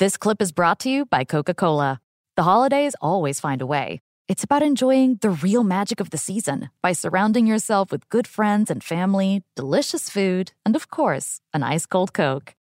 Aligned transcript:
This 0.00 0.16
clip 0.16 0.42
is 0.42 0.50
brought 0.50 0.80
to 0.80 0.90
you 0.90 1.06
by 1.06 1.22
Coca 1.22 1.54
Cola. 1.54 2.00
The 2.34 2.42
holidays 2.42 2.96
always 3.00 3.38
find 3.38 3.62
a 3.62 3.66
way. 3.66 4.00
It's 4.26 4.42
about 4.42 4.60
enjoying 4.60 5.18
the 5.20 5.30
real 5.30 5.62
magic 5.62 6.00
of 6.00 6.10
the 6.10 6.18
season 6.18 6.70
by 6.82 6.90
surrounding 6.90 7.46
yourself 7.46 7.92
with 7.92 8.08
good 8.08 8.26
friends 8.26 8.72
and 8.72 8.82
family, 8.82 9.44
delicious 9.54 10.10
food, 10.10 10.50
and 10.66 10.74
of 10.74 10.90
course, 10.90 11.40
an 11.52 11.62
ice 11.62 11.86
cold 11.86 12.12
Coke. 12.12 12.56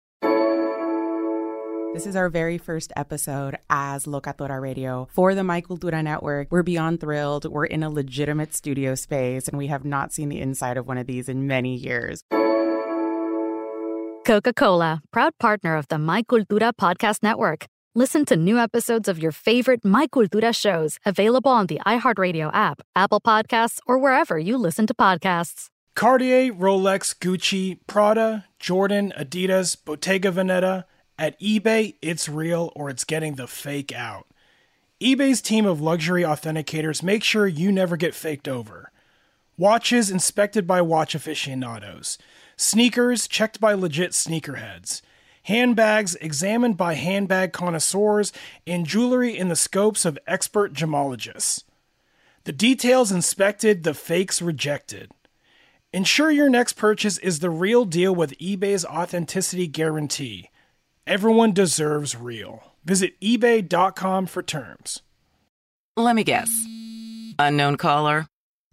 This 1.92 2.06
is 2.06 2.16
our 2.16 2.30
very 2.30 2.56
first 2.56 2.94
episode 2.96 3.58
as 3.68 4.06
Locatora 4.06 4.58
Radio 4.58 5.06
for 5.12 5.34
the 5.34 5.44
My 5.44 5.60
Cultura 5.60 6.02
Network. 6.02 6.48
We're 6.50 6.62
beyond 6.62 7.00
thrilled. 7.00 7.44
We're 7.44 7.66
in 7.66 7.82
a 7.82 7.90
legitimate 7.90 8.54
studio 8.54 8.94
space, 8.94 9.48
and 9.48 9.58
we 9.58 9.66
have 9.66 9.84
not 9.84 10.14
seen 10.14 10.30
the 10.30 10.40
inside 10.40 10.78
of 10.78 10.86
one 10.86 10.96
of 10.96 11.06
these 11.06 11.28
in 11.28 11.46
many 11.46 11.76
years. 11.76 12.22
Coca 14.28 14.52
Cola, 14.52 15.00
proud 15.10 15.32
partner 15.38 15.74
of 15.74 15.88
the 15.88 15.96
My 15.96 16.22
Cultura 16.22 16.74
Podcast 16.78 17.22
Network. 17.22 17.64
Listen 17.94 18.26
to 18.26 18.36
new 18.36 18.58
episodes 18.58 19.08
of 19.08 19.18
your 19.18 19.32
favorite 19.32 19.86
My 19.86 20.06
Cultura 20.06 20.54
shows 20.54 20.98
available 21.06 21.50
on 21.50 21.66
the 21.66 21.80
iHeartRadio 21.86 22.50
app, 22.52 22.82
Apple 22.94 23.22
Podcasts, 23.22 23.78
or 23.86 23.96
wherever 23.96 24.38
you 24.38 24.58
listen 24.58 24.86
to 24.88 24.92
podcasts. 24.92 25.68
Cartier, 25.94 26.52
Rolex, 26.52 27.16
Gucci, 27.16 27.78
Prada, 27.86 28.44
Jordan, 28.58 29.14
Adidas, 29.18 29.82
Bottega 29.82 30.30
Veneta. 30.30 30.84
At 31.18 31.40
eBay, 31.40 31.94
it's 32.02 32.28
real 32.28 32.70
or 32.76 32.90
it's 32.90 33.04
getting 33.04 33.36
the 33.36 33.46
fake 33.46 33.92
out. 33.94 34.26
eBay's 35.00 35.40
team 35.40 35.64
of 35.64 35.80
luxury 35.80 36.20
authenticators 36.22 37.02
make 37.02 37.24
sure 37.24 37.46
you 37.46 37.72
never 37.72 37.96
get 37.96 38.14
faked 38.14 38.46
over. 38.46 38.92
Watches 39.56 40.10
inspected 40.10 40.66
by 40.66 40.82
watch 40.82 41.14
aficionados. 41.14 42.18
Sneakers 42.58 43.28
checked 43.28 43.60
by 43.60 43.72
legit 43.72 44.10
sneakerheads. 44.10 45.00
Handbags 45.44 46.16
examined 46.16 46.76
by 46.76 46.94
handbag 46.94 47.52
connoisseurs. 47.52 48.32
And 48.66 48.84
jewelry 48.84 49.38
in 49.38 49.48
the 49.48 49.56
scopes 49.56 50.04
of 50.04 50.18
expert 50.26 50.74
gemologists. 50.74 51.62
The 52.42 52.52
details 52.52 53.12
inspected, 53.12 53.84
the 53.84 53.94
fakes 53.94 54.42
rejected. 54.42 55.12
Ensure 55.92 56.32
your 56.32 56.50
next 56.50 56.72
purchase 56.72 57.16
is 57.18 57.38
the 57.38 57.48
real 57.48 57.84
deal 57.84 58.14
with 58.14 58.36
eBay's 58.38 58.84
authenticity 58.84 59.68
guarantee. 59.68 60.50
Everyone 61.06 61.52
deserves 61.52 62.16
real. 62.16 62.72
Visit 62.84 63.18
eBay.com 63.20 64.26
for 64.26 64.42
terms. 64.42 65.02
Let 65.96 66.16
me 66.16 66.24
guess. 66.24 66.50
Unknown 67.38 67.76
caller? 67.76 68.26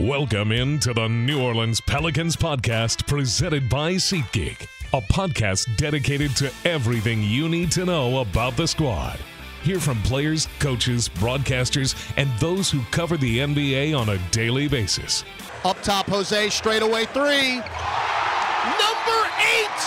Welcome 0.00 0.52
into 0.52 0.94
the 0.94 1.08
New 1.08 1.42
Orleans 1.42 1.80
Pelicans 1.80 2.36
podcast 2.36 3.04
presented 3.08 3.68
by 3.68 3.94
SeatGeek, 3.94 4.68
a 4.92 5.00
podcast 5.00 5.76
dedicated 5.76 6.36
to 6.36 6.52
everything 6.64 7.20
you 7.24 7.48
need 7.48 7.72
to 7.72 7.84
know 7.84 8.20
about 8.20 8.56
the 8.56 8.68
squad. 8.68 9.18
Hear 9.64 9.80
from 9.80 10.00
players, 10.02 10.46
coaches, 10.60 11.08
broadcasters, 11.08 11.96
and 12.16 12.30
those 12.38 12.70
who 12.70 12.80
cover 12.92 13.16
the 13.16 13.40
NBA 13.40 13.98
on 13.98 14.10
a 14.10 14.18
daily 14.30 14.68
basis. 14.68 15.24
Up 15.64 15.82
top, 15.82 16.06
Jose, 16.06 16.48
straightaway 16.50 17.06
three. 17.06 17.56
Number 17.56 19.20
eight 19.50 19.80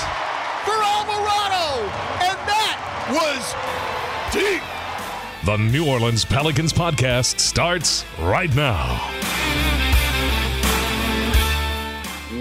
for 0.66 0.76
Alvarado. 0.76 1.88
And 2.20 2.38
that 2.52 3.08
was 3.14 4.34
deep. 4.34 4.62
The 5.46 5.56
New 5.56 5.88
Orleans 5.88 6.26
Pelicans 6.26 6.74
podcast 6.74 7.40
starts 7.40 8.04
right 8.20 8.54
now. 8.54 9.10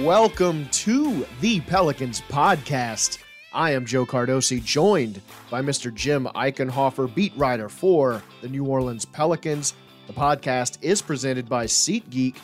Welcome 0.05 0.66
to 0.71 1.27
the 1.43 1.61
Pelicans 1.61 2.22
podcast. 2.22 3.19
I 3.53 3.72
am 3.72 3.84
Joe 3.84 4.06
Cardosi, 4.06 4.65
joined 4.65 5.21
by 5.50 5.61
Mr. 5.61 5.93
Jim 5.93 6.27
Eichenhofer, 6.34 7.15
beat 7.15 7.34
writer 7.37 7.69
for 7.69 8.22
the 8.41 8.49
New 8.49 8.65
Orleans 8.65 9.05
Pelicans. 9.05 9.75
The 10.06 10.15
podcast 10.15 10.78
is 10.81 11.03
presented 11.03 11.50
by 11.50 11.66
SeatGeek. 11.66 12.37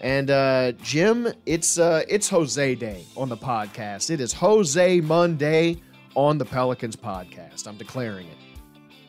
And 0.00 0.30
uh, 0.30 0.72
Jim, 0.82 1.28
it's 1.44 1.78
uh, 1.78 2.04
it's 2.08 2.26
Jose 2.30 2.74
Day 2.76 3.04
on 3.18 3.28
the 3.28 3.36
podcast. 3.36 4.08
It 4.08 4.22
is 4.22 4.32
Jose 4.32 5.00
Monday 5.02 5.76
on 6.14 6.38
the 6.38 6.46
Pelicans 6.46 6.96
podcast. 6.96 7.68
I'm 7.68 7.76
declaring 7.76 8.28
it. 8.28 8.38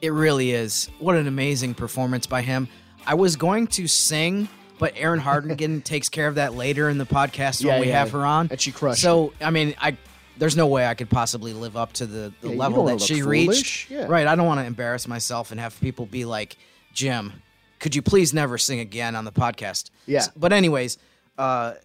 It 0.02 0.12
really 0.12 0.52
is. 0.52 0.90
What 1.00 1.16
an 1.16 1.28
amazing 1.28 1.76
performance 1.76 2.28
by 2.28 2.42
him. 2.42 2.68
I 3.08 3.14
was 3.14 3.38
going 3.38 3.68
to 3.68 3.88
sing 3.88 4.50
but 4.80 4.94
Erin 4.96 5.20
Hartigan 5.20 5.82
takes 5.84 6.10
care 6.10 6.28
of 6.28 6.36
that 6.36 6.54
later 6.54 6.90
in 6.90 6.98
the 6.98 7.06
podcast 7.06 7.64
Yeah, 7.64 7.74
when 7.74 7.82
we 7.82 7.88
yeah, 7.88 8.00
have 8.00 8.12
her 8.12 8.26
on. 8.26 8.48
and 8.52 8.60
she 8.60 8.72
crushed 8.72 9.02
So 9.02 9.34
I 9.42 9.52
mean, 9.52 9.76
I 9.80 9.98
there's 10.38 10.58
no 10.58 10.68
way 10.68 10.86
I 10.86 10.96
could 10.96 11.10
possibly 11.10 11.54
live 11.54 11.78
up 11.78 11.94
to 11.94 12.06
the, 12.06 12.34
the 12.42 12.50
Yeah, 12.50 12.56
level 12.58 12.86
that 12.86 13.00
she 13.00 13.22
reached. 13.22 13.90
Right. 13.90 14.28
I 14.28 14.36
don't 14.36 14.46
want 14.46 14.60
to 14.60 14.66
embarrass 14.66 15.08
myself 15.08 15.52
and 15.52 15.60
have 15.62 15.80
people 15.80 16.06
be 16.06 16.26
like, 16.26 16.58
Jim, 16.94 17.32
could 17.80 17.96
you 17.96 18.02
please 18.02 18.34
never 18.34 18.58
sing 18.58 18.82
again 18.82 19.16
on 19.16 19.24
the 19.24 19.32
podcast? 19.32 19.92
Yeah. 20.06 20.20
S- 20.20 20.30
But 20.36 20.52
anyways, 20.52 20.98
uh, 21.38 21.76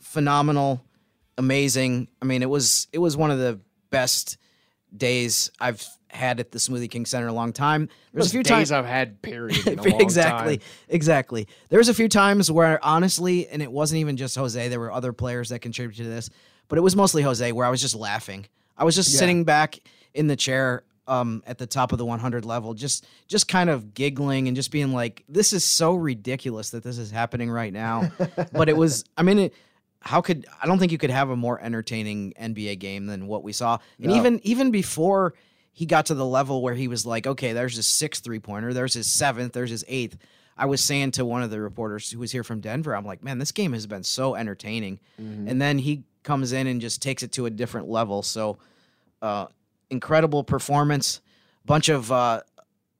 phenomenal, 0.00 0.82
amazing. 1.38 2.08
I 2.20 2.24
mean, 2.24 2.42
it 2.42 2.50
was 2.50 2.88
it 2.92 2.98
was 2.98 3.16
one 3.16 3.30
of 3.30 3.38
the 3.38 3.60
best 3.90 4.36
days 4.96 5.50
I've 5.60 5.86
had 6.12 6.40
at 6.40 6.50
the 6.52 6.58
Smoothie 6.58 6.90
King 6.90 7.06
Center 7.06 7.28
a 7.28 7.32
long 7.32 7.52
time. 7.52 7.88
There's 8.12 8.26
Those 8.26 8.30
a 8.30 8.34
few 8.34 8.42
times 8.42 8.72
I've 8.72 8.84
had 8.86 9.20
period. 9.22 9.66
in 9.66 9.78
a 9.78 9.82
long 9.88 10.00
exactly, 10.00 10.58
time. 10.58 10.66
exactly. 10.88 11.48
There's 11.68 11.88
a 11.88 11.94
few 11.94 12.08
times 12.08 12.50
where 12.50 12.84
honestly, 12.84 13.48
and 13.48 13.62
it 13.62 13.70
wasn't 13.70 14.00
even 14.00 14.16
just 14.16 14.36
Jose. 14.36 14.68
There 14.68 14.80
were 14.80 14.92
other 14.92 15.12
players 15.12 15.48
that 15.50 15.60
contributed 15.60 16.04
to 16.04 16.10
this, 16.10 16.30
but 16.68 16.78
it 16.78 16.82
was 16.82 16.94
mostly 16.96 17.22
Jose 17.22 17.50
where 17.52 17.66
I 17.66 17.70
was 17.70 17.80
just 17.80 17.94
laughing. 17.94 18.46
I 18.76 18.84
was 18.84 18.94
just 18.94 19.12
Yeah. 19.12 19.18
sitting 19.20 19.44
back 19.44 19.78
in 20.14 20.26
the 20.26 20.36
chair, 20.36 20.82
um, 21.06 21.42
at 21.46 21.58
the 21.58 21.66
top 21.66 21.90
of 21.92 21.98
the 21.98 22.04
100 22.04 22.44
level, 22.44 22.72
just 22.74 23.04
just 23.26 23.48
kind 23.48 23.68
of 23.68 23.94
giggling 23.94 24.46
and 24.46 24.54
just 24.56 24.70
being 24.70 24.92
like, 24.92 25.24
"This 25.28 25.52
is 25.52 25.64
so 25.64 25.94
ridiculous 25.94 26.70
that 26.70 26.82
this 26.84 26.98
is 26.98 27.10
happening 27.10 27.50
right 27.50 27.72
now." 27.72 28.10
but 28.52 28.68
it 28.68 28.76
was, 28.76 29.04
I 29.16 29.22
mean, 29.22 29.38
it, 29.40 29.54
how 30.02 30.20
could 30.20 30.46
I 30.62 30.66
don't 30.66 30.78
think 30.78 30.92
you 30.92 30.98
could 30.98 31.10
have 31.10 31.28
a 31.30 31.36
more 31.36 31.60
entertaining 31.60 32.32
NBA 32.40 32.78
game 32.78 33.06
than 33.06 33.26
what 33.26 33.42
we 33.42 33.52
saw, 33.52 33.78
and 33.98 34.08
No. 34.12 34.16
even 34.16 34.40
even 34.44 34.70
before 34.70 35.34
he 35.80 35.86
got 35.86 36.04
to 36.06 36.14
the 36.14 36.26
level 36.26 36.60
where 36.60 36.74
he 36.74 36.88
was 36.88 37.06
like, 37.06 37.26
"Okay, 37.26 37.54
there's 37.54 37.74
his 37.74 37.86
sixth 37.86 38.22
three 38.22 38.38
pointer, 38.38 38.74
there's 38.74 38.92
his 38.92 39.10
seventh, 39.10 39.54
there's 39.54 39.70
his 39.70 39.82
eighth. 39.88 40.18
I 40.58 40.66
was 40.66 40.82
saying 40.82 41.12
to 41.12 41.24
one 41.24 41.42
of 41.42 41.50
the 41.50 41.58
reporters 41.58 42.10
who 42.10 42.18
was 42.18 42.30
here 42.32 42.44
from 42.44 42.60
Denver, 42.60 42.94
I'm 42.94 43.06
like, 43.06 43.24
"Man, 43.24 43.38
this 43.38 43.50
game 43.50 43.72
has 43.72 43.86
been 43.86 44.02
so 44.04 44.34
entertaining," 44.34 45.00
and 45.16 45.58
then 45.58 45.78
he 45.78 46.04
comes 46.22 46.52
in 46.52 46.66
and 46.66 46.82
just 46.82 47.00
takes 47.00 47.22
it 47.22 47.32
to 47.32 47.46
a 47.46 47.50
different 47.50 47.88
level. 47.88 48.22
So 48.22 48.58
uh, 49.22 49.46
incredible 49.88 50.44
performance, 50.44 51.22
bunch 51.64 51.88
of 51.88 52.12
uh, 52.12 52.42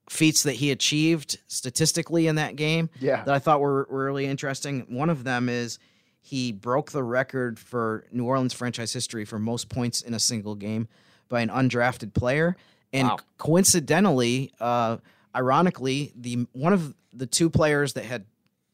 feats 0.08 0.42
that 0.44 0.54
he 0.54 0.70
achieved 0.70 1.38
statistically 1.48 2.28
in 2.28 2.36
that 2.36 2.56
game 2.56 2.88
Yeah. 2.98 3.22
that 3.24 3.34
I 3.34 3.38
thought 3.40 3.60
were, 3.60 3.86
were 3.90 4.06
really 4.06 4.24
interesting. 4.24 4.86
One 4.88 5.10
of 5.10 5.22
them 5.24 5.50
is 5.50 5.78
he 6.22 6.50
broke 6.50 6.92
the 6.92 7.02
record 7.04 7.58
for 7.58 8.06
New 8.10 8.24
Orleans 8.24 8.54
franchise 8.54 8.92
history 8.94 9.26
for 9.26 9.38
most 9.38 9.68
points 9.68 10.00
in 10.00 10.14
a 10.14 10.18
single 10.18 10.54
game 10.54 10.88
by 11.30 11.40
an 11.40 11.48
undrafted 11.48 12.12
player, 12.12 12.56
and 12.92 13.08
Wow. 13.08 13.18
coincidentally, 13.38 14.52
uh, 14.60 14.98
ironically, 15.34 16.12
the 16.14 16.46
one 16.52 16.74
of 16.74 16.94
the 17.14 17.26
two 17.26 17.48
players 17.48 17.94
that 17.94 18.04
had 18.04 18.24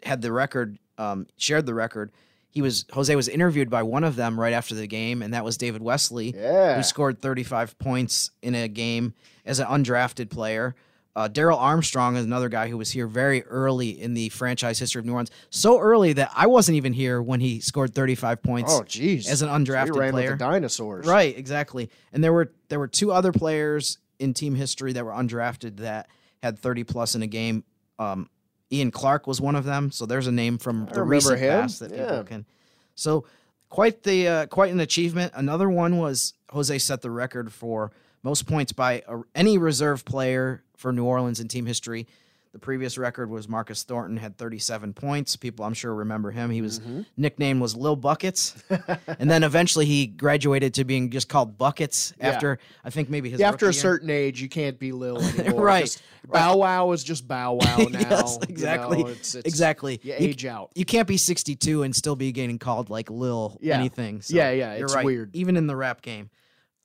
had 0.02 0.22
the 0.22 0.32
record 0.32 0.78
um, 0.98 1.26
shared 1.36 1.66
the 1.66 1.74
record. 1.74 2.10
He 2.50 2.62
was 2.62 2.86
Jose 2.92 3.14
was 3.14 3.28
interviewed 3.28 3.68
by 3.68 3.82
one 3.82 4.02
of 4.02 4.16
them 4.16 4.40
right 4.40 4.54
after 4.54 4.74
the 4.74 4.86
game, 4.86 5.20
and 5.22 5.34
that 5.34 5.44
was 5.44 5.56
David 5.58 5.82
Wesley, 5.82 6.34
Yeah. 6.34 6.76
who 6.76 6.82
scored 6.82 7.20
35 7.20 7.78
points 7.78 8.30
in 8.42 8.54
a 8.54 8.66
game 8.68 9.12
as 9.44 9.58
an 9.60 9.66
undrafted 9.66 10.30
player. 10.30 10.74
Uh, 11.16 11.26
Darrell 11.28 11.58
Armstrong 11.58 12.14
is 12.16 12.26
another 12.26 12.50
guy 12.50 12.68
who 12.68 12.76
was 12.76 12.90
here 12.90 13.06
very 13.06 13.42
early 13.44 13.88
in 14.00 14.12
the 14.12 14.28
franchise 14.28 14.78
history 14.78 15.00
of 15.00 15.06
New 15.06 15.12
Orleans. 15.12 15.30
So 15.48 15.80
early 15.80 16.12
that 16.12 16.30
I 16.36 16.46
wasn't 16.46 16.76
even 16.76 16.92
here 16.92 17.22
when 17.22 17.40
he 17.40 17.58
scored 17.60 17.94
35 17.94 18.42
points 18.42 18.70
Oh, 18.72 18.82
geez. 18.84 19.26
as 19.26 19.40
an 19.40 19.48
undrafted 19.48 19.96
ran 19.96 20.12
player. 20.12 20.30
with 20.32 20.38
the 20.38 20.44
dinosaurs. 20.44 21.06
Right, 21.06 21.36
exactly. 21.36 21.88
And 22.12 22.22
there 22.22 22.34
were 22.34 22.52
there 22.68 22.78
were 22.78 22.86
two 22.86 23.12
other 23.12 23.32
players 23.32 23.96
in 24.18 24.34
team 24.34 24.54
history 24.54 24.92
that 24.92 25.04
were 25.06 25.10
undrafted 25.12 25.78
that 25.78 26.08
had 26.42 26.58
30 26.58 26.84
plus 26.84 27.14
in 27.14 27.22
a 27.22 27.26
game. 27.26 27.64
Um, 27.98 28.28
Ian 28.70 28.90
Clark 28.90 29.26
was 29.26 29.40
one 29.40 29.54
of 29.56 29.64
them. 29.64 29.90
So 29.90 30.04
there's 30.04 30.26
a 30.26 30.32
name 30.32 30.58
from 30.58 30.80
the 30.80 31.00
remember 31.00 31.04
recent 31.06 31.38
him. 31.38 31.60
past 31.62 31.80
that 31.80 31.92
Yeah. 31.92 32.08
people 32.08 32.24
can. 32.24 32.46
So 32.94 33.24
quite 33.70 34.02
the 34.02 34.28
uh, 34.28 34.46
quite 34.48 34.70
an 34.70 34.80
achievement. 34.80 35.32
Another 35.34 35.70
one 35.70 35.96
was 35.96 36.34
Jose 36.50 36.76
set 36.78 37.00
the 37.00 37.10
record 37.10 37.52
for 37.54 37.90
most 38.22 38.46
points 38.46 38.72
by 38.72 39.02
a, 39.08 39.20
any 39.34 39.56
reserve 39.56 40.04
player 40.04 40.62
for 40.76 40.92
New 40.92 41.04
Orleans 41.04 41.40
in 41.40 41.48
team 41.48 41.66
history. 41.66 42.06
The 42.52 42.60
previous 42.60 42.96
record 42.96 43.28
was 43.28 43.50
Marcus 43.50 43.82
Thornton 43.82 44.16
had 44.16 44.38
37 44.38 44.94
points. 44.94 45.36
People 45.36 45.66
I'm 45.66 45.74
sure 45.74 45.94
remember 45.94 46.30
him. 46.30 46.48
He 46.48 46.62
was 46.62 46.80
Mm-hmm. 46.80 47.02
nicknamed 47.18 47.60
was 47.60 47.76
Lil 47.76 47.96
Buckets, 47.96 48.54
and 49.18 49.30
then 49.30 49.44
eventually 49.44 49.84
he 49.84 50.06
graduated 50.06 50.72
to 50.74 50.84
being 50.84 51.10
just 51.10 51.28
called 51.28 51.58
Buckets 51.58 52.14
Yeah. 52.18 52.28
after 52.30 52.58
I 52.82 52.88
think 52.88 53.10
maybe 53.10 53.28
his 53.28 53.40
Yeah, 53.40 53.48
after 53.48 53.66
a 53.66 53.68
year. 53.68 53.72
certain 53.82 54.08
age, 54.08 54.40
you 54.40 54.48
can't 54.48 54.78
be 54.78 54.92
Lil 54.92 55.20
anymore. 55.38 55.64
Right. 55.66 55.84
Just 55.84 56.02
Bow 56.26 56.56
Wow 56.56 56.92
is 56.92 57.04
just 57.04 57.28
Bow 57.28 57.54
Wow 57.60 57.76
now. 57.90 57.98
yes, 58.00 58.38
you 58.40 58.46
exactly. 58.48 59.02
know, 59.02 59.08
it's- 59.10 59.34
it's- 59.34 59.44
exactly. 59.52 60.00
You 60.02 60.14
You- 60.18 60.28
age 60.30 60.46
out. 60.46 60.70
You 60.74 60.86
can't 60.86 61.06
be 61.08 61.18
62 61.18 61.82
and 61.82 61.94
still 61.94 62.16
be 62.16 62.32
getting 62.32 62.58
called 62.58 62.88
like 62.88 63.10
Lil 63.10 63.58
Yeah. 63.60 63.78
anything. 63.78 64.22
So 64.22 64.34
Yeah, 64.34 64.50
yeah, 64.52 64.76
you're 64.76 64.84
it's 64.86 64.94
right. 64.94 65.04
weird. 65.04 65.36
Even 65.36 65.58
in 65.58 65.66
the 65.66 65.76
rap 65.76 66.00
game. 66.00 66.30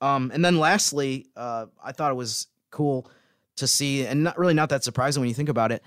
Um, 0.02 0.32
and 0.34 0.44
then 0.44 0.58
lastly, 0.60 1.28
uh, 1.38 1.68
I 1.82 1.94
thought 1.94 2.12
it 2.12 2.16
was 2.16 2.48
cool 2.72 3.10
to 3.62 3.68
see, 3.68 4.06
and 4.06 4.24
not 4.24 4.38
really 4.38 4.54
not 4.54 4.70
that 4.70 4.84
surprising 4.84 5.22
when 5.22 5.30
you 5.30 5.34
think 5.36 5.50
about 5.50 5.72
it. 5.72 5.82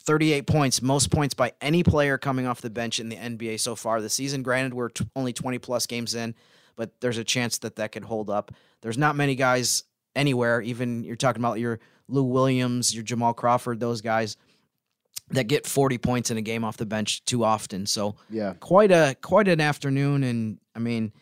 38 0.00 0.46
points, 0.46 0.80
most 0.80 1.10
points 1.10 1.34
by 1.34 1.52
any 1.60 1.82
player 1.82 2.16
coming 2.16 2.46
off 2.46 2.60
the 2.62 2.70
bench 2.70 2.98
in 2.98 3.10
the 3.10 3.16
NBA 3.16 3.60
so 3.60 3.76
far 3.76 4.00
this 4.00 4.14
season. 4.14 4.42
Granted, 4.42 4.72
we're 4.72 4.88
t- 4.88 5.06
only 5.14 5.32
20 5.34 5.58
plus 5.58 5.86
games 5.86 6.14
in, 6.14 6.34
but 6.76 6.98
there's 7.00 7.18
a 7.18 7.24
chance 7.24 7.58
that 7.58 7.76
that 7.76 7.92
could 7.92 8.04
hold 8.04 8.30
up. 8.30 8.50
There's 8.80 8.96
not 8.96 9.16
many 9.16 9.34
guys 9.34 9.82
anywhere, 10.16 10.62
even 10.62 11.04
you're 11.04 11.16
talking 11.16 11.42
about 11.42 11.58
your 11.60 11.78
Lou 12.08 12.22
Williams, 12.22 12.94
your 12.94 13.04
Jamal 13.04 13.34
Crawford, 13.34 13.80
those 13.80 14.00
guys 14.00 14.36
that 15.30 15.44
get 15.44 15.66
40 15.66 15.98
points 15.98 16.30
in 16.30 16.38
a 16.38 16.42
game 16.42 16.64
off 16.64 16.78
the 16.78 16.86
bench 16.86 17.22
too 17.26 17.44
often. 17.44 17.84
So 17.84 18.16
Yeah. 18.30 18.54
quite 18.60 18.90
a 18.90 19.14
quite 19.20 19.46
an 19.46 19.60
afternoon 19.60 20.24
and 20.24 20.58
I 20.74 20.78
mean 20.78 21.12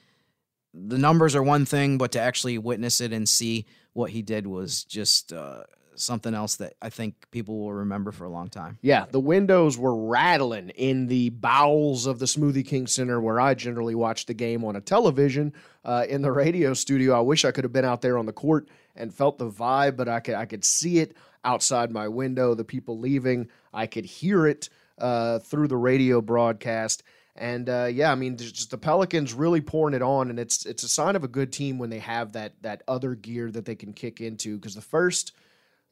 the 0.72 0.99
numbers 0.99 1.34
are 1.34 1.42
one 1.42 1.64
thing 1.64 1.99
but 1.99 2.12
to 2.12 2.20
actually 2.20 2.56
witness 2.58 3.00
it 3.00 3.12
and 3.12 3.28
see 3.28 3.66
what 3.94 4.10
he 4.10 4.22
did 4.22 4.46
was 4.46 4.84
just 4.84 5.32
uh, 5.32 5.64
something 5.98 6.34
else 6.34 6.56
that 6.56 6.75
I 6.81 6.90
think 6.90 7.31
people 7.31 7.58
will 7.58 7.72
remember 7.72 8.12
for 8.12 8.25
a 8.25 8.28
long 8.28 8.48
time. 8.48 8.78
Yeah, 8.82 9.06
the 9.10 9.20
windows 9.20 9.78
were 9.78 9.94
rattling 9.94 10.70
in 10.70 11.06
the 11.06 11.31
bowels 11.31 12.06
of 12.06 12.19
the 12.19 12.26
Smoothie 12.26 12.66
King 12.66 12.87
Center 12.87 13.20
where 13.20 13.40
I 13.40 13.54
generally 13.54 13.94
watch 13.94 14.26
the 14.26 14.34
game 14.34 14.64
on 14.64 14.76
a 14.76 14.81
television. 14.81 15.52
Uh, 15.84 16.04
in 16.08 16.22
the 16.22 16.32
radio 16.32 16.75
studio, 16.75 17.16
I 17.16 17.20
wish 17.20 17.44
I 17.44 17.52
could 17.52 17.64
have 17.64 17.72
been 17.72 17.84
out 17.84 18.02
there 18.02 18.19
on 18.19 18.26
the 18.26 18.32
court 18.32 18.69
and 18.96 19.14
felt 19.14 19.38
the 19.38 19.50
vibe, 19.50 19.96
but 19.96 20.08
I 20.08 20.20
could 20.20 20.34
I 20.34 20.46
could 20.46 20.64
see 20.64 20.98
it 20.98 21.16
outside 21.44 21.90
my 21.90 22.08
window. 22.08 22.54
The 22.54 22.64
people 22.64 22.99
leaving, 22.99 23.49
I 23.72 23.87
could 23.87 24.04
hear 24.04 24.46
it 24.46 24.69
uh, 24.99 25.38
through 25.38 25.69
the 25.69 25.76
radio 25.76 26.20
broadcast. 26.20 27.02
And 27.38 27.69
uh, 27.69 27.88
yeah, 27.92 28.10
I 28.10 28.14
mean, 28.14 28.37
just 28.37 28.70
the 28.70 28.78
Pelicans 28.78 29.34
really 29.34 29.60
pouring 29.60 29.94
it 29.94 30.02
on, 30.02 30.31
and 30.31 30.38
it's 30.38 30.64
it's 30.64 30.82
a 30.82 30.88
sign 30.88 31.16
of 31.16 31.25
a 31.25 31.28
good 31.28 31.52
team 31.52 31.78
when 31.78 31.90
they 31.90 31.99
have 31.99 32.32
that 32.32 32.54
that 32.62 32.82
other 32.88 33.14
gear 33.14 33.50
that 33.50 33.66
they 33.66 33.75
can 33.75 33.92
kick 33.92 34.20
into. 34.20 34.56
Because 34.56 34.75
the 34.75 34.81
first 34.81 35.32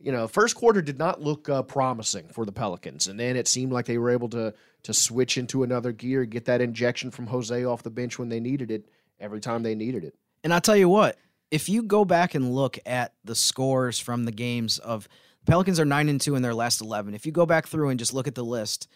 you 0.04 0.12
know, 0.12 0.28
first 0.28 0.54
quarter 0.54 0.82
did 0.82 0.98
not 0.98 1.22
look 1.22 1.48
uh, 1.48 1.62
promising 1.62 2.28
for 2.28 2.44
the 2.44 2.52
Pelicans, 2.52 3.06
and 3.06 3.18
then 3.18 3.36
it 3.36 3.48
seemed 3.48 3.72
like 3.72 3.86
they 3.86 3.98
were 3.98 4.10
able 4.10 4.28
to 4.30 4.52
to 4.82 4.92
switch 4.92 5.38
into 5.38 5.62
another 5.62 5.92
gear, 5.92 6.26
get 6.26 6.44
that 6.44 6.60
injection 6.60 7.10
from 7.10 7.26
Jose 7.26 7.64
off 7.64 7.82
the 7.82 7.90
bench 7.90 8.18
when 8.18 8.28
they 8.28 8.38
needed 8.38 8.70
it. 8.70 8.86
Every 9.18 9.40
time 9.40 9.62
they 9.62 9.74
needed 9.74 10.04
it. 10.04 10.14
And 10.42 10.52
I'll 10.52 10.60
tell 10.60 10.76
you 10.76 10.88
what, 10.88 11.16
if 11.50 11.68
you 11.68 11.82
go 11.82 12.04
back 12.04 12.34
and 12.34 12.54
look 12.54 12.78
at 12.84 13.14
the 13.24 13.34
scores 13.34 13.98
from 13.98 14.24
the 14.24 14.32
games 14.32 14.78
of 14.78 15.08
Pelicans 15.46 15.78
are 15.78 15.84
9 15.84 16.08
and 16.08 16.20
2 16.20 16.34
in 16.34 16.42
their 16.42 16.54
last 16.54 16.80
11. 16.80 17.14
If 17.14 17.26
you 17.26 17.32
go 17.32 17.46
back 17.46 17.66
through 17.66 17.90
and 17.90 17.98
just 17.98 18.14
look 18.14 18.26
at 18.26 18.34
the 18.34 18.44
list, 18.44 18.88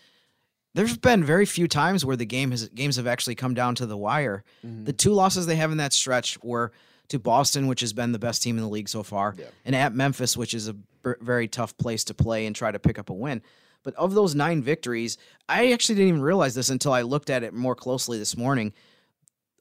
there's 0.74 0.96
been 0.96 1.24
very 1.24 1.46
few 1.46 1.68
times 1.68 2.04
where 2.04 2.16
the 2.16 2.26
game 2.26 2.50
has 2.50 2.68
games 2.68 2.96
have 2.96 3.06
actually 3.06 3.34
come 3.34 3.54
down 3.54 3.74
to 3.76 3.86
the 3.86 3.96
wire. 3.96 4.44
The 4.84 4.92
two 4.92 5.12
losses 5.12 5.46
they 5.46 5.56
have 5.56 5.72
in 5.72 5.78
that 5.78 5.92
stretch 5.92 6.38
were 6.42 6.72
to 7.08 7.18
Boston, 7.18 7.66
which 7.66 7.80
has 7.80 7.92
been 7.92 8.12
the 8.12 8.18
best 8.18 8.42
team 8.42 8.56
in 8.56 8.62
the 8.62 8.68
league 8.68 8.88
so 8.88 9.02
far, 9.02 9.34
and 9.64 9.74
at 9.74 9.94
Memphis, 9.94 10.36
which 10.36 10.54
is 10.54 10.68
a 10.68 10.74
b- 10.74 11.12
very 11.20 11.48
tough 11.48 11.76
place 11.78 12.04
to 12.04 12.14
play 12.14 12.46
and 12.46 12.54
try 12.54 12.70
to 12.70 12.78
pick 12.78 12.98
up 12.98 13.10
a 13.10 13.14
win. 13.14 13.42
But 13.82 13.94
of 13.94 14.12
those 14.14 14.34
nine 14.34 14.62
victories, 14.62 15.16
I 15.48 15.72
actually 15.72 15.94
didn't 15.96 16.08
even 16.08 16.22
realize 16.22 16.54
this 16.54 16.68
until 16.68 16.92
I 16.92 17.02
looked 17.02 17.30
at 17.30 17.42
it 17.42 17.54
more 17.54 17.74
closely 17.74 18.18
this 18.18 18.36
morning. 18.36 18.72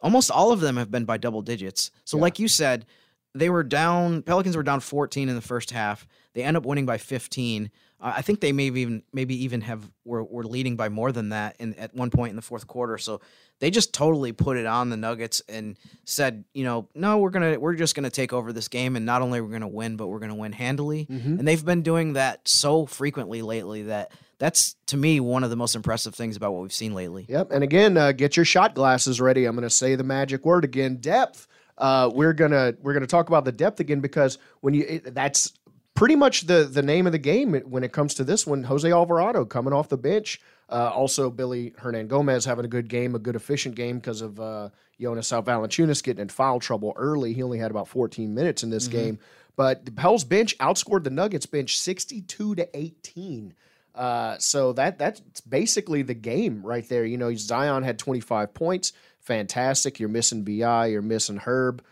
Almost 0.01 0.31
all 0.31 0.51
of 0.51 0.59
them 0.59 0.77
have 0.77 0.91
been 0.91 1.05
by 1.05 1.17
double 1.17 1.41
digits. 1.41 1.91
So, 2.03 2.17
like 2.17 2.39
you 2.39 2.47
said, 2.47 2.85
they 3.33 3.49
were 3.49 3.63
down. 3.63 4.23
Pelicans 4.23 4.55
were 4.55 4.63
down 4.63 4.79
14 4.79 5.29
in 5.29 5.35
the 5.35 5.41
first 5.41 5.71
half. 5.71 6.07
They 6.33 6.43
end 6.43 6.57
up 6.57 6.65
winning 6.65 6.85
by 6.85 6.97
15. 6.97 7.71
Uh, 7.99 8.13
I 8.15 8.21
think 8.21 8.41
they 8.41 8.51
maybe 8.51 8.81
even 8.81 9.03
maybe 9.11 9.43
even 9.43 9.61
have 9.61 9.89
were, 10.05 10.23
were 10.23 10.43
leading 10.43 10.75
by 10.75 10.89
more 10.89 11.11
than 11.11 11.29
that 11.29 11.55
in 11.59 11.73
at 11.75 11.93
one 11.95 12.09
point 12.11 12.29
in 12.29 12.35
the 12.35 12.41
fourth 12.41 12.67
quarter. 12.67 12.97
So 12.97 13.21
they 13.59 13.71
just 13.71 13.93
totally 13.93 14.33
put 14.33 14.57
it 14.57 14.67
on 14.67 14.89
the 14.89 14.97
Nuggets 14.97 15.41
and 15.49 15.77
said, 16.05 16.43
you 16.53 16.63
know, 16.63 16.89
no, 16.93 17.17
we're 17.17 17.31
gonna 17.31 17.59
we're 17.59 17.73
just 17.73 17.95
gonna 17.95 18.11
take 18.11 18.33
over 18.33 18.53
this 18.53 18.67
game, 18.67 18.95
and 18.95 19.05
not 19.05 19.23
only 19.23 19.41
we're 19.41 19.49
gonna 19.49 19.67
win, 19.67 19.95
but 19.95 20.07
we're 20.07 20.19
gonna 20.19 20.35
win 20.35 20.51
handily. 20.51 21.07
And 21.39 21.47
they've 21.47 21.63
been 21.65 21.81
doing 21.81 22.13
that 22.13 22.47
so 22.47 22.85
frequently 22.85 23.41
lately 23.41 23.83
that 23.83 24.11
that's 24.37 24.75
to 24.87 24.97
me 24.97 25.19
one 25.19 25.43
of 25.43 25.49
the 25.49 25.55
most 25.55 25.75
impressive 25.75 26.13
things 26.13 26.37
about 26.37 26.53
what 26.53 26.61
we've 26.61 26.73
seen 26.73 26.93
lately. 26.93 27.25
Yep. 27.27 27.51
And 27.51 27.63
again, 27.63 27.97
uh, 27.97 28.11
get 28.11 28.37
your 28.37 28.45
shot 28.45 28.75
glasses 28.75 29.19
ready. 29.19 29.45
I'm 29.45 29.55
going 29.55 29.63
to 29.67 29.69
say 29.69 29.95
the 29.95 30.03
magic 30.03 30.45
word 30.45 30.63
again: 30.63 30.97
depth. 30.97 31.47
Uh, 31.77 32.09
we're 32.13 32.33
gonna 32.33 32.73
we're 32.81 32.93
gonna 32.93 33.07
talk 33.07 33.27
about 33.27 33.45
the 33.45 33.51
depth 33.51 33.79
again 33.79 33.99
because 33.99 34.37
when 34.61 34.73
you 34.73 34.85
it, 34.87 35.15
that's 35.15 35.53
pretty 35.97 36.15
much 36.15 36.41
the 36.41 36.63
the 36.63 36.83
name 36.83 37.07
of 37.07 37.11
the 37.11 37.17
game 37.17 37.53
when 37.65 37.83
it 37.83 37.91
comes 37.91 38.13
to 38.13 38.23
this 38.23 38.45
one. 38.45 38.63
Jose 38.63 38.89
Alvarado 38.89 39.43
coming 39.43 39.73
off 39.73 39.89
the 39.89 39.97
bench. 39.97 40.39
Uh, 40.69 40.91
also, 40.93 41.29
Billy 41.29 41.71
Hernangomez 41.71 42.45
having 42.45 42.65
a 42.65 42.67
good 42.67 42.87
game, 42.87 43.15
a 43.15 43.19
good 43.19 43.35
efficient 43.35 43.75
game 43.75 43.97
because 43.97 44.21
of 44.21 44.39
uh, 44.39 44.69
Jonas 45.01 45.31
Valanciunas 45.31 46.03
getting 46.03 46.21
in 46.21 46.29
foul 46.29 46.59
trouble 46.59 46.93
early. 46.97 47.33
He 47.33 47.41
only 47.41 47.57
had 47.57 47.71
about 47.71 47.87
14 47.87 48.33
minutes 48.33 48.63
in 48.63 48.69
this 48.69 48.87
game, 48.87 49.17
but 49.55 49.85
the 49.85 49.91
Pels 49.91 50.23
bench 50.23 50.57
outscored 50.59 51.03
the 51.03 51.09
Nuggets 51.09 51.45
bench 51.45 51.79
62 51.79 52.55
to 52.55 52.77
18. 52.77 53.53
Uh, 53.95 54.37
so 54.37 54.73
that 54.73 54.99
that's 54.99 55.41
basically 55.41 56.03
the 56.03 56.13
game 56.13 56.61
right 56.63 56.87
there. 56.87 57.05
You 57.05 57.17
know, 57.17 57.33
Zion 57.33 57.81
had 57.81 57.97
25 57.97 58.53
points, 58.53 58.93
fantastic. 59.19 59.99
You're 59.99 60.09
missing 60.09 60.43
Bi, 60.43 60.87
you're 60.87 61.01
missing 61.01 61.37
Herb, 61.37 61.83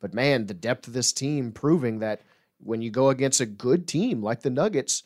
but 0.00 0.12
man, 0.12 0.46
the 0.46 0.54
depth 0.54 0.86
of 0.86 0.92
this 0.92 1.14
team 1.14 1.52
proving 1.52 2.00
that 2.00 2.20
when 2.58 2.82
you 2.82 2.90
go 2.90 3.10
against 3.10 3.40
a 3.40 3.46
good 3.46 3.86
team 3.86 4.22
like 4.22 4.42
the 4.42 4.50
Nuggets, 4.50 5.02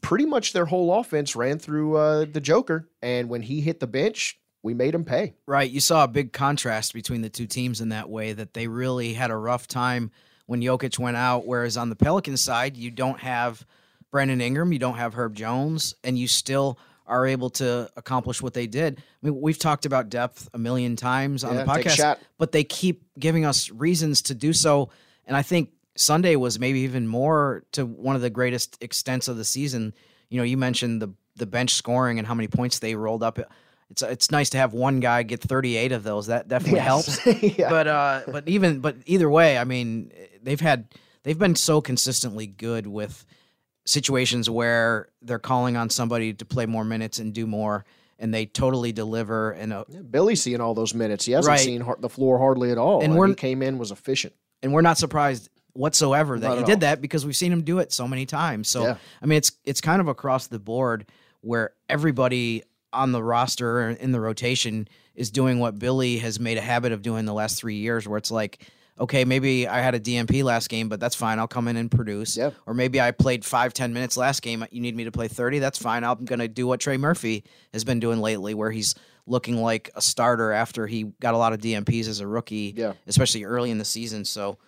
pretty 0.00 0.26
much 0.26 0.52
their 0.52 0.66
whole 0.66 0.98
offense 0.98 1.34
ran 1.34 1.58
through 1.58 1.96
uh, 1.96 2.26
the 2.30 2.40
Joker, 2.40 2.88
and 3.02 3.28
when 3.28 3.42
he 3.42 3.60
hit 3.60 3.80
the 3.80 3.86
bench, 3.86 4.38
we 4.62 4.74
made 4.74 4.94
him 4.94 5.04
pay. 5.04 5.34
Right. 5.46 5.70
You 5.70 5.80
saw 5.80 6.04
a 6.04 6.08
big 6.08 6.32
contrast 6.32 6.94
between 6.94 7.22
the 7.22 7.28
two 7.28 7.46
teams 7.46 7.80
in 7.80 7.88
that 7.88 8.08
way 8.08 8.32
that 8.32 8.54
they 8.54 8.68
really 8.68 9.14
had 9.14 9.30
a 9.30 9.36
rough 9.36 9.66
time 9.66 10.12
when 10.46 10.60
Jokic 10.60 10.98
went 10.98 11.16
out. 11.16 11.46
Whereas 11.46 11.76
on 11.76 11.88
the 11.88 11.96
Pelicans 11.96 12.42
side, 12.42 12.76
you 12.76 12.90
don't 12.90 13.18
have 13.18 13.66
Brandon 14.12 14.40
Ingram, 14.40 14.72
you 14.72 14.78
don't 14.78 14.98
have 14.98 15.14
Herb 15.14 15.34
Jones, 15.34 15.94
and 16.04 16.16
you 16.16 16.28
still 16.28 16.78
are 17.06 17.26
able 17.26 17.50
to 17.50 17.90
accomplish 17.96 18.40
what 18.40 18.54
they 18.54 18.68
did. 18.68 18.98
I 18.98 19.26
mean, 19.26 19.40
we've 19.40 19.58
talked 19.58 19.86
about 19.86 20.08
depth 20.08 20.48
a 20.54 20.58
million 20.58 20.94
times 20.94 21.42
on 21.42 21.54
Yeah, 21.54 21.64
the 21.64 21.70
podcast, 21.70 22.18
but 22.38 22.52
they 22.52 22.62
keep 22.62 23.02
giving 23.18 23.44
us 23.44 23.70
reasons 23.70 24.22
to 24.22 24.34
do 24.34 24.52
so. 24.52 24.90
And 25.26 25.36
I 25.36 25.42
think 25.42 25.70
Sunday 25.96 26.36
was 26.36 26.58
maybe 26.58 26.80
even 26.80 27.06
more 27.06 27.64
to 27.72 27.84
one 27.84 28.16
of 28.16 28.22
the 28.22 28.30
greatest 28.30 28.78
extents 28.80 29.28
of 29.28 29.36
the 29.36 29.44
season. 29.44 29.94
You 30.30 30.38
know, 30.38 30.44
you 30.44 30.56
mentioned 30.56 31.02
the 31.02 31.12
the 31.36 31.46
bench 31.46 31.74
scoring 31.74 32.18
and 32.18 32.26
how 32.28 32.34
many 32.34 32.48
points 32.48 32.78
they 32.78 32.94
rolled 32.94 33.22
up. 33.22 33.38
It's 33.90 34.02
it's 34.02 34.30
nice 34.30 34.50
to 34.50 34.58
have 34.58 34.72
one 34.72 35.00
guy 35.00 35.22
get 35.22 35.40
38 35.42 35.92
of 35.92 36.02
those. 36.02 36.26
That 36.28 36.48
definitely 36.48 36.78
Yes. 36.78 37.18
helps. 37.18 37.42
Yeah. 37.58 37.68
But 37.70 37.86
uh, 37.88 38.20
but 38.30 38.48
even 38.48 38.80
but 38.80 38.96
either 39.06 39.28
way, 39.28 39.58
I 39.58 39.64
mean, 39.64 40.10
they've 40.42 40.60
had 40.60 40.86
they've 41.24 41.38
been 41.38 41.54
so 41.56 41.80
consistently 41.80 42.46
good 42.46 42.86
with 42.86 43.24
situations 43.84 44.48
where 44.48 45.08
they're 45.20 45.38
calling 45.38 45.76
on 45.76 45.90
somebody 45.90 46.32
to 46.34 46.44
play 46.44 46.66
more 46.66 46.84
minutes 46.84 47.18
and 47.18 47.32
do 47.34 47.46
more, 47.46 47.84
and 48.18 48.32
they 48.32 48.46
totally 48.46 48.92
deliver. 48.92 49.50
And 49.52 49.72
uh, 49.72 49.84
Billy's 50.10 50.40
seeing 50.42 50.60
all 50.60 50.74
those 50.74 50.94
minutes. 50.94 51.24
He 51.24 51.32
hasn't 51.32 51.50
Right. 51.50 51.60
seen 51.60 51.84
the 51.98 52.08
floor 52.08 52.38
hardly 52.38 52.70
at 52.70 52.78
all. 52.78 53.02
And 53.02 53.12
And 53.14 53.28
he 53.30 53.34
came 53.34 53.62
in 53.62 53.78
was 53.78 53.90
efficient. 53.90 54.34
and 54.62 54.72
we're 54.72 54.82
not 54.82 54.98
surprised 54.98 55.50
whatsoever 55.74 56.38
that 56.38 56.48
Not 56.48 56.58
he 56.58 56.64
did 56.64 56.72
all. 56.74 56.80
that 56.80 57.00
because 57.00 57.24
we've 57.24 57.36
seen 57.36 57.52
him 57.52 57.62
do 57.62 57.78
it 57.78 57.92
so 57.92 58.06
many 58.06 58.26
times. 58.26 58.68
So 58.68 58.82
Yeah. 58.84 58.96
I 59.22 59.26
mean, 59.26 59.38
it's 59.38 59.52
it's 59.64 59.80
kind 59.80 60.00
of 60.00 60.08
across 60.08 60.46
the 60.48 60.58
board 60.58 61.06
where 61.40 61.72
everybody 61.88 62.62
on 62.92 63.12
the 63.12 63.22
roster 63.22 63.88
in 63.90 64.12
the 64.12 64.20
rotation 64.20 64.86
is 65.14 65.30
doing 65.30 65.58
what 65.58 65.78
Billy 65.78 66.18
has 66.18 66.38
made 66.38 66.58
a 66.58 66.60
habit 66.60 66.92
of 66.92 67.00
doing 67.02 67.24
the 67.24 67.32
last 67.34 67.58
three 67.58 67.76
years, 67.76 68.06
where 68.08 68.18
it's 68.18 68.30
like. 68.30 68.66
Okay, 69.00 69.24
maybe 69.24 69.66
I 69.66 69.80
had 69.80 69.94
a 69.94 69.98
DNP 70.00 70.44
last 70.44 70.68
game, 70.68 70.90
but 70.90 71.00
that's 71.00 71.14
fine. 71.16 71.38
I'll 71.38 71.48
come 71.48 71.66
in 71.66 71.76
and 71.78 71.90
produce. 71.90 72.36
Yeah. 72.36 72.50
Or 72.66 72.74
maybe 72.74 73.00
I 73.00 73.10
played 73.10 73.42
five, 73.42 73.72
ten 73.72 73.94
minutes 73.94 74.18
last 74.18 74.42
game. 74.42 74.64
You 74.70 74.82
need 74.82 74.94
me 74.94 75.04
to 75.04 75.10
play 75.10 75.28
30. 75.28 75.60
That's 75.60 75.78
fine. 75.78 76.04
I'm 76.04 76.26
going 76.26 76.40
to 76.40 76.46
do 76.46 76.66
what 76.66 76.78
Trey 76.78 76.98
Murphy 76.98 77.42
has 77.72 77.84
been 77.84 78.00
doing 78.00 78.20
lately, 78.20 78.52
where 78.52 78.70
he's 78.70 78.94
looking 79.26 79.56
like 79.56 79.90
a 79.96 80.02
starter 80.02 80.52
after 80.52 80.86
he 80.86 81.04
got 81.20 81.32
a 81.32 81.38
lot 81.38 81.54
of 81.54 81.58
DNPs 81.60 82.06
as 82.06 82.20
a 82.20 82.26
rookie, 82.26 82.74
Yeah. 82.76 82.92
especially 83.06 83.44
early 83.44 83.70
in 83.70 83.78
the 83.78 83.84
season. 83.86 84.26
So 84.26 84.58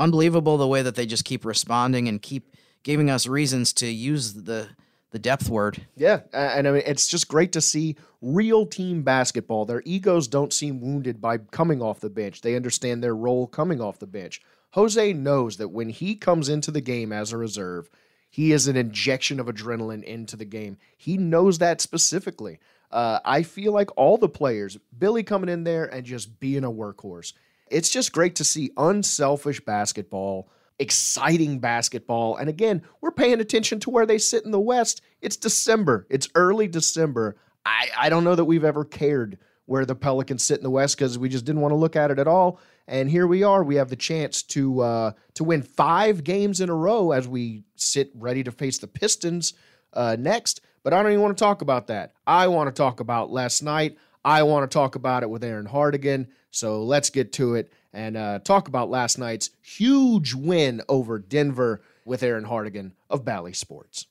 unbelievable 0.00 0.56
the 0.56 0.66
way 0.66 0.82
that 0.82 0.96
they 0.96 1.06
just 1.06 1.24
keep 1.24 1.44
responding 1.44 2.08
and 2.08 2.20
keep 2.20 2.56
giving 2.82 3.10
us 3.10 3.26
reasons 3.26 3.72
to 3.74 3.86
use 3.86 4.32
the 4.32 4.68
the 5.12 5.18
depth 5.18 5.48
word. 5.48 5.86
Yeah, 5.96 6.20
and 6.32 6.68
I 6.68 6.72
mean 6.72 6.82
it's 6.86 7.08
just 7.08 7.28
great 7.28 7.52
to 7.52 7.60
see 7.60 7.96
real 8.22 8.64
team 8.64 9.02
basketball. 9.02 9.64
Their 9.64 9.82
egos 9.84 10.28
don't 10.28 10.52
seem 10.52 10.80
wounded 10.80 11.20
by 11.20 11.38
coming 11.38 11.82
off 11.82 12.00
the 12.00 12.10
bench. 12.10 12.40
They 12.40 12.54
understand 12.56 13.02
their 13.02 13.14
role 13.14 13.46
coming 13.46 13.80
off 13.80 13.98
the 13.98 14.06
bench. 14.06 14.40
Jose 14.70 15.12
knows 15.12 15.56
that 15.56 15.68
when 15.68 15.88
he 15.88 16.14
comes 16.14 16.48
into 16.48 16.70
the 16.70 16.80
game 16.80 17.12
as 17.12 17.32
a 17.32 17.36
reserve, 17.36 17.90
he 18.30 18.52
is 18.52 18.68
an 18.68 18.76
injection 18.76 19.40
of 19.40 19.46
adrenaline 19.46 20.04
into 20.04 20.36
the 20.36 20.44
game. 20.44 20.78
He 20.96 21.16
knows 21.16 21.58
that 21.58 21.80
specifically. 21.80 22.60
Uh, 22.92 23.18
I 23.24 23.42
feel 23.42 23.72
like 23.72 23.90
all 23.96 24.16
the 24.16 24.28
players, 24.28 24.78
Billy 24.96 25.24
coming 25.24 25.48
in 25.48 25.64
there 25.64 25.86
and 25.86 26.06
just 26.06 26.38
being 26.38 26.64
a 26.64 26.70
workhorse. 26.70 27.32
It's 27.70 27.88
just 27.88 28.12
great 28.12 28.36
to 28.36 28.44
see 28.44 28.70
unselfish 28.76 29.60
basketball, 29.60 30.50
exciting 30.78 31.58
basketball. 31.58 32.36
And 32.36 32.48
again, 32.48 32.82
we're 33.00 33.10
paying 33.10 33.40
attention 33.40 33.80
to 33.80 33.90
where 33.90 34.06
they 34.06 34.18
sit 34.18 34.44
in 34.44 34.50
the 34.50 34.60
West. 34.60 35.00
It's 35.20 35.36
December, 35.36 36.06
it's 36.10 36.28
early 36.34 36.68
December. 36.68 37.36
I, 37.64 37.88
I 37.96 38.08
don't 38.08 38.24
know 38.24 38.34
that 38.34 38.46
we've 38.46 38.64
ever 38.64 38.84
cared 38.84 39.38
where 39.66 39.84
the 39.84 39.94
Pelicans 39.94 40.42
sit 40.42 40.58
in 40.58 40.64
the 40.64 40.70
West 40.70 40.96
because 40.96 41.16
we 41.16 41.28
just 41.28 41.44
didn't 41.44 41.60
want 41.60 41.70
to 41.70 41.76
look 41.76 41.94
at 41.94 42.10
it 42.10 42.18
at 42.18 42.26
all. 42.26 42.58
And 42.88 43.08
here 43.08 43.28
we 43.28 43.44
are. 43.44 43.62
We 43.62 43.76
have 43.76 43.88
the 43.88 43.94
chance 43.94 44.42
to 44.44 44.80
uh, 44.80 45.12
to 45.34 45.44
win 45.44 45.62
five 45.62 46.24
games 46.24 46.60
in 46.60 46.68
a 46.68 46.74
row 46.74 47.12
as 47.12 47.28
we 47.28 47.62
sit 47.76 48.10
ready 48.16 48.42
to 48.42 48.50
face 48.50 48.78
the 48.78 48.88
Pistons 48.88 49.52
uh, 49.92 50.16
next. 50.18 50.60
But 50.82 50.92
I 50.92 51.02
don't 51.02 51.12
even 51.12 51.22
want 51.22 51.38
to 51.38 51.44
talk 51.44 51.62
about 51.62 51.86
that. 51.86 52.14
I 52.26 52.48
want 52.48 52.66
to 52.66 52.72
talk 52.72 52.98
about 52.98 53.30
last 53.30 53.62
night. 53.62 53.96
I 54.24 54.42
want 54.42 54.70
to 54.70 54.74
talk 54.74 54.94
about 54.94 55.22
it 55.22 55.30
with 55.30 55.44
Erin 55.44 55.66
Hartigan. 55.66 56.28
So 56.50 56.82
let's 56.82 57.10
get 57.10 57.32
to 57.34 57.54
it 57.54 57.72
and 57.92 58.16
uh, 58.16 58.38
talk 58.40 58.68
about 58.68 58.90
last 58.90 59.18
night's 59.18 59.50
huge 59.62 60.34
win 60.34 60.82
over 60.88 61.18
Denver 61.18 61.82
with 62.04 62.22
Erin 62.22 62.44
Hartigan 62.44 62.92
of 63.08 63.24
Bally 63.24 63.52
Sports. 63.52 64.06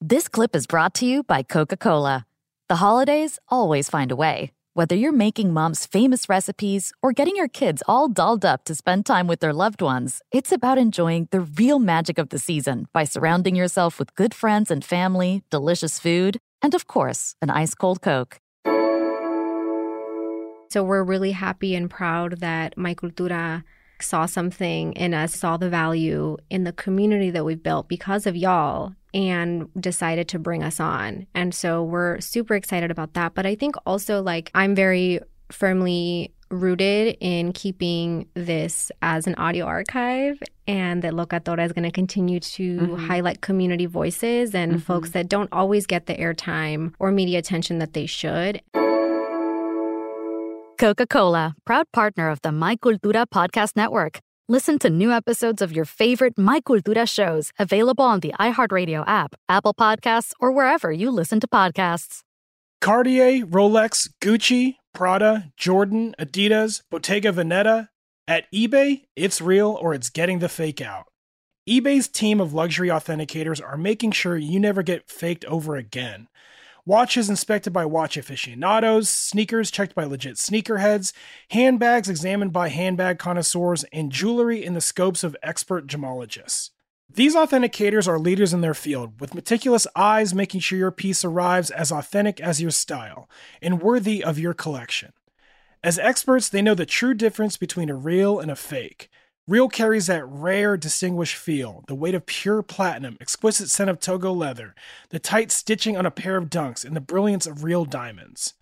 This 0.00 0.28
clip 0.28 0.56
is 0.56 0.66
brought 0.66 0.94
to 0.94 1.06
you 1.06 1.22
by 1.22 1.42
Coca 1.42 1.76
Cola. 1.76 2.26
The 2.68 2.76
holidays 2.76 3.38
always 3.48 3.90
find 3.90 4.10
a 4.10 4.16
way. 4.16 4.52
Whether 4.72 4.94
you're 4.94 5.10
making 5.10 5.52
mom's 5.52 5.84
famous 5.84 6.28
recipes 6.28 6.92
or 7.02 7.10
getting 7.10 7.34
your 7.34 7.48
kids 7.48 7.82
all 7.88 8.06
dolled 8.06 8.44
up 8.44 8.62
to 8.66 8.74
spend 8.76 9.04
time 9.04 9.26
with 9.26 9.40
their 9.40 9.52
loved 9.52 9.82
ones, 9.82 10.22
it's 10.30 10.52
about 10.52 10.78
enjoying 10.78 11.26
the 11.32 11.40
real 11.40 11.80
magic 11.80 12.18
of 12.18 12.28
the 12.28 12.38
season 12.38 12.86
by 12.92 13.02
surrounding 13.02 13.56
yourself 13.56 13.98
with 13.98 14.14
good 14.14 14.32
friends 14.32 14.70
and 14.70 14.84
family, 14.84 15.42
delicious 15.50 15.98
food, 15.98 16.38
and 16.62 16.72
of 16.72 16.86
course, 16.86 17.34
an 17.42 17.50
ice 17.50 17.74
cold 17.74 18.00
Coke. 18.00 18.38
So 20.70 20.84
we're 20.84 21.02
really 21.02 21.32
happy 21.32 21.74
and 21.74 21.90
proud 21.90 22.38
that 22.38 22.78
My 22.78 22.94
Cultura 22.94 23.64
saw 24.02 24.26
something 24.26 24.92
in 24.94 25.14
us, 25.14 25.34
saw 25.34 25.56
the 25.56 25.68
value 25.70 26.36
in 26.50 26.64
the 26.64 26.72
community 26.72 27.30
that 27.30 27.44
we've 27.44 27.62
built 27.62 27.88
because 27.88 28.26
of 28.26 28.36
y'all 28.36 28.94
and 29.12 29.68
decided 29.80 30.28
to 30.28 30.38
bring 30.38 30.62
us 30.62 30.78
on. 30.80 31.26
And 31.34 31.54
so 31.54 31.82
we're 31.82 32.20
super 32.20 32.54
excited 32.54 32.90
about 32.90 33.14
that. 33.14 33.34
But 33.34 33.46
I 33.46 33.54
think 33.56 33.74
also 33.86 34.22
like 34.22 34.50
I'm 34.54 34.74
very 34.74 35.20
firmly 35.50 36.32
rooted 36.50 37.16
in 37.20 37.52
keeping 37.52 38.26
this 38.34 38.90
as 39.02 39.26
an 39.28 39.34
audio 39.36 39.66
archive 39.66 40.42
and 40.66 41.02
that 41.02 41.12
Locatora 41.12 41.64
is 41.64 41.72
going 41.72 41.84
to 41.84 41.92
continue 41.92 42.40
to 42.40 42.78
Mhm. 42.80 43.06
highlight 43.06 43.40
community 43.40 43.86
voices 43.86 44.52
and 44.54 44.74
Mhm. 44.74 44.82
folks 44.82 45.10
that 45.10 45.28
don't 45.28 45.48
always 45.52 45.86
get 45.86 46.06
the 46.06 46.14
airtime 46.16 46.92
or 46.98 47.12
media 47.12 47.38
attention 47.38 47.78
that 47.78 47.92
they 47.92 48.06
should. 48.06 48.60
Coca 50.80 51.06
Cola, 51.06 51.56
proud 51.66 51.84
partner 51.92 52.30
of 52.30 52.40
the 52.40 52.50
My 52.50 52.74
Cultura 52.74 53.26
podcast 53.26 53.76
network. 53.76 54.18
Listen 54.48 54.78
to 54.78 54.88
new 54.88 55.12
episodes 55.12 55.60
of 55.60 55.72
your 55.72 55.84
favorite 55.84 56.38
My 56.38 56.60
Cultura 56.60 57.06
shows 57.06 57.52
available 57.58 58.02
on 58.06 58.20
the 58.20 58.32
iHeartRadio 58.40 59.04
app, 59.06 59.34
Apple 59.46 59.74
Podcasts, 59.74 60.32
or 60.40 60.50
wherever 60.50 60.90
you 60.90 61.10
listen 61.10 61.38
to 61.40 61.46
podcasts. 61.46 62.20
Cartier, 62.80 63.44
Rolex, 63.44 64.08
Gucci, 64.22 64.76
Prada, 64.94 65.52
Jordan, 65.58 66.14
Adidas, 66.18 66.80
Bottega 66.90 67.30
Veneta. 67.30 67.88
At 68.26 68.50
eBay, 68.50 69.02
it's 69.14 69.42
real 69.42 69.76
or 69.82 69.92
it's 69.92 70.08
getting 70.08 70.38
the 70.38 70.48
fake 70.48 70.80
out. 70.80 71.08
eBay's 71.68 72.08
team 72.08 72.40
of 72.40 72.54
luxury 72.54 72.88
authenticators 72.88 73.62
are 73.62 73.76
making 73.76 74.12
sure 74.12 74.38
you 74.38 74.58
never 74.58 74.82
get 74.82 75.10
faked 75.10 75.44
over 75.44 75.76
again. 75.76 76.26
Watches 76.86 77.28
inspected 77.28 77.72
by 77.72 77.84
watch 77.84 78.16
aficionados, 78.16 79.08
sneakers 79.08 79.70
checked 79.70 79.94
by 79.94 80.04
legit 80.04 80.36
sneakerheads, 80.36 81.12
handbags 81.50 82.08
examined 82.08 82.52
by 82.52 82.68
handbag 82.68 83.18
connoisseurs, 83.18 83.84
and 83.92 84.10
jewelry 84.10 84.64
in 84.64 84.74
the 84.74 84.80
scopes 84.80 85.22
of 85.22 85.36
expert 85.42 85.86
gemologists. 85.86 86.70
These 87.12 87.34
authenticators 87.34 88.06
are 88.06 88.18
leaders 88.18 88.54
in 88.54 88.60
their 88.60 88.74
field, 88.74 89.20
with 89.20 89.34
meticulous 89.34 89.86
eyes 89.96 90.32
making 90.32 90.60
sure 90.60 90.78
your 90.78 90.92
piece 90.92 91.24
arrives 91.24 91.70
as 91.70 91.90
authentic 91.90 92.40
as 92.40 92.62
your 92.62 92.70
style 92.70 93.28
and 93.60 93.82
worthy 93.82 94.22
of 94.22 94.38
your 94.38 94.54
collection. 94.54 95.12
As 95.82 95.98
experts, 95.98 96.48
they 96.48 96.62
know 96.62 96.74
the 96.74 96.86
true 96.86 97.14
difference 97.14 97.56
between 97.56 97.90
a 97.90 97.96
real 97.96 98.38
and 98.38 98.50
a 98.50 98.56
fake. 98.56 99.10
Real 99.50 99.68
carries 99.68 100.06
that 100.06 100.24
rare, 100.28 100.76
distinguished 100.76 101.34
feel, 101.34 101.82
the 101.88 101.94
weight 101.96 102.14
of 102.14 102.24
pure 102.24 102.62
platinum, 102.62 103.16
exquisite 103.20 103.68
scent 103.68 103.90
of 103.90 103.98
Togo 103.98 104.32
leather, 104.32 104.76
the 105.08 105.18
tight 105.18 105.50
stitching 105.50 105.96
on 105.96 106.06
a 106.06 106.10
pair 106.12 106.36
of 106.36 106.48
dunks, 106.48 106.84
and 106.84 106.94
the 106.94 107.00
brilliance 107.00 107.48
of 107.48 107.64
real 107.64 107.84
diamonds. 107.84 108.54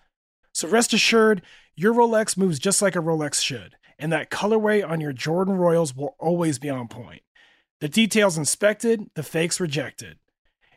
So 0.54 0.66
rest 0.66 0.94
assured, 0.94 1.42
your 1.76 1.92
Rolex 1.92 2.38
moves 2.38 2.58
just 2.58 2.80
like 2.80 2.96
a 2.96 3.00
Rolex 3.00 3.42
should, 3.42 3.76
and 3.98 4.10
that 4.12 4.30
colorway 4.30 4.82
on 4.82 4.98
your 4.98 5.12
Jordan 5.12 5.56
Royals 5.56 5.94
will 5.94 6.16
always 6.18 6.58
be 6.58 6.70
on 6.70 6.88
point. 6.88 7.20
The 7.82 7.90
details 7.90 8.38
inspected, 8.38 9.10
the 9.14 9.22
fakes 9.22 9.60
rejected. 9.60 10.16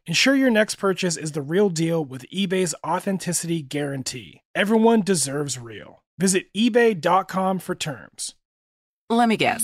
Ensure 0.05 0.35
your 0.35 0.49
next 0.49 0.75
purchase 0.75 1.15
is 1.15 1.31
the 1.31 1.41
real 1.41 1.69
deal 1.69 2.03
with 2.03 2.29
eBay's 2.29 2.75
authenticity 2.85 3.61
guarantee. 3.61 4.41
Everyone 4.53 5.03
deserves 5.03 5.57
real. 5.57 6.03
Visit 6.17 6.47
eBay.com 6.53 7.59
for 7.59 7.75
terms. 7.75 8.35
Let 9.09 9.29
me 9.29 9.37
guess. 9.37 9.63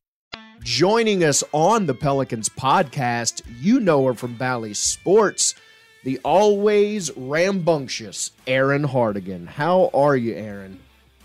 Joining 0.63 1.23
us 1.23 1.43
on 1.53 1.87
the 1.87 1.93
Pelicans 1.95 2.47
podcast, 2.47 3.41
you 3.59 3.79
know 3.79 4.05
her 4.05 4.13
from 4.13 4.35
Bally 4.35 4.75
Sports, 4.75 5.55
the 6.03 6.19
always 6.23 7.09
rambunctious 7.17 8.31
Erin 8.45 8.83
Hartigan. 8.83 9.47
How 9.47 9.89
are 9.93 10.15
you, 10.15 10.35
Erin? 10.35 10.79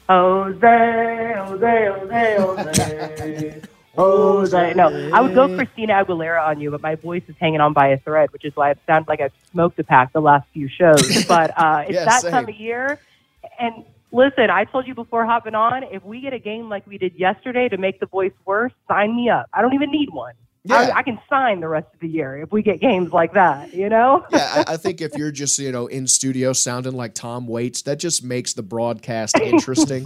Jose, 0.09 1.35
Jose, 1.37 1.87
Jose, 1.87 2.37
Jose. 2.39 3.61
Jose. 3.95 4.75
No, 4.75 5.11
I 5.13 5.21
would 5.21 5.35
go 5.35 5.55
Christina 5.55 6.03
Aguilera 6.05 6.47
on 6.47 6.61
you, 6.61 6.71
but 6.71 6.81
my 6.83 6.95
voice 6.95 7.23
is 7.29 7.35
hanging 7.39 7.61
on 7.61 7.73
by 7.75 7.89
a 7.89 7.99
thread, 7.99 8.33
which 8.33 8.45
is 8.45 8.55
why 8.57 8.71
it 8.71 8.79
sounds 8.87 9.07
like 9.09 9.21
I've 9.21 9.33
smoked 9.53 9.79
a 9.79 9.85
pack 9.85 10.13
the 10.13 10.21
last 10.21 10.47
few 10.55 10.69
shows. 10.69 11.25
But 11.27 11.53
uh, 11.59 11.85
it's 11.87 11.93
Yeah, 11.95 12.05
that 12.07 12.23
same. 12.23 12.31
time 12.31 12.49
of 12.49 12.55
year. 12.55 13.01
And 13.59 13.85
listen, 14.17 14.51
I 14.51 14.65
told 14.65 14.87
you 14.87 14.95
before 14.95 15.25
hopping 15.27 15.55
on, 15.55 15.85
if 15.85 16.03
we 16.03 16.21
get 16.21 16.33
a 16.33 16.39
game 16.39 16.69
like 16.69 16.87
we 16.87 16.99
did 16.99 17.15
yesterday 17.15 17.69
to 17.69 17.77
make 17.77 18.01
the 18.01 18.07
voice 18.07 18.33
worse, 18.45 18.73
sign 18.89 19.15
me 19.15 19.29
up. 19.29 19.47
I 19.53 19.63
don't 19.63 19.75
even 19.75 19.91
need 19.91 20.09
one. 20.11 20.35
Yeah. 20.65 20.91
I, 20.95 20.99
I 20.99 21.03
can 21.05 21.21
sign 21.29 21.61
the 21.61 21.69
rest 21.69 21.87
of 21.95 22.01
the 22.01 22.09
year 22.09 22.43
if 22.43 22.51
we 22.51 22.61
get 22.61 22.81
games 22.81 23.13
like 23.13 23.35
that, 23.35 23.73
you 23.73 23.89
know? 23.89 24.27
Yeah, 24.33 24.65
I, 24.67 24.73
I 24.73 24.77
think 24.77 25.01
if 25.01 25.15
you're 25.15 25.31
just, 25.31 25.59
you 25.61 25.71
know, 25.71 25.87
in 25.87 26.09
studio 26.09 26.53
sounding 26.53 26.95
like 26.95 27.15
Tom 27.15 27.47
Waits, 27.47 27.83
that 27.83 28.01
just 28.01 28.25
makes 28.25 28.55
the 28.55 28.65
broadcast 28.65 29.39
interesting. 29.41 30.05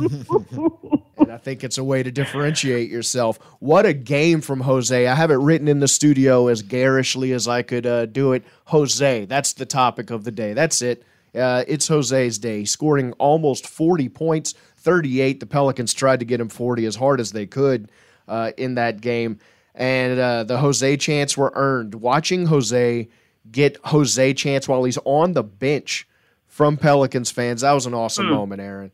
and 1.16 1.32
I 1.32 1.38
think 1.38 1.64
it's 1.64 1.78
a 1.78 1.84
way 1.84 2.02
to 2.02 2.10
differentiate 2.10 2.90
yourself. 2.90 3.38
What 3.60 3.86
a 3.86 3.94
game 3.94 4.42
from 4.42 4.60
Jose. 4.60 5.06
I 5.06 5.14
have 5.14 5.30
it 5.30 5.36
written 5.36 5.66
in 5.66 5.80
the 5.80 5.88
studio 5.88 6.48
as 6.48 6.60
garishly 6.60 7.32
as 7.32 7.48
I 7.48 7.62
could 7.62 7.86
uh, 7.86 8.04
do 8.04 8.34
it. 8.34 8.44
Jose, 8.66 9.24
that's 9.24 9.54
the 9.54 9.66
topic 9.66 10.10
of 10.10 10.24
the 10.24 10.30
day. 10.30 10.52
That's 10.52 10.82
it. 10.82 11.04
Uh, 11.34 11.64
it's 11.68 11.86
Jose's 11.88 12.38
day, 12.38 12.64
scoring 12.64 13.12
almost 13.14 13.66
40 13.66 14.08
points, 14.08 14.54
38. 14.78 15.40
The 15.40 15.46
Pelicans 15.46 15.92
tried 15.94 16.20
to 16.20 16.26
get 16.26 16.40
him 16.40 16.48
40 16.48 16.86
as 16.86 16.96
hard 16.96 17.20
as 17.20 17.32
they 17.32 17.46
could 17.46 17.90
uh, 18.28 18.52
in 18.56 18.74
that 18.74 19.00
game. 19.00 19.38
And 19.74 20.18
uh, 20.18 20.44
the 20.44 20.58
Jose 20.58 20.96
chance 20.96 21.36
were 21.36 21.52
earned. 21.54 21.94
Watching 21.94 22.46
Jose 22.46 23.08
get 23.50 23.76
Jose 23.84 24.34
chance 24.34 24.66
while 24.68 24.84
he's 24.84 24.98
on 25.04 25.32
the 25.34 25.42
bench 25.44 26.06
from 26.46 26.76
Pelicans 26.76 27.30
fans, 27.30 27.60
that 27.60 27.72
was 27.72 27.86
an 27.86 27.94
awesome 27.94 28.26
Hmm. 28.26 28.32
moment, 28.34 28.60
Erin. 28.60 28.90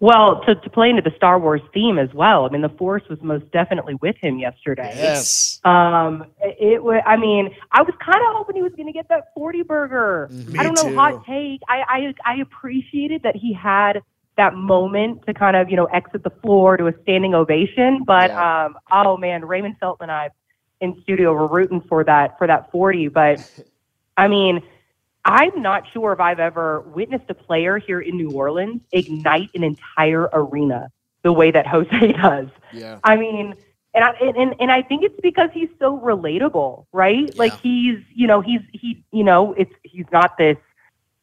Well, 0.00 0.42
to, 0.44 0.54
to 0.54 0.70
play 0.70 0.90
into 0.90 1.02
the 1.02 1.12
Star 1.16 1.38
Wars 1.38 1.60
theme 1.72 1.98
as 1.98 2.12
well. 2.12 2.44
I 2.46 2.48
mean, 2.48 2.62
the 2.62 2.68
Force 2.68 3.02
was 3.08 3.20
most 3.22 3.50
definitely 3.52 3.94
with 3.94 4.16
him 4.20 4.38
yesterday. 4.38 4.92
Yes. 4.96 5.60
Um, 5.64 6.26
it 6.42 6.82
was. 6.82 7.02
I 7.06 7.16
mean, 7.16 7.54
I 7.72 7.82
was 7.82 7.94
kind 8.00 8.18
of 8.26 8.34
hoping 8.36 8.56
he 8.56 8.62
was 8.62 8.72
going 8.72 8.86
to 8.86 8.92
get 8.92 9.08
that 9.08 9.32
forty 9.34 9.62
burger. 9.62 10.28
Me 10.30 10.58
I 10.58 10.62
don't 10.62 10.74
know, 10.74 10.88
too. 10.90 10.94
hot 10.94 11.24
take. 11.26 11.60
I, 11.68 12.14
I 12.24 12.32
I 12.32 12.36
appreciated 12.40 13.22
that 13.22 13.36
he 13.36 13.52
had 13.52 14.02
that 14.36 14.54
moment 14.54 15.24
to 15.26 15.32
kind 15.34 15.54
of 15.56 15.70
you 15.70 15.76
know 15.76 15.86
exit 15.86 16.24
the 16.24 16.30
floor 16.30 16.76
to 16.76 16.88
a 16.88 16.92
standing 17.02 17.34
ovation. 17.34 18.02
But 18.04 18.30
Yeah. 18.30 18.64
um, 18.66 18.76
oh 18.90 19.16
man, 19.16 19.44
Raymond 19.44 19.76
Felton 19.78 20.04
and 20.04 20.12
I 20.12 20.30
in 20.80 21.00
studio 21.02 21.32
were 21.32 21.46
rooting 21.46 21.80
for 21.88 22.02
that 22.04 22.36
for 22.38 22.46
that 22.46 22.70
forty. 22.72 23.08
But 23.08 23.38
I 24.16 24.28
mean. 24.28 24.60
I'm 25.24 25.62
not 25.62 25.84
sure 25.92 26.12
if 26.12 26.20
I've 26.20 26.40
ever 26.40 26.80
witnessed 26.82 27.24
a 27.30 27.34
player 27.34 27.78
here 27.78 28.00
in 28.00 28.16
New 28.16 28.30
Orleans 28.30 28.82
ignite 28.92 29.50
an 29.54 29.64
entire 29.64 30.28
arena 30.32 30.90
the 31.22 31.32
way 31.32 31.50
that 31.50 31.66
Jose 31.66 32.12
does. 32.22 32.48
Yeah. 32.72 32.98
I 33.02 33.16
mean, 33.16 33.54
and 33.94 34.04
I 34.04 34.10
and, 34.20 34.54
and, 34.60 34.70
I 34.70 34.82
think 34.82 35.02
it's 35.02 35.18
because 35.22 35.50
he's 35.54 35.70
so 35.78 35.98
relatable, 35.98 36.86
right? 36.92 37.34
Like 37.38 37.58
he's, 37.60 38.00
you 38.14 38.26
know, 38.26 38.40
he's 38.40 38.60
he, 38.72 39.04
you 39.12 39.24
know, 39.24 39.52
it's 39.54 39.72
he's 39.82 40.06
not 40.12 40.36
this 40.36 40.58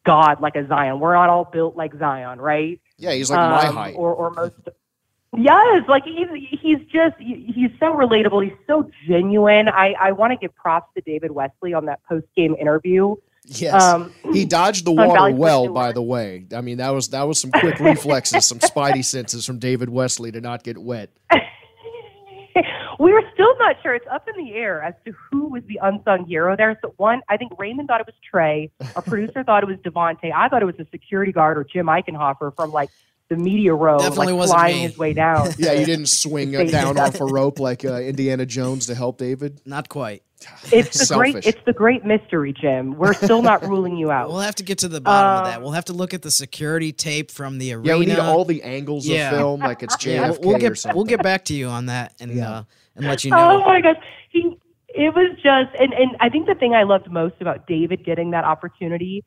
god 0.05 0.41
like 0.41 0.55
a 0.55 0.67
Zion. 0.67 0.99
We're 0.99 1.13
not 1.13 1.29
all 1.29 1.45
built 1.45 1.75
like 1.75 1.93
Zion, 1.99 2.39
right? 2.39 2.81
Yeah, 2.97 3.11
he's 3.11 3.29
like 3.29 3.39
my 3.39 3.67
Um, 3.67 3.75
height. 3.75 3.95
or 3.97 4.13
or 4.13 4.31
most. 4.31 4.53
Yes, 5.37 5.87
like 5.87 6.03
he's 6.03 6.27
he's 6.61 6.79
just 6.91 7.15
he's 7.17 7.71
so 7.79 7.93
relatable. 7.93 8.43
He's 8.43 8.57
so 8.67 8.91
genuine. 9.07 9.69
I 9.69 9.93
I 9.97 10.11
want 10.11 10.31
to 10.31 10.37
give 10.37 10.53
props 10.55 10.93
to 10.95 11.01
David 11.01 11.31
Wesley 11.31 11.73
on 11.73 11.85
that 11.85 12.03
post 12.03 12.27
game 12.35 12.53
interview. 12.59 13.15
Yes. 13.45 13.81
Um, 13.81 14.13
he 14.31 14.45
dodged 14.45 14.85
the 14.85 14.91
water 14.91 15.35
well, 15.35 15.65
New 15.65 15.73
by 15.73 15.91
the 15.91 16.01
way. 16.01 16.45
I 16.55 16.61
mean, 16.61 16.77
that 16.77 16.91
was 16.91 17.09
that 17.09 17.23
was 17.23 17.39
some 17.39 17.51
quick 17.51 17.79
reflexes, 17.79 18.45
some 18.45 18.59
spidey 18.59 19.03
senses 19.03 19.45
from 19.45 19.59
David 19.59 19.89
Wesley 19.89 20.31
to 20.31 20.41
not 20.41 20.63
get 20.63 20.77
wet. 20.77 21.09
we 22.99 23.11
were 23.11 23.23
still 23.33 23.57
not 23.57 23.77
sure. 23.81 23.95
It's 23.95 24.05
up 24.11 24.27
in 24.27 24.45
the 24.45 24.53
air 24.53 24.83
as 24.83 24.93
to 25.05 25.13
who 25.31 25.47
was 25.47 25.63
the 25.67 25.79
unsung 25.81 26.25
hero 26.25 26.55
there. 26.55 26.77
So 26.81 26.93
one, 26.97 27.21
I 27.29 27.37
think 27.37 27.53
Raymond 27.57 27.87
thought 27.87 27.99
it 27.99 28.05
was 28.05 28.15
Trey. 28.29 28.71
Our 28.95 29.01
producer 29.01 29.43
thought 29.43 29.63
it 29.63 29.67
was 29.67 29.77
Devontae. 29.77 30.31
I 30.33 30.47
thought 30.47 30.61
it 30.61 30.65
was 30.65 30.79
a 30.79 30.85
security 30.91 31.31
guard 31.31 31.57
or 31.57 31.63
Jim 31.63 31.87
Eichenhofer 31.87 32.55
from 32.55 32.71
like 32.71 32.89
the 33.29 33.37
media 33.37 33.73
row, 33.73 33.97
Definitely 33.97 34.33
like 34.33 34.49
flying 34.49 34.75
me. 34.75 34.81
his 34.83 34.97
way 34.97 35.13
down. 35.13 35.49
Yeah, 35.57 35.71
you 35.73 35.85
didn't 35.85 36.09
swing 36.09 36.53
uh, 36.55 36.59
They 36.59 36.65
did 36.65 36.71
down 36.73 36.97
off 36.99 37.19
a 37.19 37.25
rope 37.25 37.59
like 37.59 37.85
uh, 37.85 37.95
Indiana 38.01 38.45
Jones 38.45 38.87
to 38.87 38.95
help 38.95 39.17
David. 39.17 39.61
Not 39.65 39.89
quite. 39.89 40.21
It's 40.71 40.97
the 40.99 41.05
Selfish. 41.05 41.31
great. 41.33 41.45
It's 41.45 41.59
the 41.65 41.73
great 41.73 42.05
mystery, 42.05 42.53
Jim. 42.53 42.95
We're 42.97 43.13
still 43.13 43.41
not 43.41 43.63
ruling 43.63 43.97
you 43.97 44.11
out. 44.11 44.29
We'll 44.31 44.39
have 44.39 44.55
to 44.55 44.63
get 44.63 44.77
to 44.79 44.87
the 44.87 45.01
bottom 45.01 45.39
of 45.39 45.45
that. 45.51 45.57
Um, 45.57 45.63
We'll 45.63 45.71
have 45.73 45.85
to 45.85 45.93
look 45.93 46.13
at 46.13 46.21
the 46.21 46.31
security 46.31 46.91
tape 46.91 47.31
from 47.31 47.57
the 47.57 47.73
arena. 47.73 47.87
Yeah, 47.87 47.97
we 47.97 48.05
need 48.05 48.19
all 48.19 48.45
the 48.45 48.63
angles 48.63 49.05
Yeah. 49.07 49.31
of 49.31 49.37
film, 49.37 49.59
like 49.61 49.83
it's 49.83 49.95
JFK 49.97 50.05
Yeah, 50.13 50.29
we'll, 50.31 50.39
we'll 50.41 50.55
or 50.55 50.59
get 50.59 50.77
something. 50.77 50.95
we'll 50.95 51.05
get 51.05 51.21
back 51.23 51.45
to 51.45 51.53
you 51.53 51.67
on 51.67 51.87
that 51.87 52.13
and 52.19 52.35
Yeah. 52.35 52.51
uh, 52.51 52.63
and 52.95 53.05
let 53.07 53.23
you 53.23 53.31
know. 53.31 53.61
Oh 53.61 53.65
my 53.65 53.81
gosh, 53.81 53.97
he. 54.29 54.57
It 54.93 55.15
was 55.15 55.31
just, 55.35 55.73
and 55.81 55.93
and 55.93 56.17
I 56.19 56.27
think 56.29 56.47
the 56.47 56.55
thing 56.55 56.73
I 56.75 56.83
loved 56.83 57.09
most 57.09 57.35
about 57.39 57.65
David 57.65 58.03
getting 58.03 58.31
that 58.31 58.43
opportunity 58.43 59.23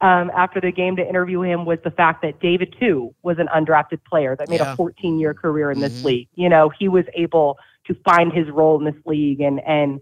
um, 0.00 0.30
after 0.36 0.60
the 0.60 0.70
game 0.70 0.94
to 0.96 1.06
interview 1.06 1.42
him 1.42 1.64
was 1.66 1.78
the 1.82 1.90
fact 1.90 2.22
that 2.22 2.40
David 2.40 2.74
too 2.78 3.12
was 3.22 3.38
an 3.40 3.48
undrafted 3.54 3.98
player 4.08 4.36
that 4.36 4.48
made 4.48 4.60
Yeah. 4.60 4.72
a 4.72 4.76
14 4.76 5.18
year 5.18 5.34
career 5.34 5.70
in 5.72 5.80
this 5.80 6.00
Mhm. 6.00 6.04
league. 6.04 6.28
You 6.36 6.48
know, 6.48 6.68
he 6.70 6.88
was 6.88 7.04
able 7.14 7.58
to 7.88 7.94
find 8.04 8.32
his 8.32 8.48
role 8.50 8.78
in 8.78 8.84
this 8.84 9.02
league 9.04 9.40
and 9.40 9.60
and 9.66 10.00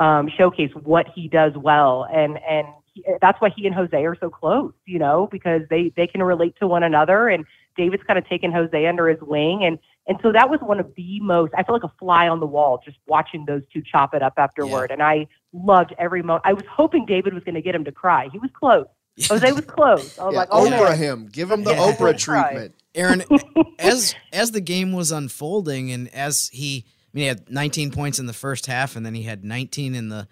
um, 0.00 0.28
showcase 0.36 0.70
what 0.82 1.06
he 1.14 1.28
does 1.28 1.52
well, 1.56 2.06
and 2.12 2.38
and 2.48 2.66
he, 2.92 3.04
that's 3.20 3.40
why 3.40 3.50
he 3.54 3.66
and 3.66 3.74
Jose 3.74 3.96
are 3.96 4.16
so 4.18 4.30
close. 4.30 4.72
You 4.86 4.98
know, 4.98 5.28
because 5.30 5.62
they 5.70 5.92
they 5.96 6.08
can 6.08 6.22
relate 6.22 6.56
to 6.60 6.66
one 6.66 6.82
another, 6.82 7.28
and 7.28 7.44
David's 7.76 8.02
kind 8.04 8.18
of 8.18 8.28
taken 8.28 8.50
Jose 8.50 8.86
under 8.86 9.08
his 9.08 9.20
wing, 9.20 9.62
and 9.64 9.78
and 10.08 10.18
so 10.22 10.32
that 10.32 10.50
was 10.50 10.58
one 10.60 10.80
of 10.80 10.92
the 10.96 11.20
most. 11.20 11.52
I 11.56 11.62
feel 11.62 11.74
like 11.74 11.84
a 11.84 11.92
fly 12.00 12.26
on 12.26 12.40
the 12.40 12.46
wall 12.46 12.80
just 12.84 12.96
watching 13.06 13.44
those 13.46 13.62
two 13.72 13.82
chop 13.82 14.14
it 14.14 14.22
up 14.22 14.32
afterward, 14.38 14.90
and 14.90 15.02
I 15.02 15.28
loved 15.52 15.94
every 15.98 16.22
moment. 16.22 16.42
I 16.46 16.54
was 16.54 16.64
hoping 16.68 17.06
David 17.06 17.34
was 17.34 17.44
going 17.44 17.54
to 17.54 17.62
get 17.62 17.74
him 17.74 17.84
to 17.84 17.92
cry. 17.92 18.28
He 18.32 18.38
was 18.38 18.50
close. 18.58 18.86
Jose 19.28 19.52
was 19.52 19.64
close. 19.66 20.18
I 20.18 20.24
was 20.24 20.32
Yeah, 20.32 20.38
like, 20.40 20.48
oh 20.50 20.66
Oprah 20.66 20.88
man. 20.90 20.98
him. 20.98 21.28
Give 21.30 21.50
him 21.50 21.62
the 21.64 21.70
Yeah. 21.74 21.92
Oprah 21.92 22.16
treatment. 22.18 22.74
Erin, 22.94 23.22
as 23.78 24.14
as 24.32 24.50
the 24.52 24.60
game 24.60 24.92
was 24.92 25.12
unfolding 25.12 25.92
and 25.92 26.08
as 26.14 26.48
he, 26.52 26.86
I 27.12 27.16
mean, 27.16 27.22
he 27.22 27.28
had 27.28 27.50
19 27.50 27.90
points 27.90 28.18
in 28.18 28.26
the 28.26 28.32
first 28.32 28.66
half 28.66 28.94
and 28.96 29.04
then 29.04 29.14
he 29.14 29.22
had 29.24 29.44
19 29.44 29.94
in 29.94 30.08
the 30.08 30.28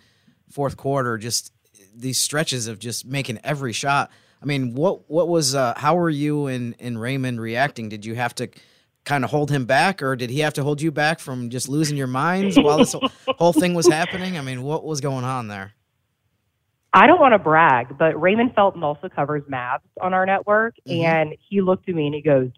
fourth 0.50 0.76
quarter. 0.76 1.18
Just 1.18 1.52
these 1.94 2.20
stretches 2.20 2.68
of 2.68 2.78
just 2.78 3.04
making 3.04 3.40
every 3.42 3.72
shot. 3.72 4.10
I 4.40 4.46
mean, 4.46 4.74
what 4.74 5.10
what 5.10 5.28
was 5.28 5.54
uh, 5.56 5.74
how 5.76 5.96
were 5.96 6.10
you 6.10 6.46
and 6.46 6.76
and 6.78 7.00
Raymond 7.00 7.40
reacting? 7.40 7.88
Did 7.88 8.04
you 8.06 8.14
have 8.14 8.34
to 8.36 8.48
kind 9.04 9.24
of 9.24 9.30
hold 9.30 9.50
him 9.50 9.64
back, 9.64 10.02
or 10.02 10.14
did 10.14 10.30
he 10.30 10.40
have 10.40 10.52
to 10.54 10.62
hold 10.62 10.80
you 10.80 10.92
back 10.92 11.18
from 11.18 11.50
just 11.50 11.68
losing 11.68 11.96
your 11.96 12.06
minds 12.06 12.56
while 12.60 12.78
this 12.78 12.94
whole, 13.38 13.52
thing 13.52 13.74
was 13.74 13.88
happening? 13.88 14.38
I 14.38 14.42
mean, 14.42 14.62
what 14.62 14.84
was 14.84 15.00
going 15.00 15.24
on 15.24 15.48
there? 15.48 15.72
I 16.92 17.06
don't 17.06 17.18
want 17.20 17.32
to 17.32 17.38
brag, 17.38 17.98
but 17.98 18.20
Raymond 18.20 18.54
Felton 18.54 18.82
also 18.82 19.08
covers 19.08 19.42
Mavs 19.50 19.80
on 20.00 20.14
our 20.14 20.24
network, 20.24 20.74
Mhm. 20.86 21.02
and 21.04 21.34
he 21.48 21.60
looked 21.60 21.88
at 21.88 21.94
me 21.94 22.06
and 22.06 22.14
he 22.14 22.22
goes, 22.22 22.50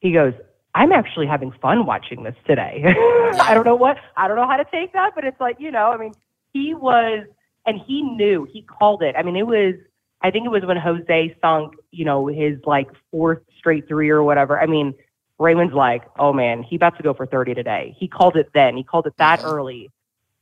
he 0.00 0.12
goes, 0.12 0.34
I'm 0.74 0.92
actually 0.92 1.26
having 1.26 1.52
fun 1.52 1.86
watching 1.86 2.24
this 2.24 2.34
today. 2.46 2.82
I 3.40 3.54
don't 3.54 3.64
know 3.64 3.76
what, 3.76 3.96
I 4.16 4.26
don't 4.26 4.36
know 4.36 4.48
how 4.48 4.56
to 4.56 4.64
take 4.64 4.92
that, 4.92 5.12
but 5.14 5.24
it's 5.24 5.40
like 5.40 5.56
you 5.58 5.70
know, 5.70 5.90
I 5.90 5.96
mean, 5.96 6.12
he 6.52 6.74
was, 6.74 7.26
and 7.66 7.80
he 7.86 8.02
knew, 8.02 8.46
he 8.50 8.62
called 8.62 9.02
it. 9.02 9.14
I 9.16 9.22
mean, 9.22 9.36
it 9.36 9.46
was, 9.46 9.74
I 10.20 10.30
think 10.30 10.46
it 10.46 10.50
was 10.50 10.64
when 10.64 10.76
Jose 10.76 11.36
sunk, 11.40 11.74
you 11.90 12.04
know, 12.04 12.26
his 12.26 12.58
like 12.64 12.88
fourth 13.10 13.42
straight 13.58 13.86
three 13.88 14.10
or 14.10 14.22
whatever. 14.22 14.60
I 14.60 14.66
mean, 14.66 14.94
Raymond's 15.38 15.74
like, 15.74 16.02
oh 16.18 16.32
man, 16.32 16.62
he 16.62 16.76
about 16.76 16.96
to 16.96 17.02
go 17.02 17.14
for 17.14 17.26
30 17.26 17.54
today. 17.54 17.94
He 17.98 18.08
called 18.08 18.36
it 18.36 18.50
then. 18.54 18.76
He 18.76 18.84
called 18.84 19.06
it 19.06 19.14
that 19.18 19.42
early 19.44 19.90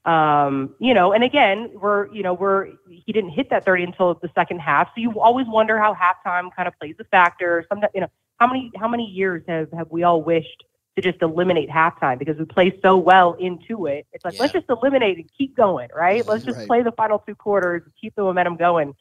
um, 0.04 0.74
you 0.80 0.94
know, 0.94 1.12
and 1.12 1.22
again, 1.22 1.70
we're, 1.74 2.12
you 2.12 2.22
know, 2.22 2.34
we're, 2.34 2.70
he 2.90 3.12
didn't 3.12 3.30
hit 3.30 3.50
that 3.50 3.64
30 3.64 3.84
until 3.84 4.14
the 4.14 4.30
second 4.34 4.58
half. 4.58 4.88
So 4.88 5.00
you 5.00 5.20
always 5.20 5.46
wonder 5.46 5.78
how 5.78 5.94
halftime 5.94 6.50
kind 6.54 6.66
of 6.66 6.76
plays 6.80 6.96
a 6.98 7.04
factor. 7.04 7.64
Sometimes, 7.68 7.92
you 7.94 8.00
know, 8.00 8.08
how 8.42 8.48
many, 8.48 8.72
how 8.76 8.88
many 8.88 9.04
years 9.04 9.44
have, 9.46 9.70
have 9.72 9.86
we 9.90 10.02
all 10.02 10.20
wished 10.20 10.64
to 10.96 11.02
just 11.02 11.22
eliminate 11.22 11.70
halftime 11.70 12.18
because 12.18 12.36
we 12.38 12.44
play 12.44 12.76
so 12.82 12.96
well 12.96 13.34
into 13.34 13.86
it? 13.86 14.04
It's 14.12 14.24
like, 14.24 14.34
let's 14.40 14.52
just 14.52 14.66
eliminate 14.68 15.16
and 15.18 15.30
keep 15.38 15.56
going, 15.56 15.88
right? 15.94 16.26
Let's 16.26 16.44
just 16.44 16.58
Right. 16.58 16.66
play 16.66 16.82
the 16.82 16.90
final 16.92 17.20
two 17.20 17.36
quarters, 17.36 17.82
keep 18.00 18.16
the 18.16 18.22
momentum 18.22 18.56
going. 18.56 18.94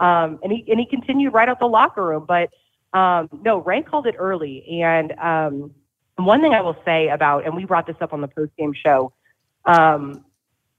Um, 0.00 0.40
and 0.42 0.50
he, 0.50 0.64
and 0.68 0.80
he 0.80 0.86
continued 0.86 1.32
right 1.32 1.48
out 1.48 1.60
the 1.60 1.66
locker 1.68 2.04
room, 2.04 2.26
but, 2.26 2.50
um, 2.92 3.28
no, 3.44 3.58
Ray 3.58 3.82
called 3.82 4.08
it 4.08 4.16
early. 4.18 4.82
And, 4.82 5.12
um, 5.12 5.70
one 6.16 6.40
thing 6.40 6.52
I 6.54 6.60
will 6.60 6.76
say 6.84 7.08
about, 7.10 7.46
and 7.46 7.54
we 7.54 7.64
brought 7.64 7.86
this 7.86 7.96
up 8.00 8.12
on 8.12 8.20
the 8.20 8.26
post 8.28 8.50
game 8.58 8.72
show, 8.74 9.12
um, 9.64 10.24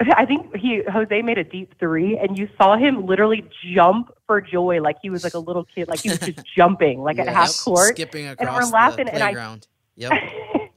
I 0.02 0.26
think 0.26 0.56
he 0.56 0.82
Jose 0.92 1.22
made 1.22 1.38
a 1.38 1.44
deep 1.44 1.78
three, 1.78 2.18
and 2.18 2.38
you 2.38 2.48
saw 2.58 2.78
him 2.78 3.06
literally 3.06 3.46
jump 3.74 4.12
for 4.28 4.40
joy, 4.40 4.82
like 4.82 4.98
he 5.02 5.10
was 5.10 5.24
like 5.24 5.34
a 5.34 5.40
little 5.40 5.66
kid, 5.66 5.90
like 5.90 6.00
he 6.00 6.10
was 6.10 6.20
just 6.20 6.40
jumping, 6.56 7.02
like 7.02 7.20
at 7.20 7.28
half 7.28 7.58
court, 7.60 7.96
skipping 7.96 8.26
and 8.26 8.40
across 8.40 8.64
we're 8.64 8.72
laughing, 8.72 9.06
the 9.06 9.16
and 9.16 9.24
I 9.24 9.28
playground. 9.28 9.68
Yep. 9.96 10.12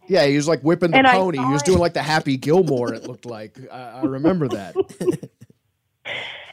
Yeah, 0.08 0.26
he 0.26 0.36
was 0.36 0.48
like 0.48 0.60
whipping 0.60 0.90
the 0.90 0.98
And 0.98 1.06
pony. 1.06 1.38
He 1.38 1.44
was 1.44 1.62
doing 1.62 1.78
like 1.78 1.94
the 1.94 2.02
Happy 2.02 2.36
Gilmore. 2.36 2.92
It 2.92 3.04
looked 3.04 3.24
like. 3.24 3.56
I, 3.70 4.00
I 4.00 4.02
remember 4.02 4.48
that. 4.48 4.74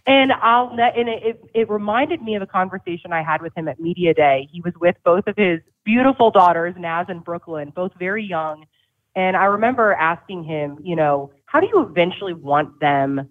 And 0.08 0.32
I'll 0.32 0.72
and 0.72 1.08
it, 1.08 1.24
it 1.24 1.44
it 1.54 1.70
reminded 1.70 2.24
me 2.24 2.34
of 2.34 2.42
a 2.42 2.48
conversation 2.48 3.14
I 3.14 3.22
had 3.22 3.44
with 3.44 3.56
him 3.56 3.68
at 3.68 3.80
media 3.80 4.12
day. 4.12 4.50
He 4.52 4.60
was 4.60 4.74
with 4.80 4.96
both 5.04 5.28
of 5.28 5.36
his 5.38 5.60
beautiful 5.84 6.32
daughters, 6.32 6.74
Naz 6.80 7.06
and 7.10 7.24
Brooklyn, 7.24 7.72
both 7.76 7.92
very 8.00 8.26
young. 8.26 8.66
And 9.20 9.36
I 9.36 9.46
remember 9.46 9.92
asking 9.96 10.46
him, 10.46 10.78
you 10.82 10.96
know, 10.96 11.30
how 11.44 11.60
do 11.60 11.68
you 11.68 11.82
eventually 11.82 12.32
want 12.32 12.80
them 12.80 13.28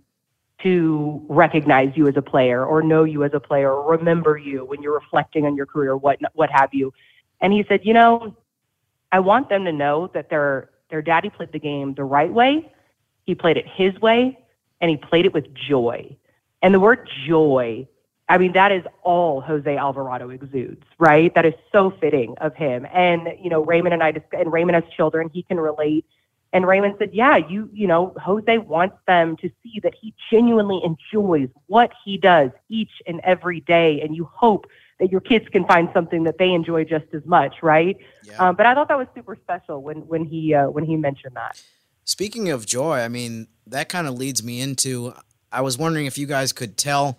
to 0.62 1.24
recognize 1.30 1.96
you 1.96 2.06
as 2.08 2.16
a 2.18 2.20
player 2.20 2.62
or 2.62 2.82
know 2.82 3.04
you 3.04 3.24
as 3.24 3.30
a 3.32 3.40
player 3.40 3.72
or 3.72 3.92
remember 3.92 4.36
you 4.36 4.66
when 4.66 4.82
you're 4.82 4.92
reflecting 4.92 5.46
on 5.46 5.56
your 5.56 5.64
career, 5.64 5.96
what 5.96 6.18
what 6.34 6.50
have 6.50 6.74
you? 6.74 6.92
And 7.40 7.54
he 7.54 7.64
said, 7.70 7.86
you 7.86 7.94
know, 7.94 8.36
I 9.12 9.20
want 9.20 9.48
them 9.48 9.64
to 9.64 9.72
know 9.72 10.10
that 10.12 10.28
their 10.28 10.68
their 10.90 11.00
daddy 11.00 11.30
played 11.30 11.52
the 11.52 11.58
game 11.58 11.94
the 11.94 12.04
right 12.04 12.30
way. 12.30 12.70
He 13.24 13.34
played 13.34 13.56
it 13.56 13.64
his 13.66 13.98
way, 13.98 14.38
and 14.82 14.90
he 14.90 14.98
played 14.98 15.24
it 15.24 15.32
with 15.32 15.46
joy. 15.54 16.14
And 16.60 16.74
the 16.74 16.80
word 16.80 17.08
joy, 17.26 17.88
I 18.28 18.38
mean, 18.38 18.52
that 18.52 18.72
is 18.72 18.84
all 19.02 19.40
Jose 19.40 19.76
Alvarado 19.76 20.30
exudes, 20.30 20.82
right? 20.98 21.34
That 21.34 21.46
is 21.46 21.54
so 21.72 21.90
fitting 21.90 22.34
of 22.40 22.54
him. 22.54 22.86
And 22.92 23.28
you 23.40 23.48
know, 23.48 23.64
Raymond 23.64 23.94
and 23.94 24.02
I, 24.02 24.14
and 24.32 24.52
Raymond 24.52 24.74
has 24.74 24.84
children, 24.94 25.30
he 25.32 25.42
can 25.42 25.58
relate. 25.58 26.04
And 26.52 26.66
Raymond 26.66 26.94
said, 26.98 27.10
"Yeah, 27.12 27.36
you, 27.36 27.68
you 27.72 27.86
know, 27.86 28.14
Jose 28.22 28.58
wants 28.58 28.96
them 29.06 29.36
to 29.38 29.50
see 29.62 29.80
that 29.82 29.94
he 30.00 30.14
genuinely 30.30 30.80
enjoys 30.82 31.48
what 31.66 31.92
he 32.04 32.16
does 32.16 32.50
each 32.68 33.02
and 33.06 33.20
every 33.22 33.60
day, 33.60 34.00
and 34.00 34.16
you 34.16 34.24
hope 34.32 34.66
that 34.98 35.12
your 35.12 35.20
kids 35.20 35.46
can 35.48 35.64
find 35.66 35.88
something 35.92 36.24
that 36.24 36.38
they 36.38 36.50
enjoy 36.52 36.84
just 36.84 37.06
as 37.12 37.24
much, 37.24 37.56
right? 37.62 37.96
Um, 38.38 38.56
but 38.56 38.66
I 38.66 38.74
thought 38.74 38.88
that 38.88 38.98
was 38.98 39.08
super 39.14 39.36
special 39.36 39.82
when 39.82 40.06
when 40.06 40.24
he 40.24 40.54
uh, 40.54 40.68
when 40.70 40.84
he 40.84 40.96
mentioned 40.96 41.36
that. 41.36 41.62
Speaking 42.04 42.48
of 42.48 42.64
joy, 42.66 43.00
I 43.00 43.08
mean, 43.08 43.48
that 43.66 43.88
kind 43.90 44.06
of 44.06 44.14
leads 44.14 44.42
me 44.42 44.60
into 44.60 45.12
I 45.52 45.60
was 45.60 45.78
wondering 45.78 46.06
if 46.06 46.18
you 46.18 46.26
guys 46.26 46.52
could 46.52 46.76
tell 46.76 47.18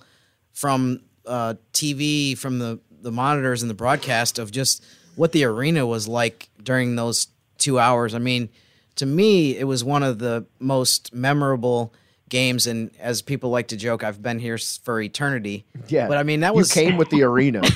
from 0.59 0.99
uh, 1.25 1.53
TV, 1.71 2.37
from 2.37 2.59
the, 2.59 2.77
the 3.01 3.13
monitors 3.13 3.61
and 3.61 3.69
the 3.69 3.73
broadcast 3.75 4.37
of 4.39 4.51
just 4.51 4.83
what 5.15 5.31
the 5.31 5.45
arena 5.45 5.87
was 5.87 6.05
like 6.05 6.49
during 6.61 6.97
those 6.97 7.27
two 7.57 7.79
hours. 7.79 8.13
I 8.13 8.19
mean, 8.19 8.49
to 8.95 9.05
me, 9.05 9.57
it 9.57 9.63
was 9.63 9.85
one 9.85 10.03
of 10.03 10.19
the 10.19 10.45
most 10.59 11.13
memorable 11.13 11.93
games. 12.27 12.67
And 12.67 12.91
as 12.99 13.21
people 13.21 13.51
like 13.51 13.69
to 13.69 13.77
joke, 13.77 14.03
I've 14.03 14.21
been 14.21 14.37
here 14.37 14.57
for 14.83 14.99
eternity. 14.99 15.65
Yeah, 15.87 16.09
But 16.09 16.17
I 16.17 16.23
mean, 16.23 16.41
that 16.41 16.53
was. 16.53 16.75
you 16.75 16.81
came 16.81 16.97
with 16.97 17.09
the 17.09 17.23
arena. 17.23 17.61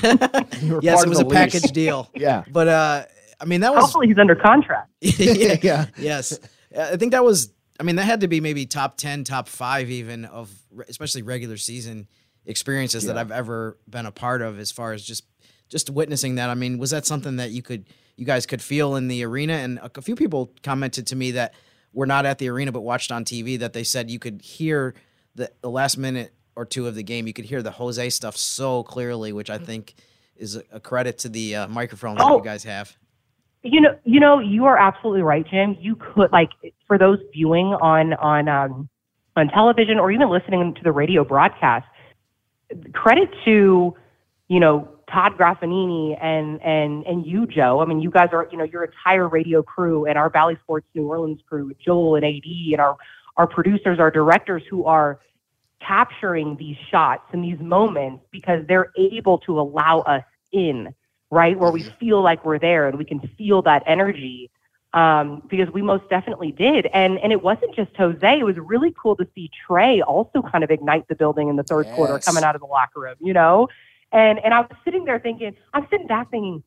You 0.60 0.74
were 0.74 0.80
yes, 0.82 0.96
part 0.96 1.06
it 1.06 1.06
of 1.06 1.08
was 1.08 1.18
the 1.18 1.24
a 1.24 1.26
lease. 1.26 1.38
package 1.38 1.72
deal. 1.72 2.10
Yeah. 2.14 2.44
But 2.50 2.68
uh, 2.68 3.04
I 3.40 3.44
mean, 3.46 3.62
that 3.62 3.74
was. 3.74 3.84
Hopefully, 3.84 4.08
he's 4.08 4.18
under 4.18 4.36
contract. 4.36 4.90
yeah. 5.00 5.56
Yeah. 5.62 5.86
Yes. 5.98 6.38
Uh, 6.74 6.90
I 6.92 6.96
think 6.96 7.12
that 7.12 7.24
was. 7.24 7.50
I 7.80 7.82
mean, 7.82 7.96
that 7.96 8.04
had 8.04 8.20
to 8.20 8.28
be 8.28 8.40
maybe 8.40 8.66
top 8.66 8.96
ten, 8.98 9.24
top 9.24 9.48
five, 9.48 9.90
even 9.90 10.26
of 10.26 10.50
especially 10.88 11.22
regular 11.22 11.56
season 11.56 12.06
experiences 12.46 13.04
that 13.06 13.16
I've 13.16 13.30
ever 13.32 13.76
been 13.88 14.06
a 14.06 14.12
part 14.12 14.42
of. 14.42 14.58
As 14.58 14.70
far 14.70 14.92
as 14.92 15.04
just 15.04 15.24
just 15.68 15.90
witnessing 15.90 16.34
that. 16.36 16.50
I 16.50 16.54
mean, 16.54 16.78
was 16.78 16.90
that 16.90 17.06
something 17.06 17.36
that 17.36 17.50
you 17.50 17.62
could 17.62 17.86
you 18.16 18.24
guys 18.24 18.46
could 18.46 18.62
feel 18.62 18.96
in 18.96 19.08
the 19.08 19.24
arena? 19.24 19.54
And 19.54 19.78
a, 19.82 20.02
few 20.02 20.14
people 20.14 20.52
commented 20.62 21.06
to 21.08 21.16
me 21.16 21.32
that 21.32 21.54
were 21.92 22.06
not 22.06 22.26
at 22.26 22.38
the 22.38 22.48
arena 22.48 22.70
but 22.72 22.82
watched 22.82 23.10
on 23.10 23.24
TV 23.24 23.58
that 23.58 23.72
they 23.72 23.84
said 23.84 24.10
you 24.10 24.18
could 24.18 24.42
hear 24.42 24.94
the, 25.34 25.50
the 25.62 25.70
last 25.70 25.96
minute 25.96 26.32
or 26.56 26.64
two 26.64 26.86
of 26.86 26.94
the 26.94 27.02
game. 27.02 27.26
You 27.26 27.32
could 27.32 27.46
hear 27.46 27.62
the 27.62 27.70
Jose 27.72 28.10
stuff 28.10 28.36
so 28.36 28.82
clearly, 28.82 29.32
which 29.32 29.50
I 29.50 29.58
think 29.58 29.94
is 30.36 30.56
a, 30.56 30.62
a 30.72 30.80
credit 30.80 31.18
to 31.18 31.28
the 31.28 31.56
uh, 31.56 31.68
microphone 31.68 32.16
that 32.16 32.24
Oh. 32.24 32.38
you 32.38 32.44
guys 32.44 32.64
have. 32.64 32.96
You 33.62 33.80
know, 33.80 33.98
you 34.04 34.20
know, 34.20 34.40
you 34.40 34.66
are 34.66 34.76
absolutely 34.76 35.22
right, 35.22 35.46
Jim. 35.48 35.76
You 35.80 35.96
could 35.96 36.30
like 36.32 36.50
for 36.86 36.98
those 36.98 37.18
viewing 37.32 37.68
on 37.68 38.12
on 38.14 38.46
um, 38.46 38.88
on 39.36 39.48
television 39.48 39.98
or 39.98 40.12
even 40.12 40.28
listening 40.28 40.74
to 40.74 40.82
the 40.82 40.92
radio 40.92 41.24
broadcast. 41.24 41.86
Credit 42.92 43.28
to 43.44 43.94
you 44.48 44.60
know 44.60 44.88
Todd 45.10 45.32
Graffagnini 45.38 46.18
and 46.20 46.60
and 46.62 47.04
and 47.06 47.26
you, 47.26 47.46
Joe. 47.46 47.80
I 47.80 47.86
mean, 47.86 48.00
you 48.00 48.10
guys 48.10 48.30
are 48.32 48.48
you 48.50 48.58
know 48.58 48.64
your 48.64 48.84
entire 48.84 49.28
radio 49.28 49.62
crew 49.62 50.06
and 50.06 50.18
our 50.18 50.30
Bally 50.30 50.56
Sports 50.62 50.86
New 50.94 51.06
Orleans 51.06 51.40
crew, 51.48 51.72
Joel 51.84 52.16
and 52.16 52.24
AD, 52.24 52.44
and 52.44 52.80
our 52.80 52.96
our 53.36 53.46
producers, 53.46 53.98
our 53.98 54.10
directors 54.10 54.62
who 54.70 54.84
are 54.84 55.18
capturing 55.80 56.56
these 56.56 56.76
shots 56.90 57.24
and 57.32 57.44
these 57.44 57.58
moments 57.60 58.24
because 58.30 58.64
they're 58.68 58.90
able 58.96 59.38
to 59.38 59.60
allow 59.60 60.00
us 60.00 60.24
in 60.52 60.94
right 61.30 61.58
where 61.58 61.70
we 61.70 61.82
mm-hmm. 61.82 61.98
feel 61.98 62.22
like 62.22 62.44
we're 62.44 62.58
there 62.58 62.88
and 62.88 62.96
we 62.96 63.04
can 63.04 63.20
feel 63.36 63.60
that 63.62 63.82
energy 63.86 64.50
um, 64.94 65.42
because 65.48 65.68
we 65.74 65.82
most 65.82 66.08
definitely 66.08 66.52
did. 66.52 66.86
And 66.94 67.18
and 67.18 67.32
it 67.32 67.42
wasn't 67.42 67.74
just 67.74 67.90
jose. 67.96 68.38
It 68.38 68.44
was 68.44 68.56
really 68.56 68.94
cool 68.96 69.16
to 69.16 69.26
see 69.34 69.50
trey 69.66 70.00
also 70.00 70.40
kind 70.40 70.64
of 70.64 70.70
ignite 70.70 71.06
the 71.08 71.14
building 71.16 71.48
in 71.48 71.56
the 71.56 71.64
third 71.64 71.86
quarter 71.94 72.18
coming 72.20 72.44
out 72.44 72.54
of 72.54 72.60
the 72.60 72.66
locker 72.66 73.00
room 73.00 73.16
you 73.20 73.32
know? 73.34 73.68
And 74.12 74.38
and 74.44 74.54
i 74.54 74.60
was 74.60 74.70
sitting 74.84 75.04
there 75.04 75.18
thinking 75.18 75.54
i'm 75.74 75.86
sitting 75.90 76.06
back 76.06 76.30
thinking 76.30 76.62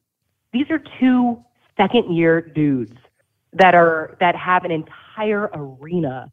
these 0.52 0.70
are 0.70 0.82
two 1.00 1.42
second 1.78 2.14
year 2.16 2.42
dudes 2.42 2.98
that 3.54 3.74
are 3.74 4.18
that 4.20 4.36
have 4.36 4.66
an 4.66 4.72
entire 4.72 5.50
arena 5.54 6.32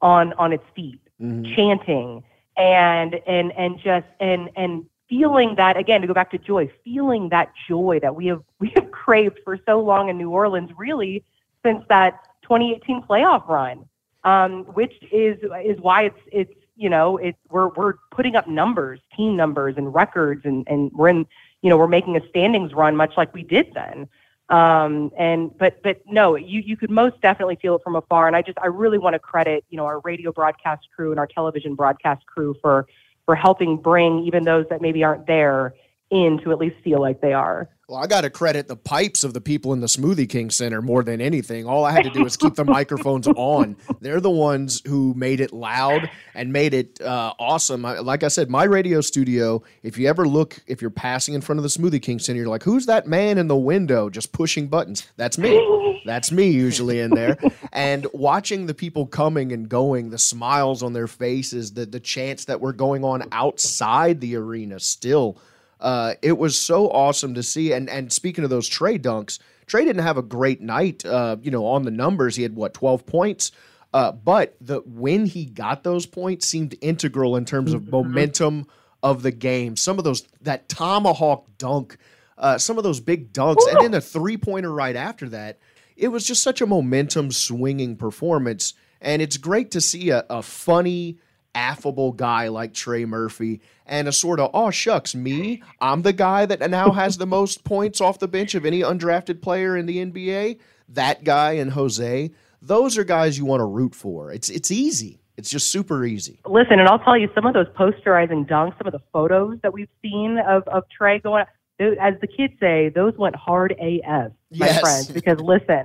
on 0.00 0.32
on 0.34 0.52
its 0.52 0.64
feet 0.74 1.00
Mhm. 1.20 1.54
chanting 1.54 2.22
and 2.56 3.14
and 3.26 3.52
and 3.52 3.78
just 3.78 4.06
and 4.20 4.50
and 4.56 4.84
feeling 5.08 5.54
that 5.56 5.76
again 5.76 6.00
to 6.00 6.06
go 6.06 6.14
back 6.14 6.30
to 6.30 6.38
joy 6.38 6.70
feeling 6.84 7.28
that 7.28 7.52
joy 7.68 7.98
that 8.00 8.14
we 8.14 8.26
have 8.26 8.42
we 8.58 8.72
have 8.74 8.90
craved 8.90 9.38
for 9.44 9.58
so 9.66 9.80
long 9.80 10.08
in 10.08 10.18
new 10.18 10.30
orleans 10.30 10.70
really 10.76 11.24
since 11.64 11.84
that 11.88 12.20
2018 12.42 13.02
playoff 13.02 13.46
run 13.48 13.84
um, 14.26 14.64
which 14.74 14.92
is 15.12 15.38
is 15.64 15.80
why 15.80 16.02
it's 16.02 16.20
it's 16.32 16.52
you 16.74 16.90
know 16.90 17.16
it's 17.16 17.38
we're 17.48 17.68
we're 17.68 17.94
putting 18.10 18.36
up 18.36 18.46
numbers 18.48 19.00
team 19.16 19.36
numbers 19.36 19.74
and 19.76 19.94
records 19.94 20.42
and 20.44 20.66
and 20.68 20.90
we're 20.92 21.08
in 21.08 21.26
you 21.62 21.70
know 21.70 21.76
we're 21.78 21.88
making 21.88 22.16
a 22.16 22.28
standings 22.28 22.74
run 22.74 22.96
much 22.96 23.12
like 23.16 23.32
we 23.32 23.42
did 23.42 23.72
then. 23.74 24.08
Um 24.48 25.10
and 25.18 25.56
but 25.56 25.82
but 25.82 26.02
no 26.06 26.36
you 26.36 26.60
you 26.60 26.76
could 26.76 26.90
most 26.90 27.20
definitely 27.20 27.56
feel 27.56 27.76
it 27.76 27.82
from 27.82 27.96
afar. 27.96 28.26
And 28.26 28.36
i 28.36 28.42
just 28.42 28.58
i 28.58 28.66
really 28.66 28.98
want 28.98 29.14
to 29.14 29.18
credit 29.18 29.64
you 29.70 29.76
know 29.76 29.86
our 29.86 30.00
radio 30.00 30.32
broadcast 30.32 30.86
crew 30.94 31.10
and 31.12 31.18
our 31.18 31.26
television 31.26 31.74
broadcast 31.74 32.26
crew 32.26 32.54
for 32.60 32.86
for 33.26 33.34
helping 33.34 33.76
bring 33.76 34.20
even 34.20 34.44
those 34.44 34.64
that 34.70 34.80
maybe 34.80 35.04
aren't 35.04 35.26
there 35.26 35.74
in 36.10 36.40
to 36.44 36.52
at 36.52 36.58
least 36.58 36.76
feel 36.84 37.00
like 37.00 37.20
they 37.20 37.32
are 37.32 37.68
Well, 37.88 37.98
I 37.98 38.06
got 38.06 38.20
to 38.20 38.30
credit 38.30 38.68
the 38.68 38.76
pipes 38.76 39.24
of 39.24 39.34
the 39.34 39.40
people 39.40 39.72
in 39.72 39.80
the 39.80 39.88
Smoothie 39.88 40.28
King 40.28 40.50
Center 40.50 40.80
more 40.80 41.02
than 41.02 41.20
anything. 41.20 41.66
All 41.66 41.84
I 41.84 41.90
had 41.90 42.04
to 42.04 42.10
do 42.10 42.22
was 42.22 42.36
keep 42.36 42.54
the 42.54 42.64
microphones 42.78 43.26
on. 43.26 43.76
They're 44.00 44.20
the 44.20 44.30
ones 44.30 44.82
who 44.86 45.14
made 45.14 45.40
it 45.40 45.52
loud 45.52 46.08
and 46.34 46.52
made 46.52 46.74
it 46.74 47.00
uh, 47.00 47.34
awesome. 47.38 47.84
I, 47.84 47.98
like 47.98 48.22
I 48.22 48.28
said, 48.28 48.50
my 48.50 48.64
radio 48.64 49.00
studio, 49.00 49.62
if 49.82 49.98
you 49.98 50.08
ever 50.08 50.28
look, 50.28 50.62
if 50.68 50.80
you're 50.80 50.90
passing 50.90 51.34
in 51.34 51.40
front 51.40 51.58
of 51.58 51.64
the 51.64 51.68
Smoothie 51.68 52.02
King 52.02 52.20
Center, 52.20 52.38
you're 52.38 52.48
like, 52.48 52.62
who's 52.62 52.86
that 52.86 53.08
man 53.08 53.36
in 53.36 53.48
the 53.48 53.56
window 53.56 54.08
just 54.08 54.32
pushing 54.32 54.68
buttons? 54.68 55.08
That's 55.16 55.38
me. 55.38 56.02
That's 56.06 56.30
me 56.30 56.50
usually 56.50 57.00
in 57.00 57.10
there. 57.10 57.36
And 57.72 58.06
watching 58.12 58.66
the 58.66 58.74
people 58.74 59.06
coming 59.06 59.50
and 59.50 59.68
going, 59.68 60.10
the 60.10 60.18
smiles 60.18 60.84
on 60.84 60.92
their 60.92 61.08
faces, 61.08 61.72
the, 61.72 61.84
the 61.84 62.00
chants 62.00 62.44
that 62.44 62.60
were 62.60 62.72
going 62.72 63.02
on 63.02 63.24
outside 63.32 64.20
the 64.20 64.36
arena 64.36 64.78
still 64.78 65.36
uh, 65.80 66.14
it 66.22 66.38
was 66.38 66.58
so 66.58 66.88
awesome 66.88 67.34
to 67.34 67.42
see. 67.42 67.72
And 67.72 67.88
and 67.88 68.12
speaking 68.12 68.44
of 68.44 68.50
those 68.50 68.68
Trey 68.68 68.98
dunks, 68.98 69.38
Trey 69.66 69.84
didn't 69.84 70.02
have 70.02 70.16
a 70.16 70.22
great 70.22 70.60
night. 70.60 71.04
Uh, 71.04 71.36
you 71.42 71.50
know, 71.50 71.66
on 71.66 71.82
the 71.82 71.90
numbers, 71.90 72.36
he 72.36 72.42
had 72.42 72.54
what 72.54 72.74
twelve 72.74 73.06
points. 73.06 73.52
Uh, 73.94 74.12
but 74.12 74.56
the 74.60 74.80
when 74.80 75.26
he 75.26 75.44
got 75.46 75.82
those 75.82 76.06
points 76.06 76.46
seemed 76.46 76.74
integral 76.80 77.36
in 77.36 77.44
terms 77.44 77.72
of 77.72 77.90
momentum 77.90 78.66
of 79.02 79.22
the 79.22 79.30
game. 79.30 79.76
Some 79.76 79.98
of 79.98 80.04
those 80.04 80.26
that 80.42 80.68
tomahawk 80.68 81.46
dunk, 81.58 81.96
uh, 82.36 82.58
some 82.58 82.78
of 82.78 82.84
those 82.84 83.00
big 83.00 83.32
dunks, 83.32 83.66
and 83.70 83.80
then 83.80 83.94
a 83.94 84.00
three 84.00 84.36
pointer 84.36 84.72
right 84.72 84.96
after 84.96 85.28
that. 85.30 85.58
It 85.96 86.08
was 86.08 86.26
just 86.26 86.42
such 86.42 86.60
a 86.60 86.66
momentum 86.66 87.32
swinging 87.32 87.96
performance, 87.96 88.74
and 89.00 89.22
it's 89.22 89.38
great 89.38 89.70
to 89.70 89.80
see 89.80 90.10
a, 90.10 90.26
a 90.28 90.42
funny 90.42 91.18
affable 91.56 92.12
guy 92.12 92.48
like 92.48 92.74
Trey 92.74 93.04
Murphy 93.04 93.60
and 93.86 94.06
a 94.06 94.12
sort 94.12 94.38
of, 94.38 94.50
oh, 94.52 94.70
shucks, 94.70 95.14
me, 95.14 95.62
I'm 95.80 96.02
the 96.02 96.12
guy 96.12 96.44
that 96.46 96.70
now 96.70 96.90
has 96.92 97.16
the 97.16 97.26
most 97.26 97.64
points 97.72 98.00
off 98.00 98.18
the 98.18 98.28
bench 98.28 98.54
of 98.54 98.66
any 98.66 98.80
undrafted 98.82 99.40
player 99.42 99.76
in 99.76 99.86
the 99.86 100.04
NBA. 100.04 100.58
That 100.90 101.24
guy 101.24 101.52
and 101.52 101.72
Jose, 101.72 102.30
those 102.62 102.98
are 102.98 103.04
guys 103.04 103.38
you 103.38 103.44
want 103.44 103.60
to 103.60 103.64
root 103.64 103.94
for. 103.94 104.30
It's 104.32 104.48
it's 104.50 104.70
easy. 104.70 105.20
It's 105.36 105.50
just 105.50 105.70
super 105.70 106.04
easy. 106.04 106.40
Listen, 106.46 106.78
and 106.78 106.88
I'll 106.88 106.98
tell 106.98 107.16
you, 107.18 107.28
some 107.34 107.44
of 107.46 107.52
those 107.54 107.66
posterizing 107.78 108.48
dunks, 108.48 108.78
some 108.78 108.86
of 108.86 108.92
the 108.92 109.02
photos 109.12 109.58
that 109.62 109.72
we've 109.72 109.88
seen 110.02 110.38
of, 110.38 110.62
of 110.68 110.84
Trey 110.88 111.18
going, 111.18 111.44
as 111.78 112.14
the 112.22 112.26
kids 112.26 112.54
say, 112.58 112.88
those 112.88 113.14
went 113.18 113.36
hard 113.36 113.72
AF, 113.72 114.32
my 114.52 114.66
Yes. 114.66 114.80
friends. 114.80 115.08
Because 115.08 115.38
listen, 115.40 115.84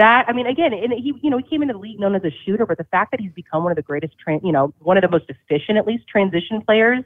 that 0.00 0.24
I 0.28 0.32
mean, 0.32 0.46
again, 0.46 0.72
and 0.72 0.92
he 0.92 1.12
you 1.22 1.30
know 1.30 1.38
he 1.38 1.44
came 1.44 1.62
into 1.62 1.74
the 1.74 1.80
league 1.80 2.00
known 2.00 2.14
as 2.14 2.24
a 2.24 2.32
shooter, 2.44 2.66
but 2.66 2.78
the 2.78 2.84
fact 2.84 3.10
that 3.12 3.20
he's 3.20 3.32
become 3.32 3.62
one 3.62 3.72
of 3.72 3.76
the 3.76 3.82
greatest, 3.82 4.14
tra- 4.18 4.40
you 4.42 4.52
know, 4.52 4.72
one 4.80 4.96
of 4.96 5.02
the 5.02 5.08
most 5.08 5.26
efficient 5.28 5.78
at 5.78 5.86
least 5.86 6.06
transition 6.08 6.62
players, 6.62 7.04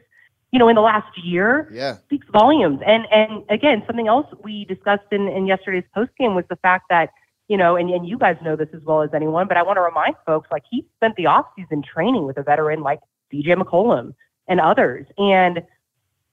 you 0.52 0.58
know, 0.58 0.68
in 0.68 0.76
the 0.76 0.80
last 0.80 1.12
year, 1.22 1.68
Yeah. 1.72 1.94
speaks 2.06 2.26
volumes. 2.32 2.80
And 2.86 3.06
and 3.10 3.42
again, 3.50 3.82
something 3.86 4.08
else 4.08 4.26
we 4.42 4.64
discussed 4.64 5.08
in, 5.10 5.28
in 5.28 5.46
yesterday's 5.46 5.84
post 5.94 6.12
game 6.18 6.34
was 6.34 6.44
the 6.48 6.56
fact 6.56 6.86
that 6.90 7.10
you 7.48 7.58
know, 7.58 7.76
and, 7.76 7.90
and 7.90 8.08
you 8.08 8.16
guys 8.16 8.36
know 8.42 8.56
this 8.56 8.68
as 8.72 8.82
well 8.84 9.02
as 9.02 9.10
anyone, 9.12 9.46
but 9.46 9.58
I 9.58 9.62
want 9.62 9.76
to 9.76 9.82
remind 9.82 10.14
folks 10.24 10.48
like 10.50 10.62
he 10.70 10.86
spent 10.96 11.14
the 11.16 11.24
offseason 11.24 11.84
training 11.84 12.24
with 12.24 12.38
a 12.38 12.42
veteran 12.42 12.80
like 12.80 13.00
CJ 13.30 13.48
McCollum 13.62 14.14
and 14.48 14.60
others. 14.60 15.06
And 15.18 15.62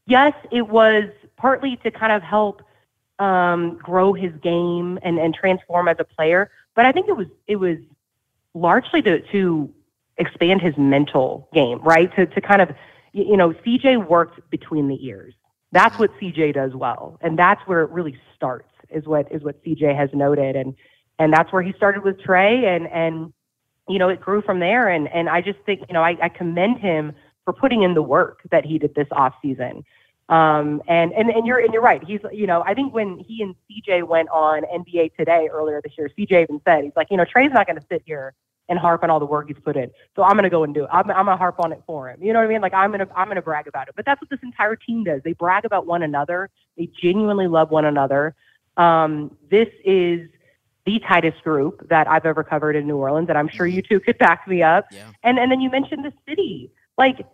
yes, 0.06 0.34
it 0.52 0.70
was 0.70 1.06
partly 1.36 1.76
to 1.84 1.92
kind 1.92 2.14
of 2.14 2.22
help 2.22 2.62
um, 3.22 3.78
grow 3.78 4.14
his 4.14 4.34
game 4.42 5.00
and, 5.04 5.20
and 5.20 5.34
transform 5.34 5.88
as 5.88 5.98
a 6.00 6.04
player, 6.04 6.50
but 6.76 6.86
I 6.86 6.92
think 6.92 7.08
it 7.08 7.16
was 7.16 7.28
it 7.48 7.58
was 7.58 7.78
largely 8.54 9.02
to 9.04 9.22
to 9.32 9.74
expand 10.18 10.62
his 10.62 10.78
mental 10.78 11.48
game, 11.54 11.80
right? 11.82 12.14
To 12.16 12.26
to 12.26 12.42
kind 12.42 12.62
of 12.62 12.70
you 13.14 13.36
know, 13.38 13.52
CJ 13.66 14.08
worked 14.08 14.50
between 14.50 14.88
the 14.88 15.06
ears. 15.06 15.34
That's 15.72 15.98
what 16.00 16.12
CJ 16.20 16.54
does 16.54 16.74
well, 16.74 17.18
and 17.22 17.38
that's 17.38 17.62
where 17.68 17.82
it 17.82 17.90
really 17.92 18.18
starts. 18.36 18.68
Is 18.90 19.06
what 19.06 19.32
is 19.32 19.42
what 19.42 19.64
CJ 19.64 19.96
has 19.96 20.10
noted, 20.14 20.56
and 20.56 20.76
and 21.20 21.32
that's 21.32 21.52
where 21.54 21.62
he 21.62 21.74
started 21.74 22.04
with 22.04 22.22
Trey, 22.22 22.66
and 22.66 22.88
and 22.88 23.32
you 23.88 24.00
know 24.00 24.10
it 24.10 24.20
grew 24.20 24.42
from 24.42 24.60
there. 24.60 24.90
And 24.90 25.08
and 25.10 25.30
I 25.30 25.42
just 25.42 25.60
think 25.66 25.82
you 25.88 25.94
know 25.94 26.04
I, 26.04 26.18
I 26.22 26.30
commend 26.30 26.80
him 26.80 27.14
for 27.46 27.54
putting 27.54 27.84
in 27.84 27.94
the 27.94 28.02
work 28.02 28.42
that 28.52 28.66
he 28.66 28.80
did 28.80 28.96
this 28.96 29.08
off 29.12 29.34
season. 29.42 29.84
Um, 30.32 30.82
and, 30.88 31.12
and, 31.12 31.30
and 31.30 31.46
you're, 31.46 31.60
and 31.60 31.74
you're 31.74 31.82
right. 31.82 32.02
He's, 32.02 32.22
you 32.32 32.48
know, 32.48 32.64
I 32.66 32.74
think 32.74 32.94
when 32.94 33.20
he 33.20 33.44
and 33.44 33.54
CJ 33.70 34.08
went 34.08 34.30
on 34.30 34.64
NBA 34.64 35.18
today 35.18 35.50
earlier 35.52 35.82
this 35.84 35.92
year, 35.98 36.10
CJ 36.18 36.44
even 36.44 36.62
said, 36.64 36.86
he's 36.86 36.94
like, 36.96 37.08
you 37.12 37.18
know, 37.18 37.26
Trey's 37.26 37.52
not 37.52 37.68
going 37.68 37.78
to 37.78 37.86
sit 37.92 38.02
here 38.06 38.34
and 38.70 38.80
harp 38.80 39.04
on 39.04 39.10
all 39.10 39.20
the 39.20 39.26
work 39.26 39.50
he's 39.50 39.60
put 39.62 39.76
in. 39.76 39.92
So 40.16 40.24
I'm 40.24 40.34
going 40.34 40.46
to 40.46 40.50
go 40.50 40.64
and 40.64 40.74
do 40.74 40.86
it. 40.86 40.90
I'm, 40.90 41.12
I'm 41.12 41.26
going 41.26 41.36
to 41.36 41.38
harp 41.38 41.60
on 41.60 41.74
it 41.74 41.84
for 41.86 42.10
him. 42.10 42.24
You 42.24 42.32
know 42.32 42.40
what 42.40 42.46
I 42.46 42.48
mean? 42.48 42.62
Like 42.62 42.74
I'm 42.74 42.92
going 42.92 43.06
to, 43.06 43.14
I'm 43.14 43.28
going 43.28 43.36
to 43.36 43.42
brag 43.42 43.68
about 43.68 43.90
it, 43.90 43.96
but 43.98 44.06
that's 44.06 44.22
what 44.22 44.30
this 44.30 44.40
entire 44.42 44.78
team 44.78 45.04
does. 45.04 45.22
They 45.24 45.34
brag 45.34 45.66
about 45.66 45.86
one 45.86 46.02
another. 46.02 46.50
They 46.78 46.90
genuinely 47.02 47.48
love 47.48 47.70
one 47.70 47.84
another. 47.84 48.34
Um, 48.78 49.36
this 49.50 49.68
is 49.84 50.30
the 50.86 51.00
tightest 51.00 51.44
group 51.44 51.90
that 51.90 52.08
I've 52.08 52.26
ever 52.26 52.46
covered 52.46 52.78
in 52.78 52.88
New 52.88 52.96
Orleans. 52.96 53.28
And 53.28 53.38
I'm 53.38 53.50
sure 53.50 53.68
you 53.68 53.82
two 53.82 54.00
could 54.00 54.18
back 54.18 54.48
me 54.48 54.64
up. 54.64 54.86
Yeah. 54.92 55.12
And, 55.24 55.38
and 55.38 55.52
then 55.52 55.60
you 55.60 55.70
mentioned 55.70 56.06
the 56.06 56.14
city, 56.26 56.72
like, 56.98 57.26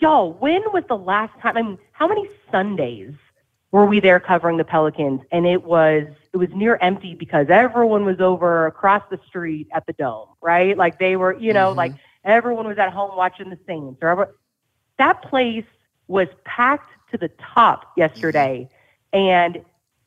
y'all, 0.00 0.32
when 0.34 0.62
was 0.72 0.84
the 0.88 0.96
last 0.96 1.38
time? 1.40 1.56
I 1.56 1.62
mean, 1.62 1.78
how 1.92 2.08
many 2.08 2.28
Sundays 2.50 3.14
were 3.72 3.86
we 3.86 4.00
there 4.00 4.20
covering 4.20 4.56
the 4.56 4.64
Pelicans? 4.64 5.20
And 5.30 5.46
it 5.46 5.64
was 5.64 6.04
it 6.32 6.36
was 6.36 6.48
near 6.54 6.78
empty 6.80 7.14
because 7.14 7.46
everyone 7.48 8.04
was 8.04 8.20
over 8.20 8.66
across 8.66 9.02
the 9.10 9.18
street 9.26 9.68
at 9.72 9.86
the 9.86 9.92
dome, 9.92 10.28
right? 10.40 10.76
Like 10.76 10.98
they 10.98 11.16
were, 11.16 11.38
you 11.38 11.52
know, 11.52 11.72
like 11.72 11.92
mm-hmm. 11.92 12.30
everyone 12.30 12.66
was 12.66 12.78
at 12.78 12.92
home 12.92 13.16
watching 13.16 13.50
the 13.50 13.58
Saints. 13.66 13.98
Or 14.02 14.08
ever, 14.08 14.36
that 14.98 15.22
place 15.22 15.64
was 16.08 16.28
packed 16.44 16.90
to 17.10 17.18
the 17.18 17.30
top 17.54 17.92
yesterday, 17.96 18.68
mm-hmm. 19.12 19.18
and 19.18 19.64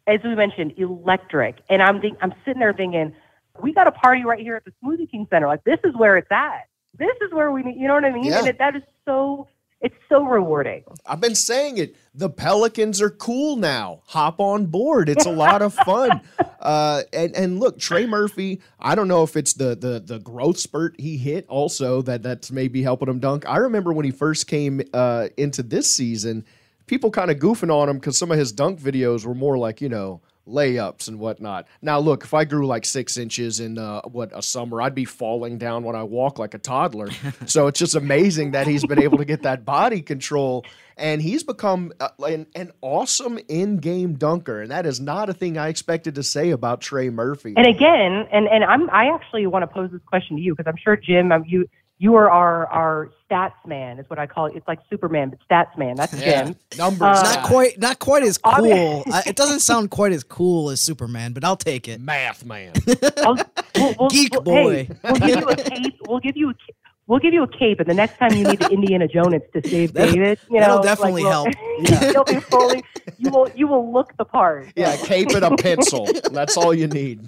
as 0.08 0.20
we 0.24 0.36
mentioned, 0.36 0.74
electric. 0.78 1.62
And 1.70 1.82
I'm 1.82 2.02
think, 2.02 2.18
I'm 2.22 2.34
sitting 2.44 2.60
there 2.60 2.74
thinking, 2.74 3.16
we 3.62 3.74
got 3.74 3.88
a 3.88 3.92
party 3.92 4.26
right 4.26 4.40
here 4.40 4.56
at 4.56 4.66
the 4.66 4.74
Smoothie 4.84 5.10
King 5.10 5.28
Center. 5.30 5.48
Like 5.48 5.64
this 5.64 5.80
is 5.84 5.96
where 5.96 6.18
it's 6.18 6.32
at. 6.32 6.68
This 6.98 7.16
is 7.22 7.32
where 7.32 7.52
we 7.52 7.64
need. 7.64 7.80
You 7.80 7.88
know 7.88 7.96
what 7.96 8.06
I 8.06 8.12
mean? 8.12 8.26
Yeah. 8.26 8.40
And 8.40 8.48
it, 8.48 8.58
that 8.60 8.76
is 8.76 8.84
so. 9.06 9.48
It's 9.84 9.96
so 10.08 10.24
rewarding. 10.24 10.84
I've 11.06 11.20
been 11.20 11.36
saying 11.36 11.78
it. 11.78 11.98
The 12.16 12.30
Pelicans 12.30 13.02
are 13.02 13.10
cool 13.10 13.58
now. 13.58 14.02
Hop 14.06 14.40
on 14.40 14.68
board. 14.68 15.10
It's 15.10 15.26
a 15.26 15.32
lot 15.32 15.62
of 15.62 15.74
fun. 15.74 16.22
Uh, 16.64 17.04
and 17.12 17.36
and 17.36 17.60
look, 17.60 17.78
Trey 17.78 18.06
Murphy. 18.06 18.62
I 18.80 18.96
don't 18.96 19.10
know 19.10 19.22
if 19.24 19.36
it's 19.36 19.52
the 19.52 19.76
the 19.76 20.00
the 20.00 20.20
growth 20.20 20.58
spurt 20.58 20.96
he 20.98 21.18
hit 21.18 21.46
also 21.50 22.02
that 22.04 22.24
that's 22.24 22.54
maybe 22.54 22.82
helping 22.82 23.10
him 23.10 23.20
dunk. 23.20 23.46
I 23.46 23.58
remember 23.58 23.92
when 23.92 24.06
he 24.06 24.12
first 24.12 24.48
came 24.48 24.80
uh, 24.94 25.28
into 25.36 25.62
this 25.62 25.94
season, 25.94 26.46
people 26.88 27.12
kind 27.12 27.30
of 27.30 27.38
goofing 27.38 27.70
on 27.70 27.90
him 27.90 27.98
because 27.98 28.18
some 28.18 28.32
of 28.32 28.38
his 28.38 28.54
dunk 28.54 28.80
videos 28.80 29.26
were 29.26 29.36
more 29.36 29.58
like 29.58 29.82
you 29.82 29.90
know 29.90 30.22
layups 30.48 31.08
and 31.08 31.20
whatnot. 31.20 31.68
Now 31.82 32.00
look, 32.00 32.24
if 32.24 32.34
I 32.34 32.46
grew 32.46 32.68
like 32.68 32.86
six 32.86 33.18
inches 33.18 33.60
in 33.60 33.78
uh, 33.78 34.02
what 34.02 34.32
a 34.34 34.42
summer, 34.42 34.82
I'd 34.82 34.96
be 34.96 35.06
falling 35.06 35.58
down 35.58 35.84
when 35.84 35.96
I 35.96 36.04
walk 36.04 36.40
like 36.40 36.54
a 36.54 36.60
toddler. 36.60 37.10
so 37.46 37.68
it's 37.68 37.80
just 37.80 37.96
amazing 37.96 38.52
that 38.52 38.68
he's 38.68 38.86
been 38.86 39.02
able 39.02 39.18
to 39.18 39.26
get 39.26 39.44
that 39.44 39.66
body 39.66 40.02
control 40.02 40.66
and 40.98 41.22
he's 41.22 41.44
become 41.44 41.92
uh, 42.00 42.10
an, 42.20 42.46
an 42.56 42.72
awesome 42.82 43.40
in-game 43.48 44.14
dunker 44.16 44.62
and 44.62 44.72
that 44.72 44.86
is 44.86 45.00
not 45.00 45.30
a 45.30 45.34
thing 45.34 45.58
i 45.58 45.68
expected 45.68 46.16
to 46.16 46.24
say 46.24 46.52
about 46.52 46.82
trey 46.82 47.10
murphy 47.10 47.54
And 47.58 47.68
again, 47.68 48.28
and 48.32 48.48
and 48.48 48.64
I'm 48.64 48.90
I 48.90 49.14
actually 49.14 49.48
want 49.48 49.64
to 49.64 49.68
pose 49.68 49.92
this 49.92 50.02
question 50.06 50.38
to 50.38 50.42
you 50.42 50.56
because 50.56 50.70
I'm 50.70 50.78
sure 50.78 50.96
Jim, 50.96 51.32
um, 51.32 51.44
you 51.48 51.68
you 52.04 52.16
are 52.16 52.30
our 52.30 52.68
our 52.68 53.10
stats 53.32 53.54
man 53.66 53.98
is 53.98 54.10
what 54.10 54.20
I 54.20 54.28
call 54.28 54.48
it. 54.48 54.56
It's 54.58 54.68
like 54.68 54.80
Superman, 54.90 55.30
but 55.30 55.40
stats 55.50 55.78
man. 55.78 55.96
That's 55.96 56.12
Jim. 56.20 56.56
numbers 56.78 57.18
uh, 57.18 57.24
not 57.24 57.46
quite, 57.46 57.80
not 57.80 58.00
quite 58.00 58.24
as 58.24 58.38
cool. 58.38 59.04
I, 59.12 59.24
it 59.26 59.38
doesn't 59.38 59.62
sound 59.62 59.90
quite 59.90 60.12
as 60.12 60.22
cool 60.24 60.70
as 60.70 60.82
Superman, 60.82 61.32
but 61.32 61.46
I'll 61.46 61.56
take 61.56 61.88
it. 61.88 62.02
Math 62.02 62.44
man, 62.44 62.74
I'll, 63.18 63.36
we'll, 63.76 63.96
we'll, 63.98 64.10
Geek 64.10 64.34
we'll- 64.34 64.42
boy. 64.42 64.86
Hey, 64.86 64.98
we'll 65.06 65.16
give 65.20 65.40
you 65.40 65.48
a 65.48 65.56
cape. 65.72 65.96
We'll 66.08 66.20
give 66.20 66.36
you 66.38 66.50
a. 66.50 66.54
ca- 66.54 66.74
We'll 67.06 67.20
give 67.20 67.34
you 67.34 67.44
a 67.44 67.48
cape, 67.50 67.82
and 67.82 67.90
the 67.90 67.94
next 67.94 68.18
time 68.18 68.32
you 68.34 68.46
need 68.48 68.60
the 68.60 68.70
Indiana 68.70 69.10
Jones 69.10 69.42
to 69.54 69.68
save 69.70 69.92
That'll- 69.92 70.14
David, 70.14 70.40
you 70.50 70.54
know, 70.54 70.60
that'll 70.62 70.84
definitely 70.84 71.24
we'll- 71.24 71.32
help. 71.32 71.50
you'll 72.14 72.24
be 72.24 72.40
fully. 72.40 72.82
You 73.18 73.30
will. 73.30 73.50
You 73.56 73.68
will 73.68 73.92
look 73.92 74.16
the 74.18 74.24
part. 74.24 74.70
yeah 74.78 74.96
cape 74.96 75.28
and 75.32 75.44
a 75.44 75.56
pencil 75.58 76.08
that's 76.32 76.56
all 76.56 76.74
you 76.74 76.88
need 76.88 77.28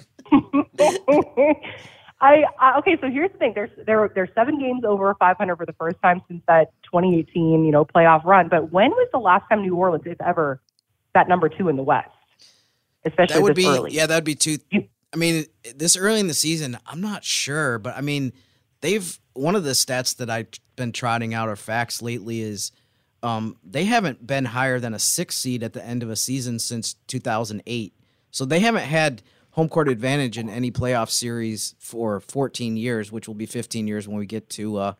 I, 2.22 2.44
I 2.60 2.78
okay. 2.80 2.98
So 3.02 3.10
here's 3.10 3.32
the 3.32 3.38
thing. 3.38 3.52
There's 3.54 3.72
there 3.86 4.10
there's 4.16 4.30
seven 4.36 4.60
games 4.60 4.84
over 4.86 5.14
500 5.20 5.56
for 5.58 5.66
the 5.66 5.74
first 5.74 5.98
time 6.02 6.22
since 6.28 6.42
that 6.48 6.72
2018 6.84 7.66
you 7.66 7.72
know 7.72 7.86
playoff 7.86 8.24
run. 8.24 8.48
But 8.48 8.72
when 8.72 8.92
was 8.92 9.10
the 9.12 9.20
last 9.20 9.44
time 9.50 9.62
New 9.62 9.76
Orleans, 9.76 10.04
if 10.06 10.20
ever, 10.22 10.62
that 11.14 11.28
number 11.28 11.50
two 11.50 11.68
in 11.68 11.76
the 11.76 11.84
West, 11.84 12.10
especially 13.06 13.34
that 13.34 13.42
would 13.42 13.56
be 13.56 13.68
early? 13.68 13.92
yeah 13.92 14.06
that 14.06 14.16
would 14.16 14.24
be 14.24 14.36
two 14.36 14.58
i 15.14 15.18
mean 15.18 15.46
this 15.76 15.96
early 15.96 16.20
in 16.20 16.28
the 16.28 16.34
season 16.34 16.78
i'm 16.88 17.02
not 17.02 17.24
sure 17.24 17.78
but 17.80 17.96
i 17.96 18.02
mean 18.02 18.34
they've 18.82 19.20
one 19.34 19.56
of 19.56 19.64
the 19.64 19.72
stats 19.72 20.16
that 20.18 20.30
i've 20.30 20.48
been 20.76 20.92
trotting 20.92 21.34
out 21.34 21.48
or 21.48 21.56
facts 21.56 22.02
lately 22.02 22.42
is 22.42 22.72
um, 23.24 23.58
they 23.64 23.86
haven't 23.86 24.28
been 24.28 24.46
higher 24.46 24.80
than 24.80 24.94
a 24.94 25.00
six 25.00 25.36
seed 25.36 25.64
at 25.64 25.74
the 25.74 25.84
end 25.84 26.04
of 26.04 26.12
a 26.12 26.16
season 26.16 26.60
since 26.60 26.96
2008 27.08 27.94
so 28.32 28.46
they 28.46 28.60
haven't 28.60 28.84
had 28.84 29.24
home 29.56 29.70
court 29.70 29.88
advantage 29.88 30.38
in 30.38 30.50
any 30.50 30.70
playoff 30.70 31.10
series 31.10 31.76
for 31.80 32.20
14 32.20 32.76
years 32.76 33.10
which 33.12 33.26
will 33.28 33.36
be 33.36 33.46
15 33.46 33.88
years 33.88 34.06
when 34.08 34.18
we 34.18 34.26
get 34.26 34.50
to 34.50 34.76
uh, 34.78 34.94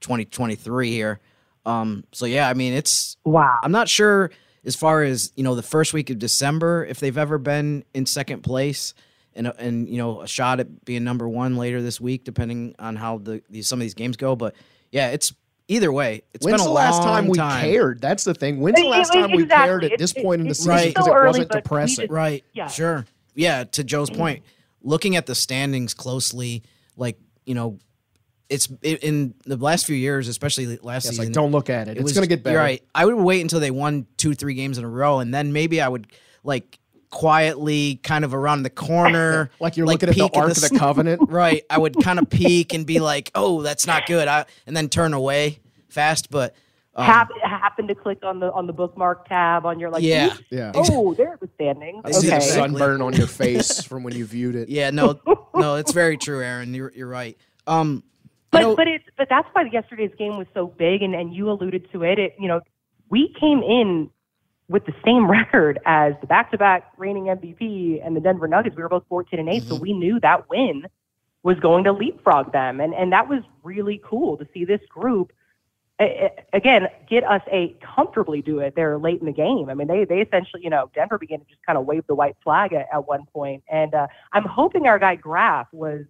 2023 0.00 0.90
here. 0.90 1.20
Um, 1.66 2.04
so 2.12 2.26
yeah 2.26 2.48
i 2.50 2.54
mean 2.54 2.74
it's 2.74 3.16
wow. 3.24 3.58
I'm 3.62 3.72
not 3.72 3.88
sure 3.88 4.30
as 4.66 4.76
far 4.76 5.02
as 5.02 5.32
you 5.36 5.42
know 5.44 5.54
the 5.54 5.62
first 5.62 5.94
week 5.94 6.10
of 6.10 6.18
December 6.18 6.84
if 6.84 7.00
they've 7.00 7.16
ever 7.16 7.38
been 7.38 7.84
in 7.94 8.04
second 8.04 8.42
place 8.42 8.92
and 9.34 9.46
and 9.58 9.88
you 9.88 9.96
know 9.96 10.20
a 10.20 10.26
shot 10.28 10.60
at 10.60 10.84
being 10.84 11.04
number 11.04 11.26
one 11.28 11.56
later 11.56 11.80
this 11.80 12.00
week 12.00 12.24
depending 12.24 12.74
on 12.78 12.96
how 12.96 13.16
the 13.18 13.42
these, 13.48 13.66
some 13.66 13.78
of 13.78 13.82
these 13.82 13.94
games 13.94 14.16
go. 14.18 14.36
But 14.36 14.54
yeah 14.92 15.08
it's 15.08 15.32
either 15.68 15.90
way 15.90 16.20
It's 16.34 16.44
when's 16.44 16.58
been 16.60 16.66
a 16.66 16.68
the 16.68 16.74
last 16.74 17.02
time 17.02 17.28
we 17.28 17.38
time. 17.38 17.62
cared? 17.62 18.00
That's 18.02 18.24
the 18.24 18.34
thing. 18.34 18.60
When's 18.60 18.78
the 18.78 18.86
last 18.86 19.14
it- 19.14 19.18
time 19.20 19.30
we 19.32 19.44
exactly. 19.44 19.66
cared 19.66 19.84
at 19.84 19.92
It- 19.92 19.98
this 19.98 20.12
it- 20.12 20.22
point 20.22 20.42
in 20.42 20.48
the 20.48 20.54
season 20.54 20.78
still 20.78 20.88
because 20.90 21.06
it 21.06 21.10
early, 21.12 21.26
wasn't 21.28 21.50
depressing? 21.52 22.02
just- 22.02 22.12
right. 22.12 22.44
Yeah. 22.52 22.68
sure 22.68 23.06
yeah 23.34 23.64
to 23.64 23.84
Joe's 23.84 24.10
mm. 24.10 24.16
point 24.16 24.42
looking 24.82 25.16
at 25.16 25.26
the 25.26 25.34
standings 25.34 25.94
closely 25.94 26.62
like 26.96 27.18
you 27.44 27.54
know 27.54 27.78
it's 28.48 28.68
it, 28.82 29.02
in 29.02 29.34
the 29.44 29.56
last 29.56 29.86
few 29.86 29.96
years 29.96 30.28
especially 30.28 30.66
last 30.78 31.04
Yeah, 31.06 31.10
season 31.10 31.24
like 31.26 31.34
don't 31.34 31.50
look 31.50 31.70
at 31.70 31.88
it, 31.88 31.96
it's 31.96 32.04
was- 32.04 32.12
gonna 32.12 32.26
get 32.26 32.42
better. 32.42 32.58
Right. 32.58 32.82
I 32.94 33.04
would 33.06 33.14
wait 33.14 33.40
until 33.40 33.60
they 33.60 33.70
won 33.70 34.06
two 34.16 34.34
three 34.34 34.54
games 34.54 34.78
in 34.78 34.84
a 34.84 34.88
row 34.88 35.18
and 35.18 35.32
then 35.32 35.52
maybe 35.52 35.80
I 35.80 35.88
would 35.88 36.06
like 36.42 36.78
quietly 37.10 38.00
kind 38.02 38.24
of 38.24 38.34
around 38.34 38.64
the 38.64 38.70
corner 38.70 39.50
Like 39.60 39.76
you're 39.76 39.86
looking 39.86 40.08
at 40.08 40.14
the 40.16 40.30
Ark 40.34 40.50
of 40.50 40.60
the 40.60 40.76
Covenant. 40.78 41.22
right. 41.30 41.62
I 41.70 41.78
would 41.78 41.96
kind 42.02 42.18
of 42.18 42.28
peek 42.28 42.74
and 42.74 42.84
be 42.86 43.00
like 43.00 43.30
oh 43.34 43.62
that's 43.62 43.86
not 43.86 44.06
good. 44.06 44.28
I, 44.28 44.44
and 44.66 44.76
then 44.76 44.88
turn 44.88 45.14
away 45.14 45.60
fast 45.88 46.30
but 46.30 46.54
um, 46.96 47.04
Hap- 47.04 47.28
happen 47.42 47.88
to 47.88 47.94
click 47.94 48.18
on 48.24 48.40
the 48.40 48.52
on 48.52 48.66
the 48.66 48.72
bookmark 48.72 49.28
tab 49.28 49.66
on 49.66 49.78
your 49.80 49.90
like 49.90 50.02
Yeah. 50.02 50.26
oops, 50.26 50.42
Yeah. 50.50 50.72
oh 50.74 51.14
there 51.14 51.34
it 51.34 51.40
was 51.40 51.50
standing 51.56 52.00
I 52.04 52.10
see 52.12 52.28
the 52.28 52.36
okay 52.36 52.44
sunburn 52.46 53.02
on 53.02 53.12
your 53.14 53.26
face 53.42 53.82
from 53.82 54.02
when 54.04 54.14
you 54.14 54.24
viewed 54.24 54.54
it 54.54 54.68
yeah 54.68 54.90
no 54.90 55.18
no 55.54 55.74
it's 55.76 55.92
very 55.92 56.16
true 56.16 56.40
Erin 56.42 56.72
you're, 56.74 56.92
you're 56.94 57.08
right 57.08 57.36
um 57.66 58.02
But 58.50 58.60
you 58.62 58.68
know- 58.68 58.76
but 58.76 58.86
it's 58.88 59.04
but 59.16 59.28
that's 59.28 59.48
why 59.52 59.64
yesterday's 59.72 60.12
game 60.16 60.36
was 60.36 60.46
so 60.54 60.66
big, 60.68 61.02
and 61.02 61.14
and 61.14 61.34
you 61.34 61.50
alluded 61.50 61.90
to 61.92 62.02
it. 62.04 62.18
It 62.18 62.34
you 62.38 62.46
know 62.48 62.60
we 63.10 63.34
came 63.40 63.62
in 63.62 64.10
with 64.68 64.86
the 64.86 64.94
same 65.04 65.30
record 65.30 65.78
as 65.84 66.14
the 66.22 66.26
back-to-back 66.26 66.92
reigning 66.96 67.24
MVP 67.24 68.00
and 68.04 68.16
the 68.16 68.20
Denver 68.20 68.48
Nuggets. 68.48 68.74
We 68.76 68.82
were 68.82 68.88
both 68.88 69.04
14 69.10 69.38
and 69.40 69.48
8, 69.48 69.62
Mm-hmm. 69.62 69.68
so 69.68 69.74
we 69.76 69.92
knew 69.92 70.18
that 70.20 70.48
win 70.48 70.86
was 71.42 71.58
going 71.60 71.84
to 71.84 71.92
leapfrog 71.92 72.52
them, 72.52 72.80
and 72.80 72.94
and 72.94 73.12
that 73.12 73.28
was 73.28 73.42
really 73.64 74.00
cool 74.04 74.36
to 74.38 74.46
see 74.54 74.64
this 74.64 74.80
group 74.88 75.32
again, 75.98 76.88
get 77.08 77.24
us 77.24 77.42
a 77.50 77.76
comfortably 77.94 78.42
do 78.42 78.58
it 78.58 78.74
there 78.74 78.98
late 78.98 79.20
in 79.20 79.26
the 79.26 79.32
game. 79.32 79.68
I 79.68 79.74
mean, 79.74 79.86
they 79.86 80.04
they 80.04 80.20
essentially, 80.20 80.62
you 80.62 80.70
know, 80.70 80.90
Denver 80.94 81.18
began 81.18 81.40
to 81.40 81.44
just 81.46 81.64
kind 81.64 81.78
of 81.78 81.86
wave 81.86 82.04
the 82.06 82.14
white 82.14 82.36
flag 82.42 82.72
at, 82.72 82.86
at 82.92 83.06
one 83.06 83.26
point, 83.32 83.62
and 83.70 83.94
uh, 83.94 84.06
I'm 84.32 84.44
hoping 84.44 84.86
our 84.86 84.98
guy 84.98 85.16
Graf 85.16 85.68
was. 85.72 86.04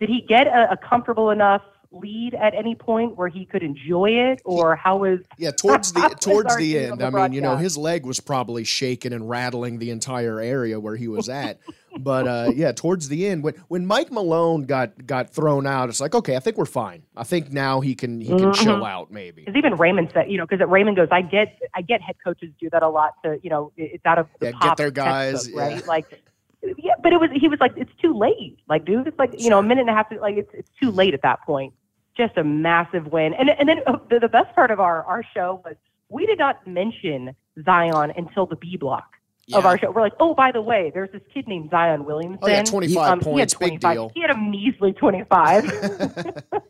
Did 0.00 0.08
he 0.08 0.22
get 0.22 0.48
a, 0.48 0.72
a 0.72 0.76
comfortable 0.76 1.30
enough 1.30 1.62
lead 1.92 2.34
at 2.34 2.54
any 2.54 2.74
point 2.74 3.16
where 3.16 3.28
he 3.28 3.44
could 3.44 3.62
enjoy 3.62 4.10
it, 4.10 4.42
or 4.44 4.76
how 4.76 4.98
was? 4.98 5.20
Yeah, 5.38 5.50
towards 5.50 5.92
the 5.92 6.00
towards 6.20 6.56
the 6.56 6.78
end. 6.78 7.00
The 7.00 7.06
I 7.06 7.10
mean, 7.10 7.32
you 7.32 7.40
know, 7.40 7.56
his 7.56 7.76
leg 7.76 8.06
was 8.06 8.20
probably 8.20 8.64
shaking 8.64 9.12
and 9.12 9.28
rattling 9.28 9.78
the 9.78 9.90
entire 9.90 10.40
area 10.40 10.78
where 10.78 10.96
he 10.96 11.08
was 11.08 11.28
at. 11.28 11.58
But 11.98 12.26
uh, 12.26 12.52
yeah, 12.54 12.72
towards 12.72 13.08
the 13.08 13.26
end, 13.26 13.42
when 13.42 13.54
when 13.68 13.86
Mike 13.86 14.10
Malone 14.10 14.64
got 14.64 15.06
got 15.06 15.30
thrown 15.30 15.66
out, 15.66 15.88
it's 15.88 16.00
like 16.00 16.14
okay, 16.14 16.36
I 16.36 16.40
think 16.40 16.56
we're 16.56 16.64
fine. 16.64 17.02
I 17.16 17.24
think 17.24 17.52
now 17.52 17.80
he 17.80 17.94
can 17.94 18.20
he 18.20 18.28
can 18.28 18.38
mm-hmm. 18.38 18.64
chill 18.64 18.84
out 18.84 19.10
maybe. 19.10 19.42
Because 19.42 19.56
even 19.56 19.76
Raymond 19.76 20.10
said, 20.12 20.30
you 20.30 20.38
know, 20.38 20.46
because 20.46 20.66
Raymond 20.68 20.96
goes, 20.96 21.08
I 21.10 21.22
get 21.22 21.58
I 21.74 21.82
get 21.82 22.00
head 22.00 22.16
coaches 22.22 22.50
do 22.60 22.70
that 22.70 22.82
a 22.82 22.88
lot 22.88 23.14
to 23.24 23.38
you 23.42 23.50
know 23.50 23.72
it's 23.76 24.04
out 24.06 24.18
of 24.18 24.28
the 24.40 24.46
yeah, 24.46 24.58
get 24.60 24.76
their 24.76 24.90
guys 24.90 25.50
right 25.52 25.76
yeah. 25.76 25.86
like. 25.86 26.22
Yeah, 26.78 26.94
but 27.02 27.12
it 27.12 27.20
was 27.20 27.28
he 27.34 27.46
was 27.46 27.60
like 27.60 27.72
it's 27.76 27.92
too 28.00 28.16
late. 28.16 28.58
Like, 28.68 28.86
dude, 28.86 29.06
it's 29.06 29.18
like 29.18 29.38
you 29.38 29.50
know 29.50 29.58
a 29.58 29.62
minute 29.62 29.82
and 29.82 29.90
a 29.90 29.92
half. 29.92 30.08
To, 30.08 30.18
like, 30.18 30.36
it's 30.36 30.50
it's 30.54 30.70
too 30.80 30.90
late 30.90 31.12
at 31.12 31.20
that 31.22 31.42
point 31.42 31.74
just 32.16 32.36
a 32.36 32.44
massive 32.44 33.06
win. 33.08 33.34
And 33.34 33.50
and 33.50 33.68
then 33.68 33.80
uh, 33.86 33.98
the, 34.08 34.20
the 34.20 34.28
best 34.28 34.54
part 34.54 34.70
of 34.70 34.80
our 34.80 35.02
our 35.04 35.22
show 35.34 35.60
was 35.64 35.76
we 36.08 36.26
did 36.26 36.38
not 36.38 36.66
mention 36.66 37.34
Zion 37.64 38.12
until 38.16 38.46
the 38.46 38.56
B 38.56 38.76
block. 38.76 39.14
Yeah. 39.46 39.58
Of 39.58 39.66
our 39.66 39.78
show, 39.78 39.90
we're 39.90 40.00
like, 40.00 40.14
oh, 40.20 40.34
by 40.34 40.52
the 40.52 40.62
way, 40.62 40.90
there's 40.94 41.10
this 41.12 41.22
kid 41.32 41.46
named 41.46 41.70
Zion 41.70 42.06
Williamson. 42.06 42.38
Oh 42.42 42.48
yeah, 42.48 42.62
twenty 42.62 42.92
five 42.94 43.12
um, 43.12 43.20
points, 43.20 43.54
he 43.58 43.64
had 43.64 43.78
25, 43.78 43.80
big 43.80 43.80
deal. 43.80 44.10
He 44.14 44.20
had 44.22 44.30
a 44.30 44.38
measly 44.38 44.92
twenty 44.92 45.22
five. 45.28 45.64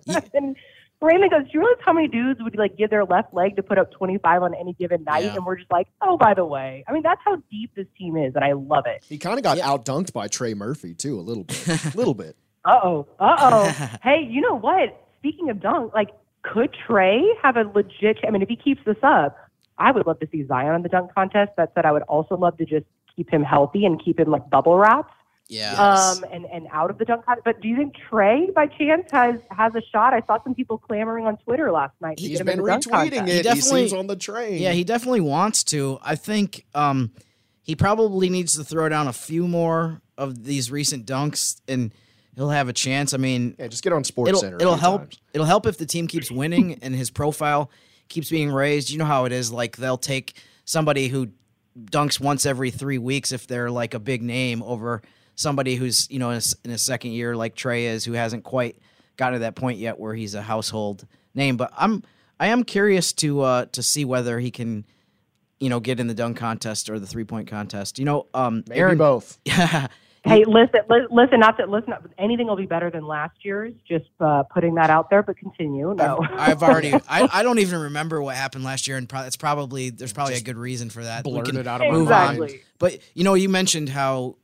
and 0.34 0.56
Raymond 1.00 1.30
goes, 1.30 1.44
"Do 1.44 1.50
you 1.52 1.60
realize 1.60 1.78
how 1.84 1.92
many 1.92 2.08
dudes 2.08 2.40
would 2.42 2.56
like 2.56 2.76
give 2.76 2.90
their 2.90 3.04
left 3.04 3.32
leg 3.32 3.56
to 3.56 3.62
put 3.62 3.78
up 3.78 3.92
25 3.92 4.42
on 4.42 4.54
any 4.54 4.72
given 4.72 5.04
night?" 5.04 5.24
Yeah. 5.24 5.36
And 5.36 5.46
we're 5.46 5.56
just 5.56 5.70
like, 5.70 5.86
"Oh, 6.00 6.16
by 6.16 6.34
the 6.34 6.44
way." 6.44 6.84
I 6.88 6.92
mean, 6.92 7.02
that's 7.02 7.20
how 7.24 7.40
deep 7.50 7.70
this 7.76 7.86
team 7.96 8.16
is, 8.16 8.34
and 8.34 8.44
I 8.44 8.52
love 8.54 8.84
it. 8.86 9.04
He 9.04 9.18
kind 9.18 9.38
of 9.38 9.44
got 9.44 9.58
yeah. 9.58 9.68
outdunked 9.68 10.12
by 10.12 10.28
Trey 10.28 10.54
Murphy 10.54 10.94
too, 10.94 11.18
a 11.18 11.22
little 11.22 11.44
bit, 11.44 11.68
a 11.68 11.96
little 11.96 12.14
bit. 12.14 12.36
Uh 12.66 12.80
oh, 12.82 13.06
uh 13.20 13.36
oh. 13.38 13.98
hey, 14.02 14.26
you 14.26 14.40
know 14.40 14.58
what? 14.58 15.04
speaking 15.24 15.48
of 15.48 15.60
dunk, 15.60 15.94
like, 15.94 16.10
could 16.42 16.76
Trey 16.86 17.22
have 17.42 17.56
a 17.56 17.62
legit? 17.62 18.18
I 18.26 18.30
mean, 18.30 18.42
if 18.42 18.48
he 18.48 18.56
keeps 18.56 18.82
this 18.84 18.98
up, 19.02 19.38
I 19.78 19.90
would 19.90 20.06
love 20.06 20.20
to 20.20 20.28
see 20.30 20.46
Zion 20.46 20.74
in 20.74 20.82
the 20.82 20.88
dunk 20.88 21.14
contest. 21.14 21.52
That 21.56 21.72
said, 21.74 21.84
I 21.84 21.92
would 21.92 22.02
also 22.02 22.36
love 22.36 22.56
to 22.58 22.64
just 22.64 22.86
keep 23.16 23.30
him 23.30 23.42
healthy 23.42 23.84
and 23.84 24.02
keep 24.02 24.18
him 24.18 24.30
like 24.30 24.48
bubble 24.50 24.76
wrapped. 24.76 25.12
Yeah. 25.48 25.74
Um, 25.74 26.24
and, 26.32 26.46
and 26.46 26.66
out 26.72 26.90
of 26.90 26.98
the 26.98 27.04
dunk 27.04 27.26
contest. 27.26 27.44
But 27.44 27.60
do 27.60 27.68
you 27.68 27.76
think 27.76 27.94
Trey, 28.08 28.50
by 28.54 28.66
chance, 28.66 29.10
has 29.12 29.36
has 29.50 29.74
a 29.74 29.82
shot? 29.92 30.14
I 30.14 30.22
saw 30.26 30.42
some 30.42 30.54
people 30.54 30.78
clamoring 30.78 31.26
on 31.26 31.36
Twitter 31.38 31.70
last 31.70 31.94
night. 32.00 32.18
He's 32.18 32.40
been 32.40 32.60
retweeting 32.60 33.28
it. 33.28 33.28
He, 33.28 33.42
definitely, 33.42 33.88
he 33.88 33.96
on 33.96 34.06
the 34.06 34.16
train. 34.16 34.60
Yeah, 34.60 34.72
he 34.72 34.84
definitely 34.84 35.20
wants 35.20 35.62
to. 35.64 35.98
I 36.02 36.14
think 36.14 36.64
um, 36.74 37.12
he 37.62 37.76
probably 37.76 38.30
needs 38.30 38.56
to 38.56 38.64
throw 38.64 38.88
down 38.88 39.06
a 39.06 39.12
few 39.12 39.46
more 39.46 40.00
of 40.16 40.44
these 40.44 40.70
recent 40.70 41.06
dunks 41.06 41.60
and 41.68 41.92
he'll 42.36 42.50
have 42.50 42.68
a 42.68 42.72
chance. 42.72 43.12
I 43.12 43.18
mean, 43.18 43.54
yeah, 43.58 43.66
just 43.66 43.82
get 43.82 43.92
on 43.92 44.04
Sports 44.04 44.30
it'll, 44.30 44.40
Center. 44.40 44.56
It'll 44.56 44.76
help. 44.76 45.02
Times. 45.02 45.20
It'll 45.34 45.46
help 45.46 45.66
if 45.66 45.76
the 45.76 45.86
team 45.86 46.06
keeps 46.06 46.30
winning 46.30 46.78
and 46.82 46.94
his 46.94 47.10
profile 47.10 47.70
keeps 48.08 48.30
being 48.30 48.50
raised. 48.50 48.90
You 48.90 48.98
know 48.98 49.04
how 49.04 49.24
it 49.24 49.32
is. 49.32 49.52
Like 49.52 49.76
they'll 49.76 49.98
take 49.98 50.40
somebody 50.64 51.08
who 51.08 51.28
dunks 51.78 52.20
once 52.20 52.46
every 52.46 52.70
three 52.70 52.98
weeks 52.98 53.32
if 53.32 53.46
they're 53.46 53.70
like 53.70 53.94
a 53.94 53.98
big 53.98 54.22
name 54.22 54.62
over 54.62 55.02
somebody 55.36 55.74
who's 55.74 56.08
you 56.10 56.18
know 56.18 56.30
in 56.30 56.38
a, 56.38 56.42
in 56.64 56.70
a 56.70 56.78
second 56.78 57.10
year 57.10 57.34
like 57.36 57.56
Trey 57.56 57.86
is 57.86 58.04
who 58.04 58.12
hasn't 58.12 58.44
quite 58.44 58.78
gotten 59.16 59.34
to 59.34 59.38
that 59.40 59.56
point 59.56 59.78
yet 59.78 59.98
where 59.98 60.14
he's 60.14 60.34
a 60.34 60.42
household 60.42 61.06
name. 61.34 61.56
But 61.56 61.72
I'm 61.76 62.02
I 62.38 62.48
am 62.48 62.64
curious 62.64 63.12
to 63.14 63.40
uh, 63.40 63.64
to 63.66 63.82
see 63.82 64.04
whether 64.04 64.38
he 64.38 64.50
can 64.50 64.84
you 65.60 65.68
know 65.68 65.80
get 65.80 66.00
in 66.00 66.06
the 66.06 66.14
dunk 66.14 66.36
contest 66.36 66.88
or 66.90 66.98
the 66.98 67.06
three 67.06 67.24
point 67.24 67.48
contest. 67.48 67.98
You 67.98 68.04
know, 68.04 68.26
um, 68.34 68.64
Maybe 68.68 68.80
Aaron 68.80 68.98
both. 68.98 69.38
Yeah. 69.44 69.88
Hey, 70.26 70.44
listen, 70.46 70.80
listen, 71.10 71.38
not 71.38 71.58
that 71.58 71.68
listen, 71.68 71.92
anything 72.16 72.46
will 72.46 72.56
be 72.56 72.64
better 72.64 72.90
than 72.90 73.06
last 73.06 73.36
year's. 73.42 73.74
Just 73.86 74.08
uh, 74.20 74.42
putting 74.44 74.74
that 74.76 74.88
out 74.88 75.10
there, 75.10 75.22
but 75.22 75.36
continue. 75.36 75.92
No, 75.94 76.20
I've, 76.22 76.62
I've 76.62 76.62
already. 76.62 76.94
I, 77.08 77.28
I 77.30 77.42
don't 77.42 77.58
even 77.58 77.78
remember 77.78 78.22
what 78.22 78.34
happened 78.34 78.64
last 78.64 78.88
year, 78.88 78.96
and 78.96 79.06
pro- 79.06 79.24
it's 79.24 79.36
probably 79.36 79.90
there's 79.90 80.14
probably 80.14 80.32
Just 80.32 80.42
a 80.42 80.46
good 80.46 80.56
reason 80.56 80.88
for 80.88 81.04
that. 81.04 81.24
Blurted 81.24 81.56
it 81.56 81.66
out 81.66 81.84
of 81.84 81.92
my 81.92 82.00
exactly. 82.00 82.48
mind. 82.48 82.60
But 82.78 82.98
you 83.12 83.22
know, 83.22 83.34
you 83.34 83.50
mentioned 83.50 83.90
how 83.90 84.36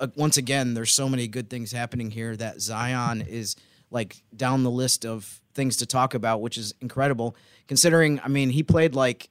uh, 0.00 0.08
once 0.16 0.38
again 0.38 0.72
there's 0.72 0.92
so 0.92 1.10
many 1.10 1.28
good 1.28 1.50
things 1.50 1.72
happening 1.72 2.10
here 2.10 2.34
that 2.34 2.62
Zion 2.62 3.20
is 3.20 3.54
like 3.90 4.16
down 4.34 4.62
the 4.62 4.70
list 4.70 5.04
of 5.04 5.42
things 5.52 5.76
to 5.78 5.86
talk 5.86 6.14
about, 6.14 6.40
which 6.40 6.56
is 6.56 6.72
incredible 6.80 7.36
considering. 7.66 8.18
I 8.24 8.28
mean, 8.28 8.48
he 8.48 8.62
played 8.62 8.94
like 8.94 9.28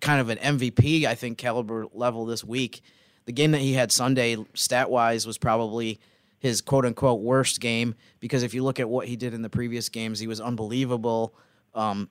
kind 0.00 0.20
of 0.20 0.30
an 0.30 0.38
MVP, 0.38 1.04
I 1.04 1.14
think, 1.14 1.38
caliber 1.38 1.86
level 1.92 2.26
this 2.26 2.42
week 2.42 2.82
the 3.28 3.32
game 3.32 3.50
that 3.50 3.60
he 3.60 3.74
had 3.74 3.92
Sunday, 3.92 4.38
stat 4.54 4.88
wise, 4.88 5.26
was 5.26 5.36
probably 5.36 6.00
his 6.38 6.62
quote 6.62 6.86
unquote 6.86 7.20
worst 7.20 7.60
game 7.60 7.94
because 8.20 8.42
if 8.42 8.54
you 8.54 8.64
look 8.64 8.80
at 8.80 8.88
what 8.88 9.06
he 9.06 9.16
did 9.16 9.34
in 9.34 9.42
the 9.42 9.50
previous 9.50 9.90
games, 9.90 10.18
he 10.18 10.26
was 10.26 10.40
unbelievable. 10.40 11.34
Um, 11.74 12.08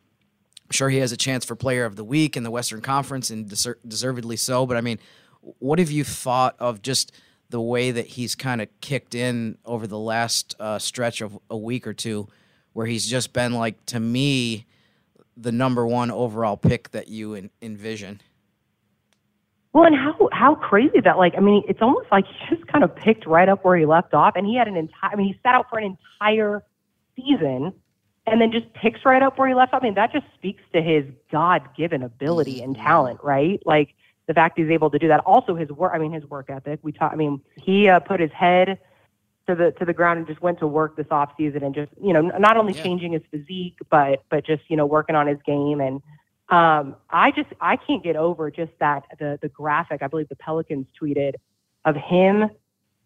I'm 0.63 0.71
sure 0.71 0.91
he 0.91 0.99
has 0.99 1.11
a 1.11 1.17
chance 1.17 1.43
for 1.43 1.55
Player 1.55 1.85
of 1.85 1.95
the 1.95 2.03
Week 2.03 2.37
in 2.37 2.43
the 2.43 2.51
Western 2.51 2.81
Conference 2.81 3.31
and 3.31 3.47
deser- 3.49 3.77
deservedly 3.87 4.37
so. 4.37 4.67
But 4.67 4.77
I 4.77 4.81
mean, 4.81 4.99
what 5.57 5.79
have 5.79 5.89
you 5.89 6.03
thought 6.03 6.55
of 6.59 6.83
just 6.83 7.11
the 7.49 7.61
way 7.61 7.89
that 7.89 8.05
he's 8.05 8.35
kind 8.35 8.61
of 8.61 8.67
kicked 8.79 9.15
in 9.15 9.57
over 9.65 9.87
the 9.87 9.97
last 9.97 10.55
uh, 10.59 10.77
stretch 10.77 11.21
of 11.21 11.39
a 11.49 11.57
week 11.57 11.87
or 11.87 11.93
two, 11.93 12.27
where 12.73 12.85
he's 12.85 13.07
just 13.07 13.33
been 13.33 13.53
like 13.53 13.83
to 13.87 13.99
me 13.99 14.67
the 15.35 15.51
number 15.51 15.87
one 15.87 16.11
overall 16.11 16.57
pick 16.57 16.91
that 16.91 17.07
you 17.07 17.33
in- 17.33 17.49
envision? 17.59 18.21
Well, 19.77 19.85
and 19.85 19.95
how 19.95 20.27
how 20.31 20.55
crazy 20.55 21.01
that 21.01 21.19
like 21.19 21.35
I 21.37 21.39
mean 21.39 21.61
it's 21.67 21.83
almost 21.83 22.07
like 22.11 22.25
he 22.25 22.55
just 22.55 22.65
kind 22.65 22.83
of 22.83 22.95
picked 22.95 23.27
right 23.27 23.47
up 23.47 23.63
where 23.63 23.77
he 23.77 23.85
left 23.85 24.15
off, 24.15 24.33
and 24.35 24.43
he 24.43 24.55
had 24.55 24.67
an 24.67 24.75
entire 24.75 25.11
I 25.13 25.15
mean 25.15 25.27
he 25.27 25.39
sat 25.43 25.53
out 25.53 25.67
for 25.69 25.77
an 25.77 25.95
entire 26.19 26.63
season, 27.15 27.73
and 28.25 28.41
then 28.41 28.51
just 28.51 28.73
picks 28.73 29.05
right 29.05 29.21
up 29.21 29.37
where 29.37 29.47
he 29.47 29.53
left 29.53 29.75
off. 29.75 29.83
I 29.83 29.85
mean 29.85 29.93
that 29.93 30.11
just 30.11 30.25
speaks 30.33 30.63
to 30.73 30.81
his 30.81 31.05
God 31.31 31.61
given 31.77 32.01
ability 32.01 32.59
and 32.63 32.75
talent, 32.75 33.19
right? 33.21 33.61
Like 33.67 33.93
the 34.25 34.33
fact 34.33 34.57
he's 34.57 34.71
able 34.71 34.89
to 34.89 34.97
do 34.97 35.09
that. 35.09 35.19
Also 35.27 35.53
his 35.53 35.69
work. 35.69 35.91
I 35.93 35.99
mean 35.99 36.11
his 36.11 36.25
work 36.25 36.49
ethic. 36.49 36.79
We 36.81 36.91
talk. 36.91 37.11
I 37.13 37.15
mean 37.15 37.39
he 37.55 37.87
uh, 37.87 37.99
put 37.99 38.19
his 38.19 38.31
head 38.31 38.79
to 39.47 39.53
the 39.53 39.73
to 39.73 39.85
the 39.85 39.93
ground 39.93 40.17
and 40.17 40.25
just 40.27 40.41
went 40.41 40.57
to 40.57 40.65
work 40.65 40.97
this 40.97 41.05
off 41.11 41.33
season 41.37 41.63
and 41.63 41.75
just 41.75 41.91
you 42.01 42.13
know 42.13 42.21
not 42.21 42.57
only 42.57 42.73
yeah. 42.73 42.81
changing 42.81 43.11
his 43.11 43.21
physique 43.29 43.77
but 43.91 44.23
but 44.31 44.43
just 44.43 44.63
you 44.69 44.75
know 44.75 44.87
working 44.87 45.15
on 45.15 45.27
his 45.27 45.37
game 45.45 45.81
and 45.81 46.01
um, 46.49 46.95
I 47.09 47.31
just 47.31 47.49
I 47.59 47.75
can't 47.75 48.03
get 48.03 48.15
over 48.15 48.49
just 48.49 48.71
that 48.79 49.03
the 49.19 49.37
the 49.41 49.49
graphic 49.49 50.01
I 50.01 50.07
believe 50.07 50.29
the 50.29 50.35
Pelicans 50.35 50.87
tweeted 51.01 51.33
of 51.85 51.95
him 51.95 52.49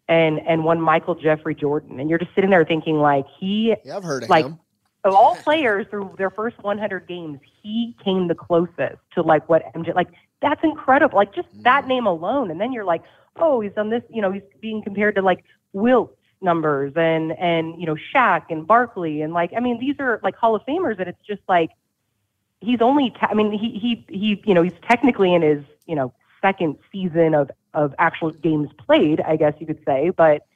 and 0.08 0.40
and 0.46 0.64
one 0.64 0.80
Michael 0.80 1.14
Jeffrey 1.14 1.54
Jordan, 1.54 1.98
and 1.98 2.08
you're 2.08 2.18
just 2.18 2.34
sitting 2.34 2.50
there 2.50 2.64
thinking 2.64 2.96
like 2.96 3.26
he 3.38 3.74
yeah 3.84 3.96
I've 3.96 4.04
heard 4.04 4.24
of 4.24 4.28
like 4.28 4.46
him. 4.46 4.58
of 5.04 5.14
all 5.14 5.34
players 5.42 5.86
through 5.90 6.14
their 6.18 6.30
first 6.30 6.62
100 6.62 7.08
games, 7.08 7.40
he 7.62 7.96
came 8.04 8.28
the 8.28 8.34
closest 8.34 8.98
to 9.14 9.22
like 9.22 9.48
what 9.48 9.62
MJ 9.74 9.94
like 9.94 10.08
that's 10.40 10.62
incredible. 10.62 11.16
Like 11.16 11.34
just 11.34 11.48
mm. 11.48 11.62
that 11.64 11.86
name 11.86 12.06
alone, 12.06 12.50
and 12.50 12.60
then 12.60 12.72
you're 12.72 12.84
like, 12.84 13.02
oh, 13.36 13.60
he's 13.60 13.72
done 13.72 13.90
this. 13.90 14.02
You 14.08 14.22
know, 14.22 14.30
he's 14.30 14.42
being 14.60 14.82
compared 14.82 15.16
to 15.16 15.22
like 15.22 15.44
Wilt 15.72 16.16
numbers 16.40 16.92
and 16.96 17.32
and 17.38 17.80
you 17.80 17.86
know 17.86 17.96
Shaq 18.14 18.46
and 18.50 18.66
Barkley 18.66 19.22
and 19.22 19.32
like 19.32 19.52
I 19.56 19.60
mean 19.60 19.78
these 19.80 19.94
are 19.98 20.20
like 20.22 20.36
Hall 20.36 20.54
of 20.54 20.62
Famers, 20.68 20.98
and 20.98 21.08
it's 21.08 21.26
just 21.26 21.42
like 21.48 21.70
he's 22.62 22.80
only 22.80 23.10
te- 23.10 23.26
I 23.28 23.34
mean 23.34 23.52
he 23.52 23.78
he 23.78 24.06
he 24.08 24.42
you 24.44 24.54
know 24.54 24.62
he's 24.62 24.78
technically 24.88 25.34
in 25.34 25.42
his 25.42 25.64
you 25.86 25.94
know 25.94 26.12
second 26.40 26.78
season 26.90 27.34
of 27.34 27.50
of 27.74 27.94
actual 27.98 28.30
games 28.30 28.70
played 28.78 29.20
I 29.20 29.36
guess 29.36 29.54
you 29.58 29.66
could 29.66 29.80
say 29.84 30.10
but 30.10 30.46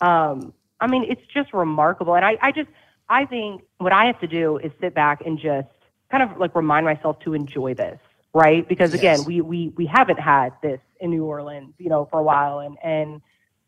um 0.00 0.52
I 0.80 0.86
mean 0.86 1.04
it's 1.08 1.22
just 1.32 1.52
remarkable 1.52 2.14
and 2.14 2.24
I 2.24 2.36
I 2.42 2.52
just 2.52 2.68
I 3.08 3.24
think 3.26 3.62
what 3.78 3.92
I 3.92 4.06
have 4.06 4.20
to 4.20 4.26
do 4.26 4.58
is 4.58 4.72
sit 4.80 4.94
back 4.94 5.22
and 5.24 5.38
just 5.38 5.68
kind 6.10 6.22
of 6.22 6.38
like 6.38 6.54
remind 6.54 6.84
myself 6.84 7.18
to 7.20 7.34
enjoy 7.34 7.74
this 7.74 7.98
right 8.34 8.68
because 8.68 8.92
again 8.94 9.18
yes. 9.18 9.26
we 9.26 9.40
we 9.40 9.68
we 9.76 9.86
haven't 9.86 10.18
had 10.18 10.50
this 10.62 10.80
in 11.00 11.10
New 11.10 11.24
Orleans 11.24 11.74
you 11.78 11.88
know 11.88 12.06
for 12.10 12.20
a 12.20 12.22
while 12.22 12.58
and 12.58 12.76
and 12.82 13.20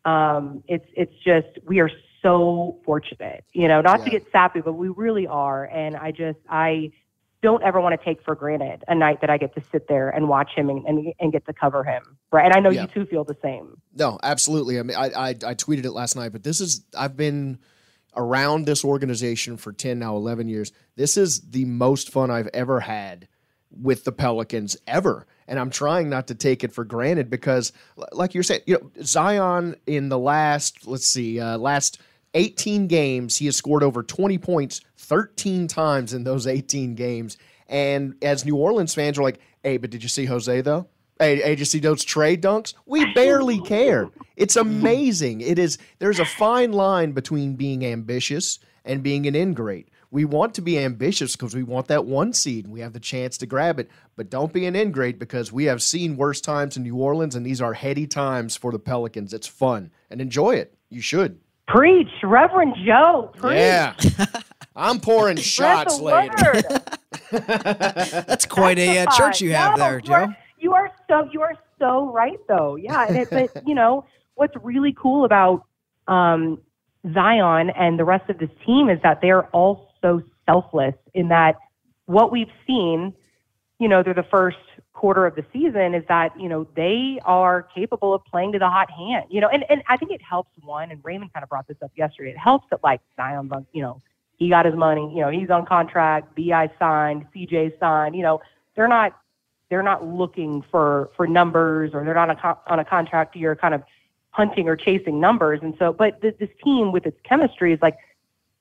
um 0.04 0.62
it's 0.66 0.87
it's 0.94 1.14
just 1.24 1.48
we 1.66 1.80
are 1.80 1.90
so 2.22 2.78
fortunate 2.85 3.44
you 3.52 3.68
know 3.68 3.80
not 3.80 3.98
yeah. 4.00 4.04
to 4.04 4.11
get 4.11 4.33
sappy 4.33 4.61
but 4.61 4.72
we 4.72 4.88
really 4.88 5.26
are 5.26 5.66
and 5.66 5.96
I 5.96 6.11
just 6.11 6.38
I 6.48 6.90
don't 7.44 7.62
ever 7.62 7.78
want 7.78 7.98
to 7.98 8.02
take 8.02 8.22
for 8.24 8.35
granted 8.35 8.83
a 8.88 8.94
night 8.94 9.20
that 9.20 9.28
I 9.28 9.37
get 9.37 9.54
to 9.54 9.62
sit 9.70 9.87
there 9.87 10.09
and 10.09 10.30
watch 10.30 10.52
him 10.57 10.70
and, 10.70 10.83
and, 10.87 11.12
and 11.20 11.30
get 11.30 11.44
to 11.44 11.52
cover 11.52 11.85
him. 11.85 12.16
Right. 12.33 12.46
And 12.46 12.54
I 12.54 12.61
know 12.61 12.70
yeah. 12.70 12.83
you 12.83 12.87
two 12.88 13.04
feel 13.04 13.22
the 13.22 13.37
same. 13.42 13.76
No, 13.94 14.18
absolutely. 14.22 14.78
I 14.78 14.83
mean, 14.83 14.96
I, 14.96 15.11
I, 15.11 15.28
I 15.28 15.54
tweeted 15.54 15.85
it 15.85 15.92
last 15.92 16.16
night, 16.16 16.33
but 16.33 16.42
this 16.42 16.62
is, 16.62 16.87
I've 16.96 17.18
been 17.18 17.59
around 18.16 18.64
this 18.64 18.83
organization 18.83 19.58
for 19.58 19.75
10, 19.75 19.98
now 19.98 20.16
11 20.16 20.48
years. 20.48 20.73
This 20.96 21.18
is 21.18 21.42
the 21.50 21.66
most 21.66 22.10
fun 22.10 22.31
I've 22.31 22.48
ever 22.54 22.81
had 22.81 23.29
with 23.71 24.04
the 24.04 24.12
Pelicans 24.12 24.79
ever. 24.87 25.27
And 25.46 25.58
I'm 25.58 25.68
trying 25.68 26.08
not 26.08 26.29
to 26.29 26.35
take 26.35 26.64
it 26.64 26.73
for 26.73 26.85
granted 26.85 27.29
because, 27.29 27.73
like 28.12 28.33
you're 28.33 28.42
saying, 28.42 28.62
you 28.66 28.79
know, 28.79 28.90
Zion 29.02 29.77
in 29.87 30.08
the 30.08 30.18
last, 30.18 30.87
let's 30.87 31.06
see, 31.06 31.38
uh, 31.40 31.58
last 31.58 32.00
18 32.35 32.88
games, 32.88 33.37
he 33.37 33.46
has 33.46 33.56
scored 33.56 33.82
over 33.82 34.02
20 34.02 34.38
points 34.38 34.80
13 34.98 35.68
times 35.68 36.12
in 36.12 36.24
those 36.24 36.46
18 36.46 36.94
games. 36.94 37.38
And 37.68 38.16
as 38.22 38.44
New 38.44 38.56
Orleans 38.56 38.94
fans 38.94 39.18
are 39.18 39.22
like, 39.22 39.40
hey, 39.62 39.76
but 39.76 39.90
did 39.90 40.02
you 40.02 40.08
see 40.08 40.26
Jose 40.26 40.60
though? 40.60 40.88
Hey, 41.18 41.37
hey, 41.37 41.50
did 41.50 41.60
you 41.60 41.64
see 41.64 41.78
those 41.78 42.04
Trey 42.04 42.37
dunks? 42.37 42.74
We 42.87 43.12
barely 43.14 43.60
care. 43.60 44.10
It's 44.37 44.56
amazing. 44.56 45.42
It 45.42 45.60
is. 45.60 45.78
There's 46.00 46.18
a 46.18 46.24
fine 46.24 46.72
line 46.72 47.12
between 47.12 47.54
being 47.54 47.87
ambitious 47.87 48.58
and 48.85 49.02
being 49.02 49.26
an 49.26 49.37
ingrate. 49.37 49.90
We 50.10 50.24
want 50.24 50.54
to 50.54 50.60
be 50.60 50.78
ambitious 50.78 51.35
because 51.35 51.54
we 51.54 51.62
want 51.62 51.88
that 51.88 52.04
one 52.04 52.32
seed 52.32 52.64
and 52.64 52.74
we 52.74 52.80
have 52.80 52.92
the 52.92 53.00
chance 53.00 53.38
to 53.38 53.46
grab 53.46 53.78
it. 53.80 53.90
But 54.16 54.30
don't 54.30 54.52
be 54.52 54.66
an 54.66 54.76
ingrate 54.76 55.18
because 55.18 55.52
we 55.52 55.64
have 55.64 55.82
seen 55.82 56.16
worse 56.16 56.40
times 56.40 56.76
in 56.76 56.82
New 56.82 56.96
Orleans 56.96 57.35
and 57.35 57.44
these 57.46 57.60
are 57.60 57.74
heady 57.74 58.06
times 58.06 58.56
for 58.56 58.72
the 58.72 58.78
Pelicans. 58.78 59.32
It's 59.32 59.46
fun 59.46 59.90
and 60.10 60.20
enjoy 60.20 60.56
it. 60.56 60.74
You 60.88 61.00
should. 61.00 61.40
Preach, 61.67 62.08
Reverend 62.23 62.75
Joe. 62.85 63.33
Preach. 63.37 63.56
Yeah. 63.56 63.94
I'm 64.77 65.00
pouring 65.00 65.37
shots 65.37 66.00
later. 66.00 66.35
the 66.37 66.83
word. 67.33 67.46
That's 68.27 68.46
quite 68.46 68.79
a 68.79 68.98
uh, 68.98 69.06
church 69.17 69.40
you 69.40 69.52
have 69.54 69.79
No, 69.79 69.85
there, 69.85 70.00
you 70.04 70.12
are- 70.15 70.27
Joe. 70.27 70.33
You 70.58 70.73
are 70.73 70.90
so 71.08 71.29
you 71.31 71.42
are 71.42 71.54
so 71.79 72.10
right 72.10 72.38
though. 72.48 72.77
Yeah, 72.77 73.06
and 73.06 73.17
it, 73.19 73.29
but 73.31 73.67
you 73.67 73.75
know 73.75 74.06
what's 74.35 74.54
really 74.62 74.94
cool 74.98 75.25
about 75.27 75.65
um, 76.08 76.58
Zion 77.12 77.71
and 77.71 77.98
the 77.98 78.04
rest 78.04 78.31
of 78.31 78.38
this 78.38 78.48
team 78.65 78.88
is 78.88 78.98
that 79.02 79.21
they're 79.21 79.44
all 79.48 79.92
so 80.00 80.23
selfless 80.46 80.94
in 81.12 81.29
that 81.29 81.56
what 82.06 82.33
we've 82.33 82.50
seen, 82.67 83.12
you 83.79 83.88
know, 83.88 84.02
they're 84.02 84.15
the 84.15 84.23
first 84.31 84.56
quarter 85.05 85.27
of 85.27 85.35
the 85.35 85.44
season 85.52 85.94
is 85.94 86.02
that 86.09 86.33
you 86.40 86.48
know 86.48 86.67
they 86.77 87.21
are 87.27 87.63
capable 87.75 88.15
of 88.15 88.25
playing 88.25 88.52
to 88.52 88.59
the 88.59 88.71
hot 88.71 88.90
hand. 88.90 89.27
You 89.29 89.42
know, 89.42 89.48
and 89.48 89.63
and 89.69 89.83
I 89.87 89.98
think 89.98 90.11
it 90.11 90.23
helps 90.23 90.48
one. 90.63 90.90
And 90.90 90.98
Raymond 91.05 91.31
kind 91.35 91.42
of 91.42 91.50
brought 91.50 91.69
this 91.69 91.77
up 91.85 91.90
yesterday. 91.94 92.31
It 92.31 92.38
helps 92.38 92.67
that 92.71 92.83
like 92.83 93.02
Zion's 93.15 93.52
on, 93.52 93.67
you 93.75 93.83
know, 93.83 94.00
he 94.38 94.48
got 94.48 94.65
his 94.65 94.75
money. 94.75 95.13
You 95.15 95.21
know, 95.21 95.29
he's 95.29 95.50
on 95.50 95.67
contract. 95.67 96.35
Bi 96.35 96.71
signed. 96.79 97.27
CJ 97.37 97.79
signed. 97.79 98.17
You 98.17 98.23
know, 98.23 98.40
they're 98.77 98.88
not 98.88 99.15
they're 99.69 99.83
not 99.83 100.07
looking 100.07 100.65
for 100.71 101.11
for 101.15 101.27
numbers 101.27 101.90
or 101.92 102.02
they're 102.02 102.15
not 102.15 102.31
on 102.31 102.38
a, 102.42 102.73
on 102.73 102.79
a 102.79 102.85
contract 102.87 103.37
year 103.37 103.55
kind 103.55 103.75
of 103.75 103.83
hunting 104.31 104.69
or 104.69 104.75
chasing 104.75 105.21
numbers 105.21 105.61
and 105.63 105.75
so 105.79 105.92
but 105.92 106.21
th- 106.23 106.37
this 106.38 106.48
team 106.65 106.92
with 106.92 107.07
its 107.07 107.19
chemistry 107.25 107.73
is 107.73 107.79
like 107.81 107.96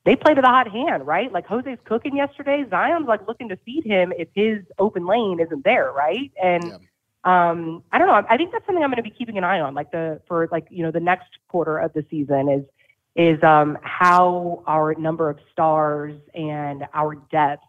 they 0.04 0.16
play 0.16 0.34
to 0.34 0.40
the 0.40 0.48
hot 0.48 0.70
hand 0.70 1.06
right? 1.06 1.32
Like 1.32 1.46
jose's 1.46 1.78
cooking 1.84 2.16
yesterday. 2.16 2.64
Zion's 2.68 3.08
like 3.08 3.26
looking 3.26 3.48
to 3.48 3.56
feed 3.64 3.84
him 3.84 4.12
if 4.16 4.28
his 4.34 4.64
open 4.78 5.06
lane 5.06 5.40
isn't 5.40 5.64
there 5.64 5.92
right? 5.92 6.30
And 6.42 6.72
um 7.24 7.82
i 7.90 7.98
don't 7.98 8.08
know. 8.08 8.22
I 8.28 8.36
think 8.36 8.52
that's 8.52 8.66
something 8.66 8.84
i'm 8.84 8.90
going 8.90 9.02
to 9.02 9.10
be 9.10 9.10
keeping 9.10 9.38
an 9.38 9.44
eye 9.44 9.60
on 9.60 9.74
like 9.74 9.90
the 9.90 10.20
for 10.28 10.48
like 10.52 10.66
you 10.70 10.82
know 10.82 10.90
the 10.90 11.00
next 11.00 11.30
quarter 11.48 11.78
of 11.78 11.92
the 11.94 12.04
season 12.10 12.48
is 12.48 12.64
is 13.16 13.42
um 13.42 13.78
how 13.82 14.62
our 14.66 14.94
number 14.94 15.30
of 15.30 15.38
stars 15.52 16.20
and 16.34 16.84
our 16.92 17.14
depth 17.30 17.62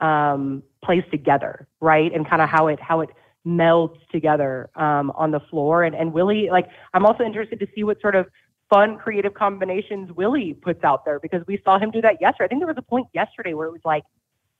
um, 0.00 0.62
plays 0.84 1.04
together, 1.10 1.66
right? 1.80 2.12
And 2.12 2.28
kind 2.28 2.42
of 2.42 2.48
how 2.48 2.68
it 2.68 2.80
how 2.80 3.00
it 3.00 3.10
melds 3.46 3.98
together 4.10 4.70
um, 4.74 5.12
on 5.12 5.30
the 5.30 5.40
floor. 5.40 5.84
And 5.84 5.94
and 5.94 6.12
Willie, 6.12 6.48
like 6.50 6.68
I'm 6.94 7.06
also 7.06 7.24
interested 7.24 7.58
to 7.60 7.66
see 7.74 7.84
what 7.84 8.00
sort 8.00 8.14
of 8.14 8.26
fun, 8.68 8.98
creative 8.98 9.34
combinations 9.34 10.12
Willie 10.12 10.54
puts 10.54 10.82
out 10.84 11.04
there 11.04 11.20
because 11.20 11.46
we 11.46 11.60
saw 11.64 11.78
him 11.78 11.90
do 11.90 12.00
that 12.02 12.20
yesterday. 12.20 12.46
I 12.46 12.48
think 12.48 12.60
there 12.60 12.68
was 12.68 12.78
a 12.78 12.82
point 12.82 13.08
yesterday 13.14 13.54
where 13.54 13.68
it 13.68 13.72
was 13.72 13.84
like, 13.84 14.04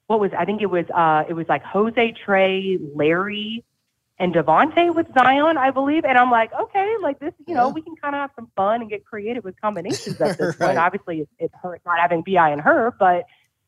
what 0.06 0.20
was 0.20 0.30
I 0.38 0.44
think 0.44 0.62
it 0.62 0.70
was 0.70 0.86
uh, 0.94 1.24
it 1.28 1.32
was 1.32 1.46
like 1.48 1.64
Jose, 1.64 2.14
Trey, 2.24 2.78
Larry, 2.94 3.64
and 4.18 4.32
Devonte 4.32 4.94
with 4.94 5.06
Zion, 5.14 5.58
I 5.58 5.70
believe. 5.70 6.04
And 6.04 6.16
I'm 6.16 6.30
like, 6.30 6.52
okay, 6.52 6.94
like 7.02 7.18
this, 7.18 7.34
you 7.46 7.54
know, 7.54 7.68
we 7.68 7.82
can 7.82 7.96
kind 7.96 8.14
of 8.14 8.20
have 8.20 8.30
some 8.36 8.48
fun 8.56 8.80
and 8.82 8.90
get 8.90 9.04
creative 9.04 9.44
with 9.44 9.60
combinations 9.60 10.20
at 10.20 10.38
this 10.38 10.56
point. 10.60 10.78
Obviously, 10.78 11.20
it, 11.20 11.28
it 11.38 11.50
hurt 11.60 11.82
not 11.84 11.98
having 11.98 12.22
Bi 12.22 12.50
and 12.50 12.60
Herb, 12.60 12.94
but 12.98 13.24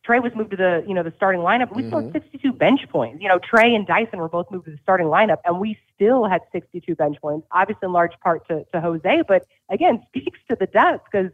Trey 0.08 0.20
was 0.20 0.32
moved 0.34 0.52
to 0.52 0.56
the 0.56 0.82
you 0.88 0.94
know 0.94 1.02
the 1.02 1.12
starting 1.16 1.42
lineup. 1.42 1.76
We 1.76 1.86
still 1.86 1.98
had 2.00 2.14
mm-hmm. 2.14 2.30
62 2.30 2.52
bench 2.54 2.80
points. 2.88 3.20
You 3.20 3.28
know, 3.28 3.38
Trey 3.38 3.74
and 3.74 3.86
Dyson 3.86 4.18
were 4.18 4.30
both 4.30 4.50
moved 4.50 4.64
to 4.64 4.70
the 4.70 4.78
starting 4.82 5.08
lineup, 5.08 5.36
and 5.44 5.60
we 5.60 5.78
still 5.94 6.24
had 6.24 6.40
62 6.50 6.94
bench 6.94 7.18
points. 7.20 7.46
Obviously, 7.52 7.84
in 7.84 7.92
large 7.92 8.18
part 8.24 8.48
to, 8.48 8.64
to 8.72 8.80
Jose, 8.80 9.22
but 9.28 9.46
again, 9.68 10.02
speaks 10.08 10.38
to 10.48 10.56
the 10.58 10.64
depth 10.64 11.04
because 11.12 11.30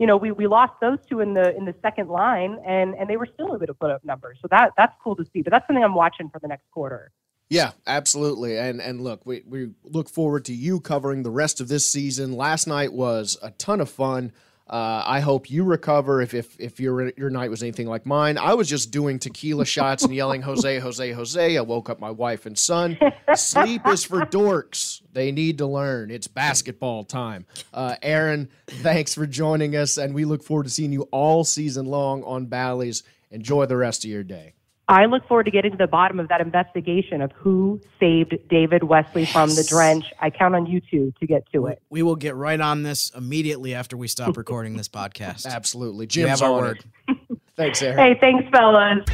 you 0.00 0.08
know 0.08 0.16
we, 0.16 0.32
we 0.32 0.48
lost 0.48 0.72
those 0.80 0.98
two 1.08 1.20
in 1.20 1.34
the 1.34 1.56
in 1.56 1.66
the 1.66 1.74
second 1.82 2.08
line, 2.08 2.58
and 2.66 2.96
and 2.96 3.08
they 3.08 3.16
were 3.16 3.28
still 3.32 3.54
able 3.54 3.64
to 3.64 3.74
put 3.74 3.92
up 3.92 4.04
numbers. 4.04 4.38
So 4.42 4.48
that 4.50 4.72
that's 4.76 4.94
cool 5.04 5.14
to 5.14 5.24
see. 5.32 5.42
But 5.42 5.52
that's 5.52 5.64
something 5.68 5.84
I'm 5.84 5.94
watching 5.94 6.28
for 6.28 6.40
the 6.40 6.48
next 6.48 6.68
quarter. 6.72 7.12
Yeah, 7.48 7.74
absolutely. 7.86 8.58
And 8.58 8.82
and 8.82 9.02
look, 9.02 9.24
we, 9.24 9.44
we 9.46 9.70
look 9.84 10.08
forward 10.08 10.46
to 10.46 10.52
you 10.52 10.80
covering 10.80 11.22
the 11.22 11.30
rest 11.30 11.60
of 11.60 11.68
this 11.68 11.86
season. 11.86 12.32
Last 12.32 12.66
night 12.66 12.92
was 12.92 13.38
a 13.40 13.52
ton 13.52 13.80
of 13.80 13.88
fun. 13.88 14.32
Uh, 14.68 15.02
I 15.06 15.20
hope 15.20 15.48
you 15.48 15.62
recover. 15.62 16.20
If 16.20 16.34
if 16.34 16.58
if 16.58 16.80
your 16.80 17.12
your 17.16 17.30
night 17.30 17.50
was 17.50 17.62
anything 17.62 17.86
like 17.86 18.04
mine, 18.04 18.36
I 18.36 18.54
was 18.54 18.68
just 18.68 18.90
doing 18.90 19.20
tequila 19.20 19.64
shots 19.64 20.02
and 20.02 20.12
yelling 20.12 20.42
Jose, 20.42 20.80
Jose, 20.80 21.12
Jose. 21.12 21.56
I 21.56 21.60
woke 21.60 21.88
up 21.88 22.00
my 22.00 22.10
wife 22.10 22.46
and 22.46 22.58
son. 22.58 22.98
Sleep 23.34 23.86
is 23.86 24.02
for 24.02 24.22
dorks. 24.22 25.02
They 25.12 25.30
need 25.30 25.58
to 25.58 25.66
learn. 25.66 26.10
It's 26.10 26.26
basketball 26.26 27.04
time. 27.04 27.46
Uh, 27.72 27.94
Erin, 28.02 28.48
thanks 28.66 29.14
for 29.14 29.26
joining 29.26 29.76
us, 29.76 29.98
and 29.98 30.14
we 30.14 30.24
look 30.24 30.42
forward 30.42 30.64
to 30.64 30.70
seeing 30.70 30.92
you 30.92 31.02
all 31.12 31.44
season 31.44 31.86
long 31.86 32.24
on 32.24 32.46
Bally's. 32.46 33.04
Enjoy 33.30 33.66
the 33.66 33.76
rest 33.76 34.04
of 34.04 34.10
your 34.10 34.24
day. 34.24 34.54
I 34.88 35.06
look 35.06 35.26
forward 35.26 35.44
to 35.44 35.50
getting 35.50 35.72
to 35.72 35.76
the 35.76 35.88
bottom 35.88 36.20
of 36.20 36.28
that 36.28 36.40
investigation 36.40 37.20
of 37.20 37.32
who 37.32 37.80
saved 37.98 38.36
David 38.48 38.84
Wesley 38.84 39.26
from 39.26 39.50
the 39.50 39.66
drench. 39.68 40.04
I 40.20 40.30
count 40.30 40.54
on 40.54 40.66
you 40.66 40.80
two 40.80 41.12
to 41.18 41.26
get 41.26 41.50
to 41.52 41.66
it. 41.66 41.82
We 41.90 42.04
will 42.04 42.14
get 42.14 42.36
right 42.36 42.60
on 42.60 42.84
this 42.84 43.10
immediately 43.10 43.74
after 43.74 43.96
we 43.96 44.06
stop 44.06 44.36
recording 44.36 44.76
this 44.76 44.88
podcast. 44.88 45.44
Absolutely. 45.44 46.04
You 46.04 46.08
Jim's 46.08 46.40
have 46.40 46.42
our 46.42 46.52
on 46.52 46.60
word. 46.62 46.84
Thanks, 47.56 47.82
Erin. 47.82 47.98
Hey, 47.98 48.16
thanks, 48.20 48.48
fellas. 48.50 49.04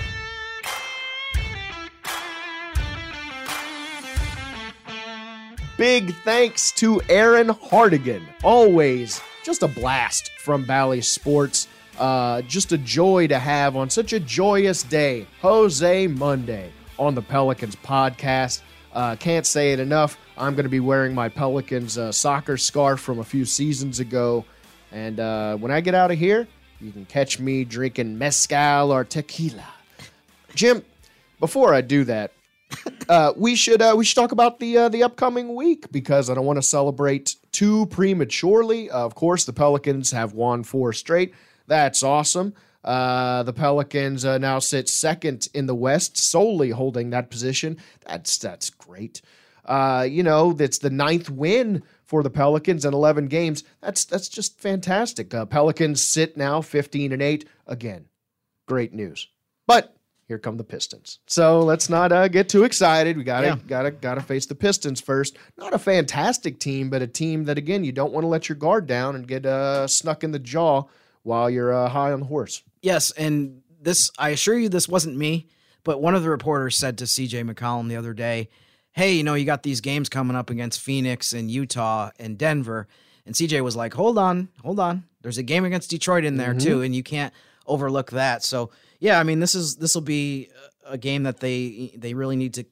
Big 5.78 6.14
thanks 6.16 6.70
to 6.72 7.00
Erin 7.08 7.48
Hartigan. 7.48 8.22
Always 8.44 9.22
just 9.42 9.62
a 9.62 9.68
blast 9.68 10.30
from 10.38 10.64
Bally 10.64 11.00
Sports. 11.00 11.66
Uh, 11.98 12.42
just 12.42 12.72
a 12.72 12.78
joy 12.78 13.26
to 13.26 13.38
have 13.38 13.76
on 13.76 13.90
such 13.90 14.12
a 14.12 14.20
joyous 14.20 14.82
day, 14.82 15.26
Jose 15.40 16.06
Monday 16.06 16.72
on 16.98 17.14
the 17.14 17.22
Pelicans 17.22 17.76
podcast. 17.76 18.62
Uh, 18.92 19.16
can't 19.16 19.46
say 19.46 19.72
it 19.72 19.80
enough. 19.80 20.18
I'm 20.36 20.54
going 20.54 20.64
to 20.64 20.70
be 20.70 20.80
wearing 20.80 21.14
my 21.14 21.28
Pelicans 21.28 21.98
uh, 21.98 22.12
soccer 22.12 22.56
scarf 22.56 23.00
from 23.00 23.18
a 23.18 23.24
few 23.24 23.44
seasons 23.44 24.00
ago. 24.00 24.44
And 24.90 25.20
uh, 25.20 25.56
when 25.56 25.70
I 25.70 25.80
get 25.80 25.94
out 25.94 26.10
of 26.10 26.18
here, 26.18 26.46
you 26.80 26.92
can 26.92 27.06
catch 27.06 27.38
me 27.38 27.64
drinking 27.64 28.18
mezcal 28.18 28.92
or 28.92 29.04
tequila. 29.04 29.66
Jim, 30.54 30.82
before 31.40 31.72
I 31.72 31.80
do 31.80 32.04
that, 32.04 32.32
uh, 33.08 33.32
we 33.36 33.54
should 33.54 33.80
uh, 33.80 33.94
we 33.96 34.04
should 34.04 34.16
talk 34.16 34.32
about 34.32 34.58
the 34.58 34.76
uh, 34.76 34.88
the 34.88 35.02
upcoming 35.02 35.54
week 35.54 35.90
because 35.92 36.28
I 36.28 36.34
don't 36.34 36.46
want 36.46 36.58
to 36.58 36.62
celebrate 36.62 37.36
too 37.52 37.86
prematurely. 37.86 38.90
of 38.90 39.14
course, 39.14 39.44
the 39.44 39.52
Pelicans 39.52 40.10
have 40.10 40.32
won 40.32 40.64
four 40.64 40.92
straight. 40.92 41.34
That's 41.66 42.02
awesome. 42.02 42.54
Uh, 42.84 43.42
the 43.44 43.52
Pelicans 43.52 44.24
uh, 44.24 44.38
now 44.38 44.58
sit 44.58 44.88
second 44.88 45.48
in 45.54 45.66
the 45.66 45.74
West, 45.74 46.16
solely 46.16 46.70
holding 46.70 47.10
that 47.10 47.30
position. 47.30 47.76
That's 48.06 48.38
that's 48.38 48.70
great. 48.70 49.22
Uh, 49.64 50.06
you 50.10 50.24
know, 50.24 50.52
that's 50.52 50.78
the 50.78 50.90
ninth 50.90 51.30
win 51.30 51.84
for 52.04 52.24
the 52.24 52.30
Pelicans 52.30 52.84
in 52.84 52.92
11 52.92 53.26
games. 53.28 53.62
That's 53.80 54.04
that's 54.04 54.28
just 54.28 54.58
fantastic. 54.60 55.32
Uh, 55.32 55.44
Pelicans 55.46 56.02
sit 56.02 56.36
now 56.36 56.60
15 56.60 57.12
and 57.12 57.22
eight 57.22 57.48
again. 57.68 58.06
Great 58.66 58.92
news. 58.92 59.28
But 59.68 59.94
here 60.26 60.38
come 60.38 60.56
the 60.56 60.64
Pistons. 60.64 61.20
So 61.28 61.60
let's 61.60 61.88
not 61.88 62.10
uh, 62.10 62.26
get 62.26 62.48
too 62.48 62.64
excited. 62.64 63.16
We 63.16 63.22
gotta 63.22 63.46
Yeah. 63.46 63.56
gotta 63.68 63.92
gotta 63.92 64.20
face 64.22 64.46
the 64.46 64.56
Pistons 64.56 65.00
first. 65.00 65.36
Not 65.56 65.72
a 65.72 65.78
fantastic 65.78 66.58
team, 66.58 66.90
but 66.90 67.00
a 67.02 67.06
team 67.06 67.44
that 67.44 67.58
again 67.58 67.84
you 67.84 67.92
don't 67.92 68.12
want 68.12 68.24
to 68.24 68.28
let 68.28 68.48
your 68.48 68.56
guard 68.56 68.88
down 68.88 69.14
and 69.14 69.28
get 69.28 69.46
uh, 69.46 69.86
snuck 69.86 70.24
in 70.24 70.32
the 70.32 70.38
jaw 70.40 70.84
while 71.22 71.48
you're 71.50 71.72
uh, 71.72 71.88
high 71.88 72.12
on 72.12 72.20
the 72.20 72.26
horse. 72.26 72.62
Yes, 72.82 73.10
and 73.12 73.62
this 73.80 74.10
I 74.18 74.30
assure 74.30 74.58
you 74.58 74.68
this 74.68 74.88
wasn't 74.88 75.16
me, 75.16 75.48
but 75.84 76.00
one 76.00 76.14
of 76.14 76.22
the 76.22 76.30
reporters 76.30 76.76
said 76.76 76.98
to 76.98 77.04
CJ 77.04 77.48
McCollum 77.50 77.88
the 77.88 77.96
other 77.96 78.12
day, 78.14 78.48
"Hey, 78.92 79.14
you 79.14 79.22
know, 79.24 79.34
you 79.34 79.44
got 79.44 79.62
these 79.62 79.80
games 79.80 80.08
coming 80.08 80.36
up 80.36 80.50
against 80.50 80.80
Phoenix 80.80 81.32
and 81.32 81.50
Utah 81.50 82.10
and 82.18 82.36
Denver." 82.38 82.88
And 83.26 83.34
CJ 83.34 83.60
was 83.62 83.76
like, 83.76 83.94
"Hold 83.94 84.18
on, 84.18 84.48
hold 84.62 84.80
on. 84.80 85.04
There's 85.22 85.38
a 85.38 85.42
game 85.44 85.64
against 85.64 85.90
Detroit 85.90 86.24
in 86.24 86.36
there 86.36 86.54
Mhm. 86.54 86.62
too, 86.62 86.82
and 86.82 86.94
you 86.94 87.02
can't 87.04 87.32
overlook 87.66 88.10
that." 88.10 88.42
So, 88.42 88.70
yeah, 88.98 89.20
I 89.20 89.22
mean, 89.22 89.38
this 89.40 89.54
is 89.54 89.76
this 89.76 89.94
will 89.94 90.02
be 90.02 90.48
a 90.84 90.98
game 90.98 91.22
that 91.22 91.38
they 91.40 91.92
they 91.96 92.14
really 92.14 92.36
need 92.36 92.54
to 92.54 92.64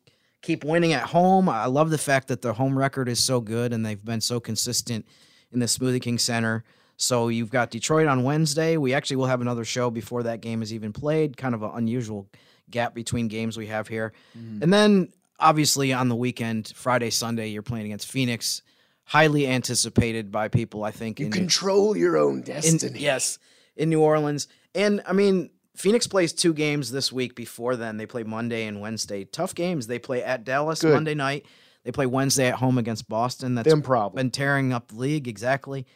keep 0.42 0.64
winning 0.64 0.92
at 0.92 1.04
home. 1.08 1.48
I 1.48 1.66
love 1.66 1.90
the 1.90 1.98
fact 1.98 2.26
that 2.28 2.42
the 2.42 2.54
home 2.54 2.76
record 2.76 3.08
is 3.08 3.22
so 3.22 3.40
good 3.40 3.72
and 3.72 3.84
they've 3.86 4.04
been 4.04 4.20
so 4.22 4.40
consistent 4.40 5.06
in 5.52 5.60
the 5.60 5.66
Smoothie 5.66 6.00
King 6.00 6.18
Center. 6.18 6.64
So 7.00 7.28
you've 7.28 7.48
got 7.50 7.70
Detroit 7.70 8.06
on 8.08 8.24
Wednesday. 8.24 8.76
We 8.76 8.92
actually 8.92 9.16
will 9.16 9.26
have 9.26 9.40
another 9.40 9.64
show 9.64 9.90
before 9.90 10.24
that 10.24 10.42
game 10.42 10.60
is 10.60 10.74
even 10.74 10.92
played. 10.92 11.34
Kind 11.34 11.54
of 11.54 11.62
an 11.62 11.70
unusual 11.74 12.28
gap 12.70 12.94
between 12.94 13.28
games 13.28 13.56
we 13.56 13.68
have 13.68 13.88
here. 13.88 14.12
Mm-hmm. 14.38 14.62
And 14.62 14.72
then 14.72 15.12
obviously 15.38 15.94
on 15.94 16.10
the 16.10 16.14
weekend, 16.14 16.72
Friday, 16.76 17.08
Sunday, 17.08 17.48
you're 17.48 17.62
playing 17.62 17.86
against 17.86 18.06
Phoenix. 18.10 18.60
Highly 19.04 19.46
anticipated 19.48 20.30
by 20.30 20.48
people, 20.48 20.84
I 20.84 20.90
think. 20.90 21.18
You 21.18 21.26
in- 21.26 21.32
control 21.32 21.96
your 21.96 22.18
own 22.18 22.40
in- 22.40 22.42
destiny. 22.42 23.00
yes, 23.00 23.38
in 23.76 23.88
New 23.88 24.02
Orleans. 24.02 24.46
And 24.74 25.00
I 25.06 25.14
mean, 25.14 25.48
Phoenix 25.74 26.06
plays 26.06 26.34
two 26.34 26.52
games 26.52 26.92
this 26.92 27.10
week. 27.10 27.34
Before 27.34 27.76
then, 27.76 27.96
they 27.96 28.04
play 28.04 28.24
Monday 28.24 28.66
and 28.66 28.78
Wednesday. 28.78 29.24
Tough 29.24 29.54
games. 29.54 29.86
They 29.86 29.98
play 29.98 30.22
at 30.22 30.44
Dallas 30.44 30.82
Good. 30.82 30.92
Monday 30.92 31.14
night. 31.14 31.46
They 31.82 31.92
play 31.92 32.04
Wednesday 32.04 32.48
at 32.48 32.56
home 32.56 32.76
against 32.76 33.08
Boston. 33.08 33.54
That's 33.54 33.66
Them 33.70 33.80
problem. 33.80 34.16
been 34.16 34.30
tearing 34.30 34.74
up 34.74 34.88
the 34.88 34.96
league 34.96 35.26
exactly. 35.26 35.86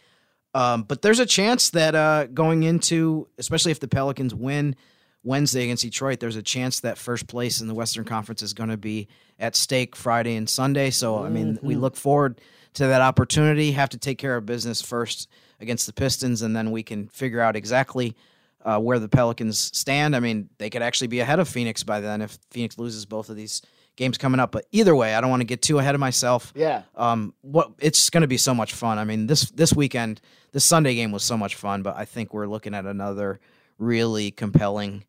Um, 0.55 0.85
but 0.85 1.03
there's 1.03 1.19
a 1.19 1.27
chance 1.27 1.71
that 1.71 1.95
uh, 1.95 2.27
going 2.27 2.63
into, 2.63 3.27
especially 3.39 3.73
if 3.73 3.81
the 3.81 3.89
Pelicans 3.89 4.35
win 4.35 4.77
Wednesday 5.25 5.65
against 5.65 5.83
Detroit, 5.83 6.21
there's 6.21 6.37
a 6.37 6.43
chance 6.43 6.81
that 6.81 6.99
first 6.99 7.27
place 7.27 7.61
in 7.61 7.67
the 7.67 7.75
Western 7.75 8.05
Conference 8.05 8.43
is 8.43 8.53
going 8.53 8.69
to 8.69 8.77
be 8.77 9.09
at 9.41 9.57
stake 9.57 9.97
Friday 9.97 10.37
and 10.37 10.49
Sunday. 10.49 10.91
So 10.91 11.25
I 11.25 11.29
mean, 11.29 11.59
we 11.63 11.75
Mhm. 11.75 11.81
look 11.81 11.97
forward 11.97 12.41
to 12.75 12.87
that 12.87 13.01
opportunity. 13.01 13.73
Have 13.73 13.89
to 13.91 13.99
take 13.99 14.19
care 14.19 14.37
of 14.37 14.47
business 14.47 14.81
first 14.83 15.29
against 15.61 15.87
the 15.87 15.93
Pistons, 15.93 16.43
and 16.43 16.55
then 16.55 16.71
we 16.71 16.83
can 16.83 17.09
figure 17.09 17.41
out 17.41 17.57
exactly 17.57 18.15
uh, 18.67 18.79
where 18.79 18.99
the 18.99 19.09
Pelicans 19.09 19.71
stand. 19.77 20.17
I 20.17 20.21
mean, 20.21 20.49
they 20.57 20.71
could 20.71 20.81
actually 20.81 21.09
be 21.09 21.21
ahead 21.21 21.39
of 21.39 21.47
Phoenix 21.49 21.83
by 21.83 22.01
then 22.01 22.23
if 22.23 22.39
Phoenix 22.51 22.79
loses 22.79 23.05
both 23.05 23.29
of 23.29 23.37
these 23.37 23.61
games 23.97 24.19
coming 24.19 24.41
up. 24.41 24.53
But 24.53 24.67
either 24.73 24.95
way, 24.95 25.15
I 25.15 25.21
don't 25.21 25.31
want 25.31 25.41
to 25.41 25.47
get 25.47 25.63
too 25.63 25.79
ahead 25.79 25.95
of 25.95 26.01
myself. 26.01 26.53
Yeah. 26.55 26.83
Um, 26.97 27.35
what 27.43 27.73
it's 27.79 28.11
going 28.11 28.23
to 28.23 28.29
be 28.29 28.37
so 28.37 28.55
much 28.55 28.73
fun. 28.73 28.99
I 28.99 29.05
mean, 29.05 29.27
this 29.27 29.51
this 29.51 29.73
weekend, 29.73 30.21
this 30.53 30.65
Sunday 30.65 30.95
game 30.95 31.13
was 31.13 31.23
so 31.23 31.37
much 31.37 31.55
fun. 31.55 31.83
But 31.83 31.97
I 31.97 32.05
think 32.05 32.35
we're 32.35 32.47
looking 32.47 32.75
at 32.75 32.87
another 32.87 33.41
really 33.79 34.31
compelling 34.31 35.05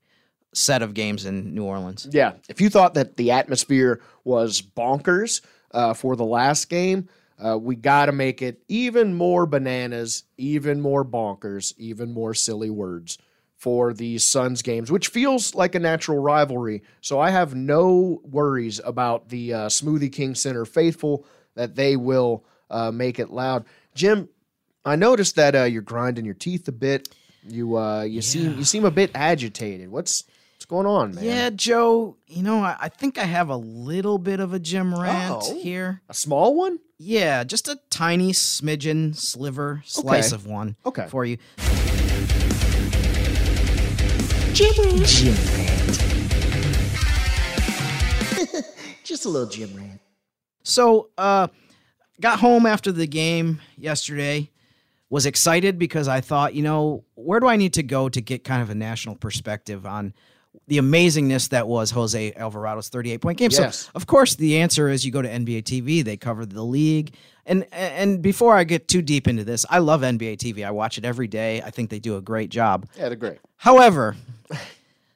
set 0.54 0.82
of 0.82 0.94
games 0.94 1.26
in 1.26 1.54
New 1.54 1.64
Orleans. 1.64 2.08
Yeah. 2.12 2.34
If 2.48 2.62
you 2.62 2.70
thought 2.70 2.94
that 2.94 3.18
the 3.18 3.32
atmosphere 3.32 4.02
was 4.24 4.62
bonkers 4.62 5.42
uh, 5.72 5.94
for 5.94 6.16
the 6.16 6.26
last 6.26 6.70
game, 6.70 7.10
uh, 7.44 7.58
we 7.58 7.76
got 7.76 8.06
to 8.06 8.14
make 8.14 8.42
it 8.42 8.62
even 8.70 9.14
more 9.14 9.46
bananas, 9.46 10.24
even 10.38 10.80
more 10.80 11.04
bonkers, 11.04 11.74
even 11.78 12.14
more 12.14 12.34
silly 12.34 12.70
words 12.70 13.18
for 13.58 13.94
these 13.94 14.24
Suns 14.26 14.62
games, 14.62 14.92
which 14.92 15.08
feels 15.08 15.56
like 15.56 15.76
a 15.76 15.80
natural 15.80 16.20
rivalry. 16.20 16.84
So 17.02 17.20
I 17.20 17.30
have 17.32 17.56
no 17.56 18.22
worries 18.24 18.80
about 18.84 19.30
the 19.30 19.54
uh, 19.54 19.60
Smoothie 19.70 20.12
King 20.12 20.36
Center 20.36 20.66
faithful 20.66 21.26
that 21.56 21.76
they 21.76 21.96
will 21.96 22.44
uh, 22.70 22.92
make 22.92 23.18
it 23.18 23.30
loud. 23.32 23.66
Jim, 23.96 24.30
I 24.84 24.96
noticed 24.98 25.36
that 25.38 25.56
uh, 25.56 25.64
you're 25.64 25.82
grinding 25.82 26.26
your 26.26 26.34
teeth 26.34 26.68
a 26.68 26.72
bit. 26.72 27.10
You 27.48 27.78
uh, 27.78 28.04
you 28.04 28.22
seem 28.22 28.58
you 28.58 28.64
seem 28.66 28.86
a 28.86 28.92
bit 28.92 29.12
agitated. 29.16 29.90
What's 29.90 30.24
what's 30.56 30.66
going 30.66 30.86
on, 30.88 31.16
man? 31.16 31.24
Yeah, 31.24 31.50
Joe. 31.52 32.18
You 32.28 32.44
know, 32.44 32.60
I, 32.60 32.76
I 32.82 32.90
think 32.90 33.18
I 33.18 33.24
have 33.24 33.50
a 33.50 33.56
little 33.58 34.18
bit 34.18 34.40
of 34.40 34.54
a 34.54 34.60
Jim 34.60 34.94
rant 34.94 35.44
Oh. 35.46 35.60
here. 35.62 36.02
A 36.10 36.14
small 36.14 36.56
one? 36.56 36.80
Yeah, 36.98 37.44
just 37.44 37.68
a 37.68 37.78
tiny 37.90 38.32
smidgen, 38.32 39.16
sliver, 39.16 39.82
slice 39.86 40.34
Okay. 40.34 40.36
of 40.36 40.48
one. 40.48 40.76
Okay. 40.86 41.08
For 41.10 41.24
you. 41.26 41.38
Jim 44.56 44.72
Jim 45.04 45.36
Just 49.04 49.26
a 49.26 49.30
little 49.30 49.50
Jim 49.50 49.76
rant. 49.76 50.00
So, 50.64 51.10
uh, 51.18 51.48
got 52.22 52.40
home 52.40 52.66
after 52.66 52.94
the 52.94 53.06
game 53.06 53.60
yesterday. 53.78 54.50
Was 55.10 55.26
excited 55.26 55.78
because 55.78 56.08
I 56.08 56.22
thought, 56.22 56.54
you 56.54 56.64
know, 56.64 57.04
where 57.16 57.42
do 57.42 57.48
I 57.48 57.58
need 57.58 57.74
to 57.74 57.84
go 57.84 58.08
to 58.08 58.22
get 58.22 58.46
kind 58.46 58.62
of 58.62 58.70
a 58.70 58.76
national 58.76 59.16
perspective 59.16 59.86
on 59.86 60.14
the 60.68 60.78
amazingness 60.78 61.50
that 61.50 61.68
was 61.68 61.92
Jose 61.92 62.32
Alvarado's 62.32 62.88
38 62.88 63.20
point 63.20 63.38
game? 63.38 63.50
Yes. 63.52 63.80
So, 63.80 63.92
of 63.94 64.08
course, 64.08 64.36
the 64.36 64.60
answer 64.60 64.88
is 64.88 65.06
you 65.06 65.12
go 65.12 65.22
to 65.22 65.30
NBA 65.30 65.64
TV. 65.64 66.02
They 66.02 66.16
cover 66.16 66.46
the 66.46 66.64
league. 66.64 67.14
And 67.46 67.66
and 67.72 68.22
before 68.22 68.56
I 68.56 68.64
get 68.64 68.88
too 68.88 69.02
deep 69.02 69.28
into 69.28 69.44
this, 69.44 69.66
I 69.70 69.80
love 69.80 70.02
NBA 70.02 70.38
TV. 70.38 70.66
I 70.66 70.72
watch 70.72 70.98
it 70.98 71.06
every 71.06 71.28
day. 71.28 71.62
I 71.62 71.70
think 71.70 71.90
they 71.90 72.00
do 72.00 72.18
a 72.18 72.22
great 72.22 72.50
job. 72.50 72.88
Yeah, 72.98 73.10
they're 73.10 73.16
great. 73.16 73.38
However, 73.58 74.16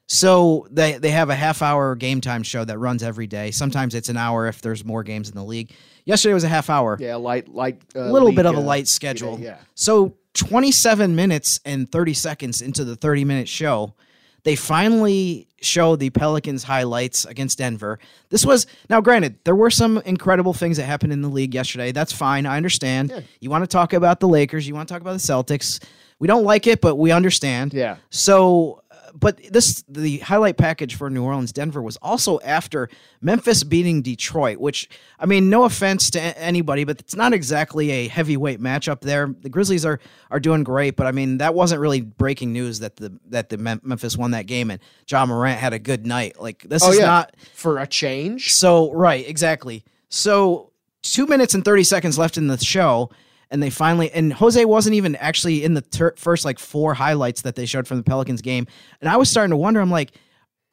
so 0.06 0.66
they 0.70 0.98
they 0.98 1.10
have 1.10 1.30
a 1.30 1.34
half 1.34 1.62
hour 1.62 1.94
game 1.94 2.20
time 2.20 2.42
show 2.42 2.64
that 2.64 2.78
runs 2.78 3.02
every 3.02 3.26
day. 3.26 3.50
Sometimes 3.50 3.94
it's 3.94 4.08
an 4.08 4.16
hour 4.16 4.46
if 4.48 4.60
there's 4.60 4.84
more 4.84 5.02
games 5.02 5.28
in 5.28 5.34
the 5.36 5.44
league. 5.44 5.72
Yesterday 6.04 6.34
was 6.34 6.44
a 6.44 6.48
half 6.48 6.70
hour. 6.70 6.96
Yeah, 7.00 7.16
light, 7.16 7.48
light. 7.48 7.80
A 7.94 8.02
Uh, 8.06 8.10
little 8.10 8.28
league, 8.28 8.36
bit 8.36 8.46
of 8.46 8.54
a 8.56 8.58
uh, 8.58 8.62
light 8.62 8.88
schedule. 8.88 9.38
Yeah. 9.38 9.58
So 9.74 10.16
27 10.34 11.14
minutes 11.14 11.60
and 11.64 11.90
30 11.90 12.14
seconds 12.14 12.60
into 12.62 12.84
the 12.84 12.96
30 12.96 13.24
minute 13.24 13.48
show, 13.48 13.94
they 14.42 14.56
finally 14.56 15.46
show 15.62 15.96
the 15.96 16.10
Pelicans 16.10 16.62
highlights 16.62 17.24
against 17.26 17.58
Denver. 17.58 17.98
This 18.30 18.46
was 18.46 18.66
now 18.88 19.00
granted, 19.00 19.36
there 19.44 19.54
were 19.54 19.70
some 19.70 19.98
incredible 19.98 20.54
things 20.54 20.78
that 20.78 20.84
happened 20.84 21.12
in 21.12 21.20
the 21.20 21.28
league 21.28 21.54
yesterday. 21.54 21.92
That's 21.92 22.12
fine. 22.12 22.46
I 22.46 22.56
understand. 22.56 23.24
You 23.40 23.50
want 23.50 23.62
to 23.64 23.68
talk 23.68 23.92
about 23.92 24.20
the 24.20 24.28
Lakers, 24.28 24.66
you 24.66 24.74
want 24.74 24.88
to 24.88 24.94
talk 24.94 25.02
about 25.02 25.12
the 25.12 25.18
Celtics. 25.18 25.82
We 26.18 26.26
don't 26.26 26.44
like 26.44 26.66
it, 26.66 26.80
but 26.80 26.96
we 26.96 27.12
understand. 27.12 27.72
Yeah. 27.72 27.96
So 28.10 28.79
but 29.14 29.40
this 29.52 29.82
the 29.88 30.18
highlight 30.18 30.56
package 30.56 30.94
for 30.96 31.10
New 31.10 31.24
Orleans 31.24 31.52
Denver 31.52 31.82
was 31.82 31.96
also 31.98 32.38
after 32.40 32.88
Memphis 33.20 33.64
beating 33.64 34.02
Detroit, 34.02 34.58
which 34.58 34.88
I 35.18 35.26
mean, 35.26 35.50
no 35.50 35.64
offense 35.64 36.10
to 36.10 36.20
anybody, 36.38 36.84
but 36.84 37.00
it's 37.00 37.16
not 37.16 37.32
exactly 37.32 37.90
a 37.90 38.08
heavyweight 38.08 38.60
matchup 38.60 39.00
there. 39.00 39.34
The 39.40 39.48
Grizzlies 39.48 39.84
are 39.84 39.98
are 40.30 40.40
doing 40.40 40.62
great, 40.64 40.96
but 40.96 41.06
I 41.06 41.12
mean, 41.12 41.38
that 41.38 41.54
wasn't 41.54 41.80
really 41.80 42.00
breaking 42.00 42.52
news 42.52 42.80
that 42.80 42.96
the 42.96 43.12
that 43.30 43.48
the 43.48 43.58
Mem- 43.58 43.80
Memphis 43.82 44.16
won 44.16 44.30
that 44.32 44.46
game 44.46 44.70
and 44.70 44.80
Ja 45.08 45.26
Morant 45.26 45.58
had 45.58 45.72
a 45.72 45.78
good 45.78 46.06
night. 46.06 46.40
Like 46.40 46.62
this 46.68 46.82
Oh, 46.84 46.90
is 46.92 46.98
yeah. 46.98 47.06
not 47.06 47.34
for 47.54 47.78
a 47.78 47.86
change. 47.86 48.52
So 48.54 48.92
right, 48.92 49.28
exactly. 49.28 49.84
So 50.08 50.70
two 51.02 51.26
minutes 51.26 51.54
and 51.54 51.64
thirty 51.64 51.84
seconds 51.84 52.18
left 52.18 52.36
in 52.36 52.46
the 52.48 52.58
show, 52.58 53.10
and 53.50 53.62
they 53.62 53.70
finally 53.70 54.10
and 54.12 54.32
Jose 54.32 54.64
wasn't 54.64 54.94
even 54.94 55.16
actually 55.16 55.64
in 55.64 55.74
the 55.74 55.82
ter- 55.82 56.14
first 56.16 56.44
like 56.44 56.58
four 56.58 56.94
highlights 56.94 57.42
that 57.42 57.56
they 57.56 57.66
showed 57.66 57.86
from 57.86 57.96
the 57.98 58.04
Pelicans 58.04 58.42
game, 58.42 58.66
and 59.00 59.08
I 59.08 59.16
was 59.16 59.30
starting 59.30 59.50
to 59.50 59.56
wonder. 59.56 59.80
I'm 59.80 59.90
like. 59.90 60.12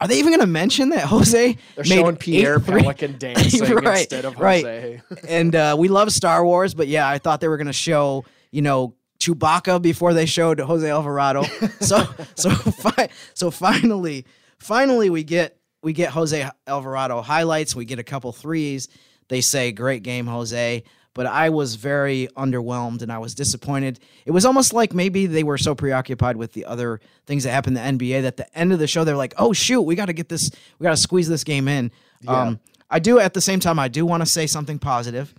Are 0.00 0.06
they 0.06 0.20
even 0.20 0.30
going 0.30 0.38
to 0.38 0.46
mention 0.46 0.90
that 0.90 1.06
Jose? 1.06 1.56
They're 1.74 1.82
made 1.82 1.88
showing 1.88 2.14
Pierre 2.14 2.60
Pelican 2.60 3.18
dancing 3.18 3.68
right, 3.74 3.98
instead 3.98 4.24
of 4.24 4.38
right. 4.38 4.64
Jose. 4.64 5.02
and 5.28 5.56
uh, 5.56 5.74
we 5.76 5.88
love 5.88 6.12
Star 6.12 6.44
Wars, 6.44 6.72
but 6.72 6.86
yeah, 6.86 7.08
I 7.08 7.18
thought 7.18 7.40
they 7.40 7.48
were 7.48 7.56
going 7.56 7.66
to 7.66 7.72
show 7.72 8.24
you 8.52 8.62
know 8.62 8.94
Chewbacca 9.18 9.82
before 9.82 10.14
they 10.14 10.26
showed 10.26 10.60
Jose 10.60 10.88
Alvarado. 10.88 11.42
so 11.80 12.04
so 12.34 12.50
fi- 12.50 13.08
so 13.34 13.50
finally, 13.50 14.24
finally 14.58 15.10
we 15.10 15.24
get 15.24 15.58
we 15.82 15.92
get 15.92 16.10
Jose 16.10 16.48
Alvarado 16.66 17.20
highlights. 17.20 17.74
We 17.74 17.84
get 17.84 17.98
a 17.98 18.04
couple 18.04 18.32
threes. 18.32 18.88
They 19.28 19.40
say 19.40 19.72
great 19.72 20.02
game, 20.02 20.26
Jose. 20.26 20.84
But 21.18 21.26
I 21.26 21.48
was 21.50 21.74
very 21.74 22.28
underwhelmed 22.36 23.02
and 23.02 23.10
I 23.10 23.18
was 23.18 23.34
disappointed. 23.34 23.98
It 24.24 24.30
was 24.30 24.44
almost 24.44 24.72
like 24.72 24.94
maybe 24.94 25.26
they 25.26 25.42
were 25.42 25.58
so 25.58 25.74
preoccupied 25.74 26.36
with 26.36 26.52
the 26.52 26.64
other 26.64 27.00
things 27.26 27.42
that 27.42 27.50
happened 27.50 27.76
in 27.76 27.98
the 27.98 28.06
NBA 28.06 28.22
that 28.22 28.36
the 28.36 28.56
end 28.56 28.72
of 28.72 28.78
the 28.78 28.86
show 28.86 29.02
they're 29.02 29.16
like, 29.16 29.34
"Oh 29.36 29.52
shoot, 29.52 29.82
we 29.82 29.96
got 29.96 30.06
to 30.06 30.12
get 30.12 30.28
this, 30.28 30.48
we 30.78 30.84
got 30.84 30.90
to 30.90 30.96
squeeze 30.96 31.28
this 31.28 31.42
game 31.42 31.66
in." 31.66 31.90
Um, 32.28 32.60
I 32.88 33.00
do 33.00 33.18
at 33.18 33.34
the 33.34 33.40
same 33.40 33.58
time. 33.58 33.80
I 33.80 33.88
do 33.88 34.06
want 34.06 34.22
to 34.22 34.26
say 34.26 34.46
something 34.46 34.78
positive. 34.78 35.34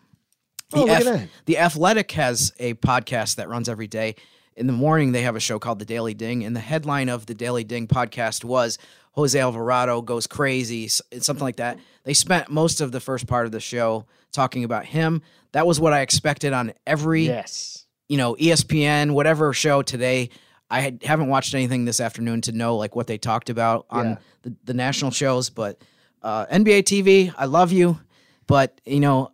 Oh, 0.74 0.82
look 0.82 0.90
at 0.90 1.06
that. 1.06 1.30
The 1.46 1.60
Athletic 1.60 2.12
has 2.12 2.52
a 2.60 2.74
podcast 2.74 3.38
that 3.38 3.48
runs 3.48 3.70
every 3.70 3.88
day. 3.88 4.16
In 4.58 4.68
the 4.68 4.74
morning, 4.74 5.14
they 5.14 5.22
have 5.22 5.38
a 5.38 5.40
show 5.40 5.60
called 5.60 5.80
The 5.80 5.86
Daily 5.86 6.14
Ding, 6.14 6.44
and 6.44 6.54
the 6.54 6.60
headline 6.60 7.08
of 7.08 7.26
the 7.26 7.34
Daily 7.34 7.64
Ding 7.64 7.88
podcast 7.88 8.44
was 8.44 8.78
Jose 9.14 9.40
Alvarado 9.40 10.02
goes 10.02 10.28
crazy, 10.28 10.90
something 10.90 11.40
like 11.40 11.56
that. 11.56 11.80
They 12.04 12.14
spent 12.14 12.50
most 12.50 12.82
of 12.82 12.92
the 12.92 13.00
first 13.00 13.28
part 13.28 13.46
of 13.46 13.54
the 13.54 13.62
show 13.62 14.06
talking 14.32 14.64
about 14.64 14.86
him. 14.86 15.22
That 15.54 15.66
was 15.68 15.80
what 15.80 15.94
I 15.94 16.02
expected 16.02 16.54
on 16.54 16.74
every, 16.86 17.26
Yes. 17.26 17.86
you 18.08 18.18
know, 18.18 18.36
ESPN, 18.36 19.12
whatever 19.12 19.54
show 19.54 19.82
today. 19.82 20.30
I 20.70 20.82
had, 20.82 21.02
haven't 21.04 21.28
watched 21.30 21.54
anything 21.56 21.86
this 21.86 22.00
afternoon 22.00 22.42
to 22.42 22.52
know 22.52 22.76
like 22.76 22.96
what 22.96 23.08
they 23.08 23.18
talked 23.18 23.50
about 23.50 23.86
on 23.90 24.06
Yeah. 24.06 24.16
the, 24.44 24.56
the 24.66 24.74
national 24.74 25.12
shows, 25.12 25.50
but 25.50 25.82
uh, 26.22 26.46
NBA 26.48 26.84
TV, 26.84 27.34
I 27.38 27.46
love 27.46 27.72
you, 27.72 28.00
but 28.46 28.80
you 28.86 29.00
know, 29.00 29.32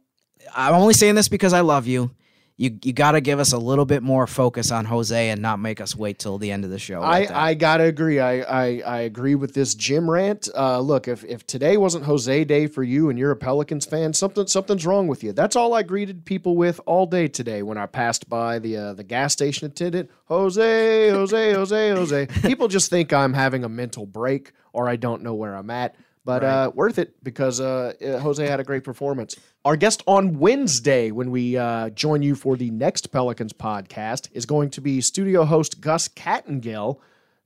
I'm 0.56 0.76
only 0.76 0.94
saying 0.94 1.16
this 1.16 1.28
because 1.28 1.52
I 1.52 1.62
love 1.62 1.88
you. 1.88 2.12
You 2.58 2.80
you 2.84 2.94
got 2.94 3.12
to 3.12 3.22
give 3.22 3.40
us 3.40 3.52
a 3.52 3.58
little 3.58 3.86
bit 3.86 4.02
more 4.02 4.28
focus 4.28 4.72
on 4.72 4.86
Jose 4.86 5.30
and 5.30 5.42
not 5.42 5.60
make 5.60 5.82
us 5.82 5.94
wait 5.94 6.20
till 6.20 6.38
the 6.38 6.52
end 6.52 6.64
of 6.64 6.70
the 6.70 6.80
show. 6.80 7.02
I. 7.02 7.28
I 7.48 7.54
gotta 7.54 7.84
agree. 7.84 8.20
I, 8.20 8.40
I, 8.42 8.82
I 8.86 9.00
agree 9.02 9.36
with 9.36 9.54
this 9.54 9.76
Jim 9.76 10.10
rant. 10.10 10.48
Uh, 10.56 10.80
look, 10.80 11.08
if, 11.08 11.26
if 11.26 11.46
today 11.46 11.76
wasn't 11.76 12.06
Jose 12.06 12.44
Day 12.46 12.68
for 12.68 12.82
you 12.82 13.10
and 13.10 13.20
you're 13.20 13.32
a 13.32 13.36
Pelicans 13.36 13.86
fan, 13.86 14.14
something 14.14 14.48
something's 14.48 14.86
wrong 14.86 15.08
with 15.08 15.22
you. 15.24 15.34
That's 15.34 15.56
all 15.58 15.74
I 15.74 15.84
greeted 15.84 16.24
people 16.24 16.56
with 16.56 16.80
all 16.86 17.06
day 17.06 17.28
today 17.28 17.62
when 17.62 17.78
I 17.78 17.88
passed 17.88 18.30
by 18.30 18.60
the 18.60 18.78
uh, 18.78 18.94
the 18.94 19.04
gas 19.04 19.34
station 19.34 19.68
attendant. 19.68 20.10
Jose, 20.26 21.10
Jose, 21.10 21.54
Jose, 21.54 21.90
Jose. 21.90 22.28
People 22.42 22.70
just 22.70 22.90
think 22.90 23.12
I'm 23.12 23.34
having 23.34 23.66
a 23.66 23.70
mental 23.70 24.06
break 24.06 24.54
or 24.72 24.88
I 24.88 24.96
don't 24.96 25.24
know 25.24 25.34
where 25.34 25.56
I'm 25.56 25.70
at. 25.70 25.96
But 26.26 26.44
uh, 26.44 26.72
worth 26.74 26.98
it 26.98 27.24
because 27.24 27.62
uh, 27.62 27.94
uh, 28.04 28.20
Jose 28.20 28.46
had 28.46 28.60
a 28.60 28.64
great 28.64 28.84
performance. 28.84 29.36
Our 29.64 29.78
guest 29.78 30.02
on 30.08 30.40
Wednesday, 30.40 31.12
when 31.12 31.30
we 31.30 31.56
uh, 31.56 31.92
join 31.92 32.24
you 32.24 32.34
for 32.34 32.58
the 32.58 32.72
next 32.72 33.12
Pelicans 33.12 33.54
podcast, 33.54 34.30
is 34.32 34.48
going 34.48 34.72
to 34.72 34.82
be 34.82 35.02
studio 35.02 35.46
host 35.46 35.82
Gus 35.82 36.08
Kattengell. 36.08 37.00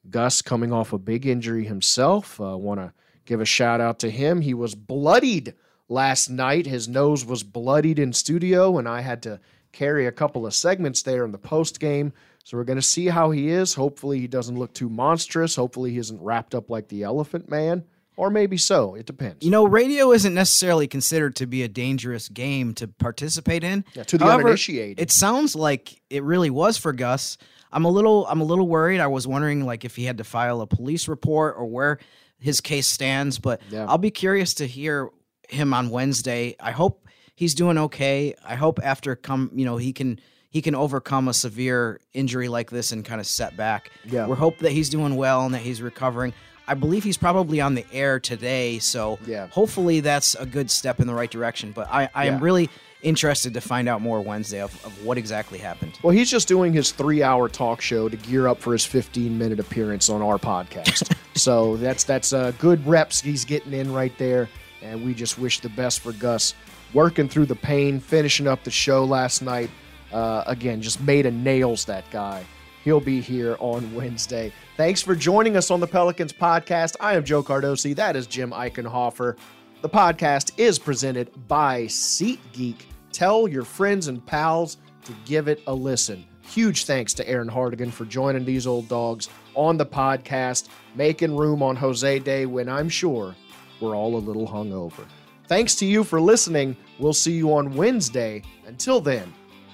Gus 0.09 0.41
coming 0.41 0.71
off 0.71 0.93
a 0.93 0.97
big 0.97 1.27
injury 1.27 1.65
himself. 1.65 2.39
Uh, 2.39 2.57
Want 2.57 2.79
to 2.79 2.93
give 3.25 3.41
a 3.41 3.45
shout 3.45 3.81
out 3.81 3.99
to 3.99 4.09
him. 4.09 4.39
He 4.39 4.53
was 4.53 4.75
bloodied 4.75 5.55
last 5.89 6.29
night. 6.29 6.65
His 6.65 6.87
nose 6.87 7.25
was 7.25 7.43
bloodied 7.43 7.99
in 7.99 8.13
studio, 8.13 8.77
and 8.77 8.87
I 8.87 9.01
had 9.01 9.21
to 9.23 9.41
carry 9.73 10.07
a 10.07 10.11
couple 10.11 10.45
of 10.45 10.53
segments 10.53 11.01
there 11.03 11.25
in 11.25 11.31
the 11.31 11.37
post 11.37 11.79
game 11.79 12.13
So 12.45 12.57
we're 12.57 12.63
going 12.63 12.79
to 12.79 12.81
see 12.81 13.07
how 13.07 13.31
he 13.31 13.49
is. 13.49 13.73
Hopefully, 13.73 14.19
he 14.19 14.27
doesn't 14.27 14.57
look 14.57 14.73
too 14.73 14.89
monstrous. 14.89 15.57
Hopefully, 15.57 15.91
he 15.91 15.97
isn't 15.97 16.21
wrapped 16.21 16.55
up 16.55 16.69
like 16.69 16.87
the 16.87 17.03
Elephant 17.03 17.49
Man, 17.49 17.83
or 18.19 18.29
maybe 18.29 18.57
so. 18.57 18.95
It 18.95 19.05
depends. 19.05 19.45
You 19.45 19.49
know, 19.49 19.65
radio 19.65 20.11
isn't 20.11 20.33
necessarily 20.33 20.87
considered 20.89 21.37
to 21.37 21.47
be 21.47 21.63
a 21.63 21.69
dangerous 21.69 22.27
game 22.27 22.73
to 22.75 22.87
participate 22.89 23.63
in. 23.63 23.85
Yeah, 23.93 24.03
to 24.03 24.17
the 24.17 24.25
However, 24.25 24.41
uninitiated. 24.43 24.99
It 24.99 25.09
sounds 25.09 25.55
like 25.55 26.01
it 26.09 26.21
really 26.23 26.49
was 26.49 26.77
for 26.77 26.91
Gus. 26.91 27.37
I'm 27.71 27.85
a 27.85 27.89
little 27.89 28.27
I'm 28.27 28.41
a 28.41 28.43
little 28.43 28.67
worried. 28.67 28.99
I 28.99 29.07
was 29.07 29.25
wondering 29.25 29.65
like 29.65 29.85
if 29.85 29.95
he 29.95 30.03
had 30.03 30.17
to 30.17 30.25
file 30.25 30.59
a 30.59 30.67
police 30.67 31.07
report 31.07 31.55
or 31.57 31.65
where 31.65 31.97
his 32.39 32.59
case 32.59 32.87
stands, 32.87 33.39
but 33.39 33.61
Yeah. 33.69 33.85
I'll 33.87 33.97
be 33.97 34.11
curious 34.11 34.53
to 34.55 34.67
hear 34.67 35.09
him 35.47 35.73
on 35.73 35.89
Wednesday. 35.89 36.55
I 36.59 36.71
hope 36.71 37.07
he's 37.35 37.55
doing 37.55 37.77
okay. 37.77 38.35
I 38.45 38.55
hope 38.55 38.79
after 38.83 39.15
come, 39.15 39.49
you 39.55 39.63
know, 39.63 39.77
he 39.77 39.93
can 39.93 40.19
he 40.49 40.61
can 40.61 40.75
overcome 40.75 41.27
a 41.29 41.33
severe 41.33 42.01
injury 42.11 42.49
like 42.49 42.69
this 42.69 42.91
and 42.91 43.05
kind 43.05 43.21
of 43.21 43.27
set 43.27 43.55
back. 43.55 43.91
Yeah. 44.03 44.27
We 44.27 44.35
hope 44.35 44.57
that 44.59 44.71
he's 44.71 44.89
doing 44.89 45.15
well 45.15 45.45
and 45.45 45.53
that 45.53 45.61
he's 45.61 45.81
recovering. 45.81 46.33
I 46.69 46.75
believe 46.75 47.03
he's 47.03 47.17
probably 47.17 47.59
on 47.61 47.73
the 47.75 47.85
air 47.91 48.19
today, 48.19 48.79
so 48.79 49.17
Yeah. 49.25 49.47
hopefully 49.47 49.99
that's 50.01 50.35
a 50.35 50.45
good 50.45 50.69
step 50.69 50.99
in 50.99 51.07
the 51.07 51.13
right 51.15 51.29
direction. 51.31 51.71
But 51.73 51.87
I, 51.91 52.09
I 52.13 52.25
Yeah. 52.25 52.35
am 52.35 52.39
really 52.41 52.69
interested 53.01 53.53
to 53.55 53.61
find 53.61 53.87
out 53.89 54.01
more 54.01 54.21
Wednesday 54.21 54.61
of, 54.61 54.73
of 54.85 55.03
what 55.05 55.17
exactly 55.17 55.57
happened. 55.57 55.93
Well, 56.03 56.11
he's 56.11 56.29
just 56.29 56.47
doing 56.47 56.73
his 56.73 56.91
three 56.91 57.23
hour 57.23 57.49
talk 57.49 57.81
show 57.81 58.07
to 58.09 58.17
gear 58.17 58.47
up 58.47 58.59
for 58.59 58.73
his 58.73 58.85
15 58.85 59.37
minute 59.37 59.59
appearance 59.59 60.09
on 60.09 60.21
our 60.21 60.37
podcast. 60.37 61.11
so 61.35 61.77
that's 61.77 62.03
that's 62.03 62.33
uh, 62.33 62.51
good 62.59 62.85
reps 62.85 63.21
he's 63.21 63.45
getting 63.45 63.73
in 63.73 63.91
right 63.93 64.15
there. 64.17 64.47
And 64.81 65.03
we 65.03 65.13
just 65.13 65.39
wish 65.39 65.59
the 65.61 65.69
best 65.69 66.01
for 66.01 66.11
Gus 66.13 66.53
working 66.93 67.27
through 67.29 67.45
the 67.47 67.55
pain, 67.55 67.99
finishing 67.99 68.47
up 68.47 68.63
the 68.63 68.71
show 68.71 69.03
last 69.05 69.41
night. 69.41 69.69
Uh, 70.11 70.43
again, 70.47 70.81
just 70.81 71.01
made 71.01 71.25
a 71.25 71.31
nails 71.31 71.85
that 71.85 72.03
guy. 72.11 72.43
He'll 72.83 72.99
be 73.01 73.21
here 73.21 73.55
on 73.59 73.93
Wednesday. 73.95 74.51
Thanks 74.79 75.01
for 75.01 75.13
joining 75.13 75.57
us 75.57 75.71
on 75.71 75.81
the 75.81 75.87
Pelicans 75.87 76.31
podcast. 76.31 76.95
I 77.01 77.15
am 77.15 77.25
Joe 77.25 77.43
Cardosi. 77.43 77.93
That 77.97 78.15
is 78.15 78.27
Jim 78.27 78.51
Eichenhofer. 78.51 79.35
The 79.81 79.89
podcast 79.89 80.53
is 80.55 80.79
presented 80.79 81.29
by 81.49 81.83
SeatGeek. 81.83 82.77
Tell 83.11 83.45
your 83.45 83.65
friends 83.65 84.07
and 84.07 84.25
pals 84.25 84.77
to 85.03 85.13
give 85.25 85.49
it 85.49 85.61
a 85.67 85.75
listen. 85.75 86.23
Huge 86.43 86.85
thanks 86.85 87.13
to 87.15 87.27
Erin 87.27 87.49
Hartigan 87.49 87.91
for 87.91 88.05
joining 88.05 88.45
these 88.45 88.65
old 88.65 88.87
dogs 88.87 89.27
on 89.53 89.75
the 89.75 89.85
podcast, 89.85 90.69
making 90.95 91.35
room 91.35 91.61
on 91.61 91.75
Jose 91.75 92.19
Day 92.19 92.45
when 92.45 92.69
I'm 92.69 92.87
sure 92.87 93.35
we're 93.81 93.97
all 93.97 94.15
a 94.15 94.23
little 94.23 94.47
hungover. 94.47 95.03
Thanks 95.47 95.75
to 95.75 95.85
you 95.85 96.05
for 96.05 96.21
listening. 96.21 96.77
We'll 96.99 97.11
see 97.11 97.33
you 97.33 97.53
on 97.53 97.75
Wednesday. 97.75 98.43
Until 98.65 99.01
then, 99.01 99.33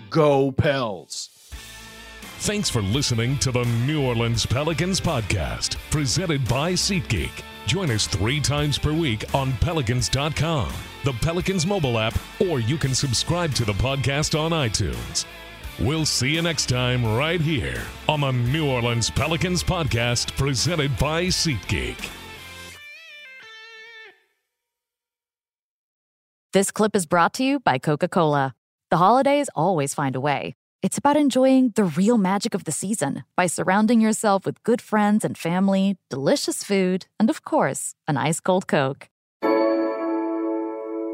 go 0.09 0.51
Pels. 0.51 1.34
Thanks 2.39 2.69
for 2.69 2.81
listening 2.81 3.37
to 3.39 3.51
the 3.51 3.63
New 3.87 4.05
Orleans 4.05 4.45
Pelicans 4.45 5.01
podcast, 5.01 5.77
presented 5.89 6.47
by 6.47 6.73
SeatGeek. 6.73 7.31
Join 7.65 7.89
us 7.89 8.05
three 8.05 8.39
times 8.39 8.77
per 8.77 8.93
week 8.93 9.33
on 9.33 9.51
Pelicans.com, 9.53 10.71
the 11.03 11.13
Pelicans 11.21 11.65
mobile 11.65 11.97
app, 11.97 12.15
or 12.39 12.59
you 12.59 12.77
can 12.77 12.93
subscribe 12.93 13.53
to 13.53 13.65
the 13.65 13.73
podcast 13.73 14.39
on 14.39 14.51
iTunes. 14.51 15.25
We'll 15.79 16.05
see 16.05 16.35
you 16.35 16.43
next 16.43 16.67
time 16.67 17.03
right 17.03 17.41
here 17.41 17.81
on 18.07 18.21
the 18.21 18.31
New 18.31 18.69
Orleans 18.69 19.09
Pelicans 19.09 19.63
podcast, 19.63 20.37
presented 20.37 20.95
by 20.99 21.25
SeatGeek. 21.25 22.11
This 26.53 26.69
clip 26.69 26.95
is 26.95 27.05
brought 27.07 27.33
to 27.35 27.43
you 27.43 27.59
by 27.59 27.79
Coca 27.79 28.07
Cola. 28.07 28.53
The 28.91 28.97
holidays 28.97 29.49
always 29.55 29.93
find 29.95 30.15
a 30.15 30.21
way. 30.21 30.55
It's 30.85 30.99
about 30.99 31.17
enjoying 31.17 31.71
the 31.73 31.83
real 31.83 32.19
magic 32.19 32.53
of 32.53 32.65
the 32.65 32.71
season 32.71 33.23
by 33.35 33.47
surrounding 33.47 33.99
yourself 33.99 34.45
with 34.45 34.61
good 34.61 34.83
friends 34.83 35.25
and 35.25 35.35
family, 35.35 35.97
delicious 36.11 36.63
food, 36.63 37.07
and 37.19 37.27
of 37.27 37.43
course, 37.43 37.95
an 38.07 38.17
ice 38.17 38.39
cold 38.39 38.67
Coke. 38.67 39.09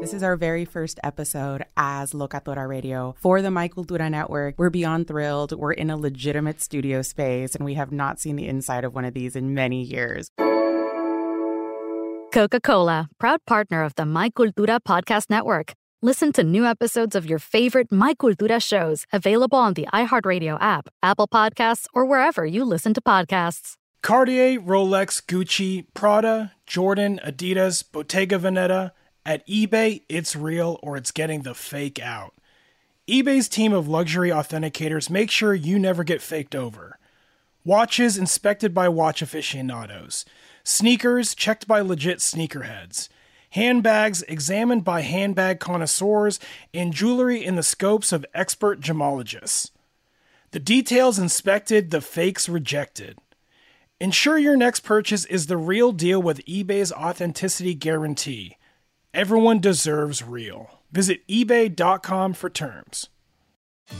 This 0.02 0.12
is 0.12 0.22
our 0.22 0.36
very 0.36 0.66
first 0.66 1.00
episode 1.02 1.64
as 1.74 2.12
Locatora 2.12 2.68
Radio 2.68 3.14
for 3.16 3.40
the 3.40 3.50
My 3.50 3.66
Cultura 3.66 4.10
Network. 4.10 4.56
We're 4.58 4.68
beyond 4.68 5.06
thrilled. 5.08 5.58
We're 5.58 5.72
in 5.72 5.88
a 5.88 5.96
legitimate 5.96 6.60
studio 6.60 7.00
space, 7.00 7.54
and 7.54 7.64
we 7.64 7.72
have 7.72 7.92
not 7.92 8.20
seen 8.20 8.36
the 8.36 8.48
inside 8.48 8.84
of 8.84 8.94
one 8.94 9.06
of 9.06 9.14
these 9.14 9.34
in 9.36 9.54
many 9.54 9.82
years. 9.82 10.28
Coca 12.30 12.60
Cola, 12.60 13.08
proud 13.18 13.40
partner 13.46 13.82
of 13.84 13.94
the 13.94 14.04
My 14.04 14.28
Cultura 14.28 14.80
Podcast 14.86 15.30
Network. 15.30 15.72
Listen 16.04 16.32
to 16.32 16.42
new 16.42 16.66
episodes 16.66 17.14
of 17.14 17.26
your 17.26 17.38
favorite 17.38 17.92
My 17.92 18.12
Cultura 18.14 18.60
shows 18.60 19.06
available 19.12 19.58
on 19.58 19.74
the 19.74 19.86
iHeartRadio 19.92 20.58
app, 20.60 20.88
Apple 21.00 21.28
Podcasts, 21.28 21.86
or 21.94 22.04
wherever 22.04 22.44
you 22.44 22.64
listen 22.64 22.92
to 22.94 23.00
podcasts. 23.00 23.76
Cartier, 24.02 24.58
Rolex, 24.58 25.22
Gucci, 25.24 25.86
Prada, 25.94 26.54
Jordan, 26.66 27.20
Adidas, 27.24 27.84
Bottega 27.88 28.36
Veneta. 28.40 28.90
At 29.24 29.46
eBay, 29.46 30.02
it's 30.08 30.34
real 30.34 30.80
or 30.82 30.96
it's 30.96 31.12
getting 31.12 31.42
the 31.42 31.54
fake 31.54 32.00
out. 32.00 32.34
eBay's 33.08 33.48
team 33.48 33.72
of 33.72 33.86
luxury 33.86 34.30
authenticators 34.30 35.08
make 35.08 35.30
sure 35.30 35.54
you 35.54 35.78
never 35.78 36.02
get 36.02 36.20
faked 36.20 36.56
over. 36.56 36.98
Watches 37.64 38.18
inspected 38.18 38.74
by 38.74 38.88
watch 38.88 39.22
aficionados. 39.22 40.24
Sneakers 40.64 41.36
checked 41.36 41.68
by 41.68 41.80
legit 41.80 42.18
sneakerheads. 42.18 43.08
Handbags 43.52 44.22
examined 44.22 44.84
by 44.84 45.00
handbag 45.00 45.60
connoisseurs. 45.60 46.38
And 46.74 46.92
jewelry 46.92 47.44
in 47.44 47.56
the 47.56 47.62
scopes 47.62 48.12
of 48.12 48.26
expert 48.34 48.80
gemologists. 48.80 49.70
The 50.52 50.60
details 50.60 51.18
inspected, 51.18 51.90
the 51.90 52.02
fakes 52.02 52.48
rejected. 52.48 53.18
Ensure 54.00 54.36
your 54.36 54.56
next 54.56 54.80
purchase 54.80 55.24
is 55.26 55.46
the 55.46 55.56
real 55.56 55.92
deal 55.92 56.20
with 56.20 56.44
eBay's 56.44 56.92
authenticity 56.92 57.74
guarantee. 57.74 58.56
Everyone 59.14 59.60
deserves 59.60 60.22
real. 60.22 60.80
Visit 60.90 61.26
eBay.com 61.28 62.34
for 62.34 62.50
terms. 62.50 63.08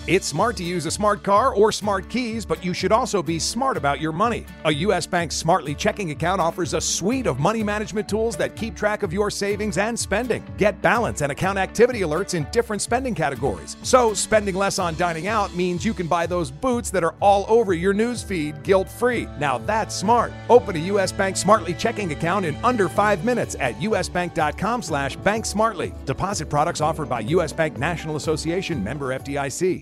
It's 0.09 0.27
smart 0.27 0.57
to 0.57 0.65
use 0.65 0.85
a 0.85 0.91
smart 0.91 1.23
car 1.23 1.55
or 1.55 1.71
smart 1.71 2.09
keys, 2.09 2.45
but 2.45 2.65
you 2.65 2.75
should 2.75 2.91
also 2.91 3.23
be 3.23 3.39
smart 3.39 3.77
about 3.77 4.01
your 4.01 4.11
money. 4.11 4.45
A 4.65 4.73
U.S. 4.87 5.07
Bank 5.07 5.31
Smartly 5.31 5.77
checking 5.77 6.11
account 6.11 6.41
offers 6.41 6.75
a 6.75 6.81
suite 6.81 7.29
of 7.29 7.39
money 7.39 7.63
management 7.63 8.09
tools 8.09 8.37
that 8.39 8.57
keep 8.57 8.75
track 8.75 9.05
of 9.05 9.13
your 9.13 9.31
savings 9.31 9.79
and 9.79 9.97
spending. 9.97 10.45
Get 10.59 10.83
balance 10.83 11.21
and 11.21 11.31
account 11.31 11.57
activity 11.57 12.01
alerts 12.01 12.35
in 12.35 12.49
different 12.51 12.83
spending 12.83 13.15
categories. 13.15 13.77
So, 13.85 14.13
spending 14.13 14.57
less 14.57 14.81
on 14.81 14.97
dining 14.97 15.29
out 15.29 15.55
means 15.55 15.85
you 15.85 15.95
can 15.95 16.09
buy 16.09 16.27
those 16.27 16.51
boots 16.51 16.91
that 16.91 17.05
are 17.05 17.15
all 17.21 17.45
over 17.47 17.73
your 17.73 17.95
news 17.95 18.25
feed 18.25 18.61
guilt 18.65 18.89
free. 18.89 19.29
Now 19.39 19.59
that's 19.59 19.95
smart. 19.95 20.33
Open 20.51 20.75
a 20.75 20.81
U.S. 20.81 21.13
Bank 21.13 21.37
Smartly 21.37 21.75
checking 21.75 22.11
account 22.11 22.45
in 22.45 22.57
under 22.65 22.89
five 22.89 23.25
minutes 23.25 23.55
at 23.61 23.79
usbank.com 23.79 24.83
slash 24.83 25.17
banksmartly. 25.19 25.93
Deposit 26.07 26.51
products 26.51 26.81
offered 26.81 27.09
by 27.09 27.21
U.S. 27.21 27.53
Bank 27.53 27.79
National 27.79 28.17
Association 28.17 28.83
member 28.83 29.17
FDIC. 29.17 29.82